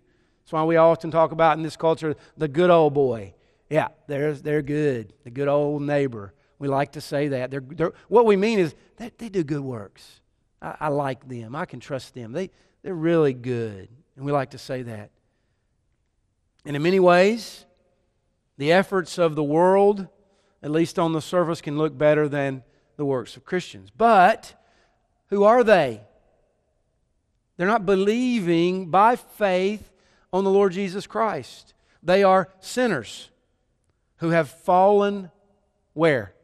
That's 0.46 0.52
why 0.52 0.62
we 0.62 0.76
often 0.76 1.10
talk 1.10 1.32
about 1.32 1.56
in 1.56 1.64
this 1.64 1.76
culture 1.76 2.14
the 2.36 2.46
good 2.46 2.70
old 2.70 2.94
boy. 2.94 3.34
Yeah, 3.68 3.88
they're, 4.06 4.32
they're 4.32 4.62
good. 4.62 5.12
The 5.24 5.30
good 5.32 5.48
old 5.48 5.82
neighbor. 5.82 6.34
We 6.60 6.68
like 6.68 6.92
to 6.92 7.00
say 7.00 7.26
that. 7.26 7.50
They're, 7.50 7.64
they're, 7.66 7.92
what 8.06 8.26
we 8.26 8.36
mean 8.36 8.60
is 8.60 8.72
that 8.98 9.18
they 9.18 9.28
do 9.28 9.42
good 9.42 9.58
works. 9.58 10.20
I, 10.62 10.76
I 10.82 10.88
like 10.88 11.26
them. 11.28 11.56
I 11.56 11.64
can 11.64 11.80
trust 11.80 12.14
them. 12.14 12.30
They, 12.30 12.52
they're 12.84 12.94
really 12.94 13.32
good. 13.32 13.88
And 14.14 14.24
we 14.24 14.30
like 14.30 14.50
to 14.50 14.58
say 14.58 14.82
that. 14.82 15.10
And 16.64 16.76
in 16.76 16.82
many 16.82 17.00
ways, 17.00 17.66
the 18.56 18.70
efforts 18.70 19.18
of 19.18 19.34
the 19.34 19.42
world, 19.42 20.06
at 20.62 20.70
least 20.70 20.96
on 20.96 21.12
the 21.12 21.20
surface, 21.20 21.60
can 21.60 21.76
look 21.76 21.98
better 21.98 22.28
than 22.28 22.62
the 22.96 23.04
works 23.04 23.36
of 23.36 23.44
Christians. 23.44 23.90
But 23.90 24.54
Who 25.28 25.44
are 25.44 25.64
they? 25.64 26.02
They're 27.56 27.66
not 27.66 27.86
believing 27.86 28.90
by 28.90 29.16
faith 29.16 29.90
on 30.36 30.44
the 30.44 30.50
Lord 30.50 30.72
Jesus 30.72 31.06
Christ. 31.06 31.74
They 32.02 32.22
are 32.22 32.48
sinners 32.60 33.30
who 34.18 34.30
have 34.30 34.48
fallen 34.48 35.30
where? 35.92 36.34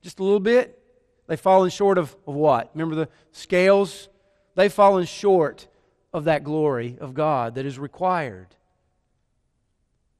Just 0.00 0.18
a 0.18 0.24
little 0.24 0.40
bit? 0.40 0.78
They've 1.26 1.40
fallen 1.40 1.70
short 1.70 1.98
of, 1.98 2.14
of 2.26 2.34
what? 2.34 2.70
Remember 2.74 2.94
the 2.94 3.08
scales? 3.30 4.08
They've 4.54 4.72
fallen 4.72 5.06
short 5.06 5.66
of 6.12 6.24
that 6.24 6.44
glory 6.44 6.96
of 7.00 7.14
God 7.14 7.54
that 7.54 7.66
is 7.66 7.78
required. 7.78 8.48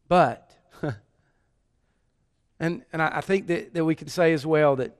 But, 0.08 0.50
and, 2.60 2.84
and 2.92 3.02
I 3.02 3.20
think 3.20 3.46
that, 3.48 3.74
that 3.74 3.84
we 3.84 3.94
can 3.94 4.08
say 4.08 4.32
as 4.32 4.46
well 4.46 4.76
that 4.76 4.96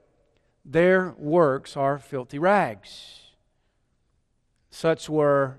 their 0.64 1.14
works 1.18 1.76
are 1.76 1.98
filthy 1.98 2.38
rags. 2.38 3.20
Such 4.70 5.08
were 5.08 5.58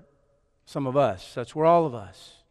some 0.64 0.86
of 0.86 0.96
us, 0.96 1.26
such 1.26 1.54
were 1.54 1.66
all 1.66 1.86
of 1.86 1.94
us. 1.94 2.43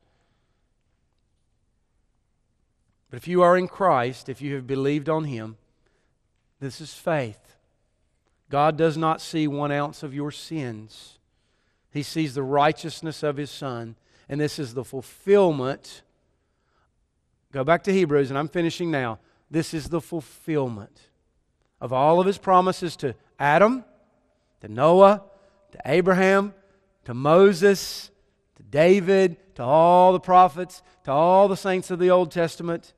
But 3.14 3.18
if 3.18 3.28
you 3.28 3.44
are 3.44 3.56
in 3.56 3.68
Christ, 3.68 4.28
if 4.28 4.42
you 4.42 4.56
have 4.56 4.66
believed 4.66 5.08
on 5.08 5.26
Him, 5.26 5.58
this 6.60 6.82
is 6.82 6.96
faith. 6.96 7.58
God 8.50 8.76
does 8.76 8.98
not 8.98 9.22
see 9.22 9.46
one 9.48 9.72
ounce 9.72 10.02
of 10.02 10.16
your 10.16 10.32
sins, 10.32 11.20
He 11.92 12.02
sees 12.02 12.34
the 12.34 12.42
righteousness 12.42 13.22
of 13.22 13.38
His 13.38 13.52
Son. 13.52 13.98
And 14.28 14.42
this 14.42 14.58
is 14.58 14.74
the 14.74 14.84
fulfillment. 14.84 16.02
Go 17.52 17.64
back 17.64 17.84
to 17.84 17.94
Hebrews, 17.94 18.32
and 18.32 18.40
I'm 18.40 18.48
finishing 18.48 18.90
now. 18.90 19.20
This 19.52 19.76
is 19.76 19.90
the 19.90 20.02
fulfillment 20.02 21.10
of 21.80 21.94
all 21.94 22.20
of 22.20 22.26
His 22.26 22.40
promises 22.40 22.96
to 22.96 23.14
Adam, 23.38 23.86
to 24.62 24.68
Noah, 24.68 25.22
to 25.74 25.78
Abraham, 25.86 26.56
to 27.06 27.14
Moses, 27.14 28.10
to 28.56 28.64
David, 28.64 29.38
to 29.54 29.62
all 29.62 30.14
the 30.14 30.20
prophets, 30.20 30.82
to 31.04 31.12
all 31.12 31.48
the 31.48 31.56
saints 31.56 31.92
of 31.92 32.00
the 32.00 32.10
Old 32.10 32.32
Testament. 32.32 32.92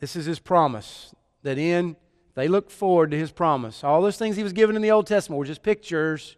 This 0.00 0.16
is 0.16 0.26
his 0.26 0.38
promise 0.38 1.14
that 1.42 1.58
in 1.58 1.96
they 2.34 2.46
look 2.46 2.70
forward 2.70 3.10
to 3.10 3.18
his 3.18 3.32
promise. 3.32 3.82
All 3.82 4.00
those 4.00 4.16
things 4.16 4.36
he 4.36 4.44
was 4.44 4.52
given 4.52 4.76
in 4.76 4.82
the 4.82 4.92
Old 4.92 5.06
Testament 5.06 5.38
were 5.38 5.44
just 5.44 5.62
pictures 5.62 6.36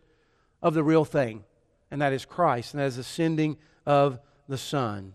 of 0.62 0.74
the 0.74 0.82
real 0.82 1.04
thing, 1.04 1.44
and 1.90 2.00
that 2.00 2.12
is 2.12 2.24
Christ, 2.24 2.72
and 2.72 2.80
that 2.80 2.86
is 2.86 2.96
the 2.96 3.02
sending 3.02 3.58
of 3.84 4.18
the 4.48 4.56
Son. 4.56 5.12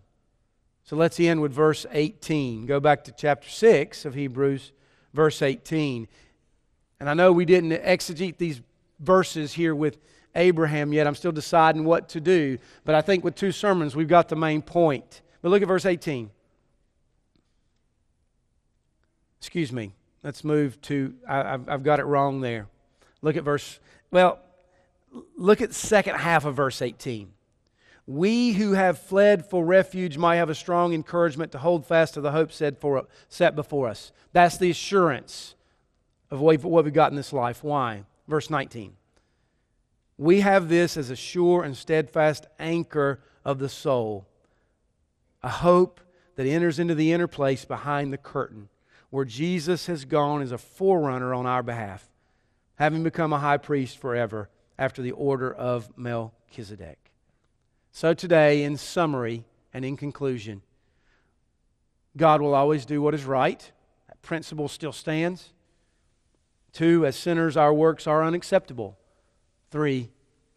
So 0.84 0.96
let's 0.96 1.20
end 1.20 1.42
with 1.42 1.52
verse 1.52 1.88
18. 1.92 2.68
Go 2.68 2.80
back 2.80 3.04
to 3.06 3.12
chapter 3.12 3.50
6 3.50 4.06
of 4.06 4.14
Hebrews, 4.14 4.72
verse 5.14 5.42
18. 5.42 6.08
And 7.00 7.10
I 7.10 7.16
know 7.16 7.32
we 7.32 7.46
didn't 7.46 7.72
exegete 7.72 8.38
these 8.38 8.62
verses 9.00 9.54
here 9.54 9.74
with 9.74 9.98
Abraham 10.36 10.94
yet. 10.94 11.08
I'm 11.08 11.16
still 11.16 11.32
deciding 11.32 11.86
what 11.86 12.10
to 12.10 12.22
do. 12.22 12.60
But 12.84 12.94
I 12.94 13.02
think 13.02 13.24
with 13.24 13.34
two 13.34 13.52
sermons, 13.52 13.96
we've 13.96 14.08
got 14.08 14.30
the 14.30 14.36
main 14.36 14.62
point. 14.62 15.22
But 15.42 15.50
look 15.50 15.64
at 15.64 15.68
verse 15.68 15.86
18. 15.86 16.30
Excuse 19.46 19.72
me. 19.72 19.94
Let's 20.24 20.44
move 20.44 20.82
to, 20.82 21.14
I, 21.30 21.36
have 21.36 21.70
I've 21.70 21.84
got 21.84 22.00
it 22.00 22.06
wrong 22.06 22.42
there. 22.42 22.66
Look 23.22 23.38
at 23.38 23.44
verse, 23.44 23.80
well, 24.10 24.40
look 25.38 25.62
at 25.62 25.72
second 25.72 26.16
half 26.16 26.46
of 26.46 26.56
verse 26.56 26.82
18. 26.82 27.32
We 28.08 28.54
who 28.54 28.72
have 28.72 28.98
fled 28.98 29.46
for 29.46 29.64
refuge 29.64 30.18
might 30.18 30.38
have 30.38 30.50
a 30.50 30.56
strong 30.56 30.96
encouragement 30.96 31.52
to 31.52 31.60
hold 31.60 31.86
fast 31.86 32.16
to 32.16 32.22
the 32.22 32.32
hope 32.32 32.52
set, 32.52 32.82
for, 32.82 33.06
set 33.30 33.56
before 33.56 33.88
us. 33.88 34.12
That's 34.34 34.58
the 34.58 34.72
assurance 34.72 35.54
of 36.32 36.40
what 36.40 36.84
we've 36.84 36.92
got 36.92 37.12
in 37.12 37.16
this 37.16 37.32
life. 37.32 37.64
Why? 37.64 38.06
Verse 38.28 38.50
19. 38.50 38.96
We 40.18 40.42
have 40.42 40.70
this 40.70 40.98
as 40.98 41.12
a 41.12 41.16
sure 41.16 41.64
and 41.64 41.78
steadfast 41.78 42.48
anchor 42.58 43.20
of 43.46 43.60
the 43.60 43.70
soul, 43.70 44.26
a 45.44 45.50
hope 45.50 46.02
that 46.36 46.48
enters 46.48 46.80
into 46.80 46.96
the 46.96 47.14
inner 47.14 47.28
place 47.28 47.64
behind 47.64 48.12
the 48.12 48.18
curtain 48.18 48.70
where 49.16 49.24
Jesus 49.24 49.86
has 49.86 50.04
gone 50.04 50.42
as 50.42 50.52
a 50.52 50.58
forerunner 50.58 51.34
on 51.34 51.46
our 51.46 51.64
behalf, 51.64 52.06
having 52.76 53.02
become 53.02 53.32
a 53.32 53.40
high 53.40 53.56
priest 53.56 53.98
forever 53.98 54.50
after 54.78 55.02
the 55.02 55.14
order 55.14 55.54
of 55.54 55.98
Melchizedek. 55.98 57.00
So, 57.94 58.14
today, 58.14 58.64
in 58.64 58.76
summary 58.76 59.46
and 59.74 59.86
in 59.86 59.96
conclusion, 59.96 60.64
God 62.18 62.42
will 62.42 62.54
always 62.54 62.86
do 62.86 63.02
what 63.02 63.14
is 63.14 63.24
right. 63.24 63.72
That 64.10 64.22
principle 64.22 64.68
still 64.68 64.92
stands. 64.92 65.54
Two, 66.74 67.06
as 67.06 67.16
sinners, 67.16 67.56
our 67.56 67.74
works 67.74 68.08
are 68.08 68.22
unacceptable. 68.22 68.98
Three, 69.72 70.10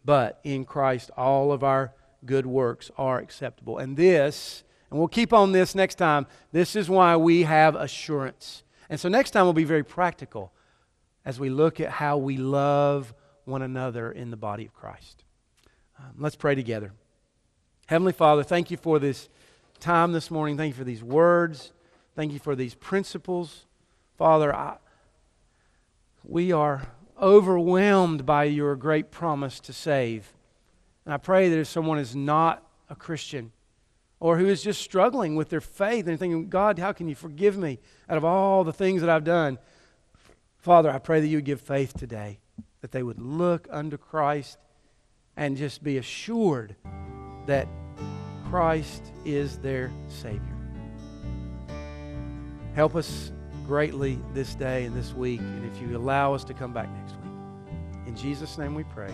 but 0.03 0.41
in 0.43 0.65
Christ, 0.65 1.11
all 1.15 1.53
of 1.53 1.63
our 1.63 1.93
good 2.25 2.45
works 2.45 2.91
are 2.97 3.19
acceptable. 3.19 3.77
And 3.77 3.95
this 3.95 4.65
and 4.89 4.99
we'll 4.99 5.07
keep 5.07 5.33
on 5.33 5.51
this 5.51 5.75
next 5.75 5.95
time. 5.95 6.25
This 6.51 6.75
is 6.75 6.89
why 6.89 7.15
we 7.15 7.43
have 7.43 7.75
assurance. 7.75 8.63
And 8.89 8.99
so 8.99 9.07
next 9.09 9.31
time 9.31 9.45
we'll 9.45 9.53
be 9.53 9.63
very 9.63 9.83
practical 9.83 10.51
as 11.25 11.39
we 11.39 11.49
look 11.49 11.79
at 11.79 11.89
how 11.89 12.17
we 12.17 12.37
love 12.37 13.13
one 13.45 13.61
another 13.61 14.11
in 14.11 14.31
the 14.31 14.37
body 14.37 14.65
of 14.65 14.73
Christ. 14.73 15.23
Um, 15.99 16.15
let's 16.17 16.35
pray 16.35 16.55
together. 16.55 16.93
Heavenly 17.87 18.13
Father, 18.13 18.43
thank 18.43 18.71
you 18.71 18.77
for 18.77 18.99
this 18.99 19.29
time 19.79 20.11
this 20.11 20.31
morning. 20.31 20.57
Thank 20.57 20.73
you 20.73 20.77
for 20.77 20.83
these 20.83 21.03
words. 21.03 21.71
Thank 22.15 22.33
you 22.33 22.39
for 22.39 22.55
these 22.55 22.75
principles. 22.75 23.65
Father, 24.17 24.55
I, 24.55 24.77
we 26.23 26.51
are 26.51 26.87
overwhelmed 27.21 28.25
by 28.25 28.45
your 28.45 28.75
great 28.75 29.11
promise 29.11 29.59
to 29.61 29.73
save. 29.73 30.33
And 31.05 31.13
I 31.13 31.17
pray 31.17 31.49
that 31.49 31.59
if 31.59 31.67
someone 31.67 31.97
is 31.97 32.15
not 32.15 32.63
a 32.89 32.95
Christian, 32.95 33.51
or 34.19 34.37
who 34.37 34.47
is 34.47 34.61
just 34.61 34.81
struggling 34.81 35.35
with 35.35 35.49
their 35.49 35.61
faith 35.61 36.07
and 36.07 36.19
thinking, 36.19 36.49
God, 36.49 36.77
how 36.77 36.91
can 36.91 37.07
you 37.07 37.15
forgive 37.15 37.57
me 37.57 37.79
out 38.09 38.17
of 38.17 38.25
all 38.25 38.63
the 38.63 38.73
things 38.73 39.01
that 39.01 39.09
I've 39.09 39.23
done? 39.23 39.57
Father, 40.57 40.89
I 40.89 40.99
pray 40.99 41.21
that 41.21 41.27
you 41.27 41.37
would 41.37 41.45
give 41.45 41.61
faith 41.61 41.97
today, 41.97 42.39
that 42.81 42.91
they 42.91 43.03
would 43.03 43.19
look 43.19 43.67
unto 43.71 43.97
Christ 43.97 44.57
and 45.37 45.55
just 45.55 45.83
be 45.83 45.97
assured 45.97 46.75
that 47.45 47.67
Christ 48.49 49.13
is 49.23 49.57
their 49.59 49.91
Savior. 50.09 50.41
Help 52.75 52.95
us 52.95 53.31
greatly 53.65 54.19
this 54.33 54.55
day 54.55 54.85
and 54.85 54.95
this 54.95 55.13
week, 55.13 55.39
and 55.39 55.65
if 55.65 55.81
you 55.81 55.95
allow 55.95 56.33
us 56.33 56.43
to 56.45 56.53
come 56.53 56.73
back 56.73 56.89
next 56.89 57.13
week. 57.13 58.07
In 58.07 58.15
Jesus' 58.15 58.57
name 58.57 58.75
we 58.75 58.83
pray. 58.83 59.13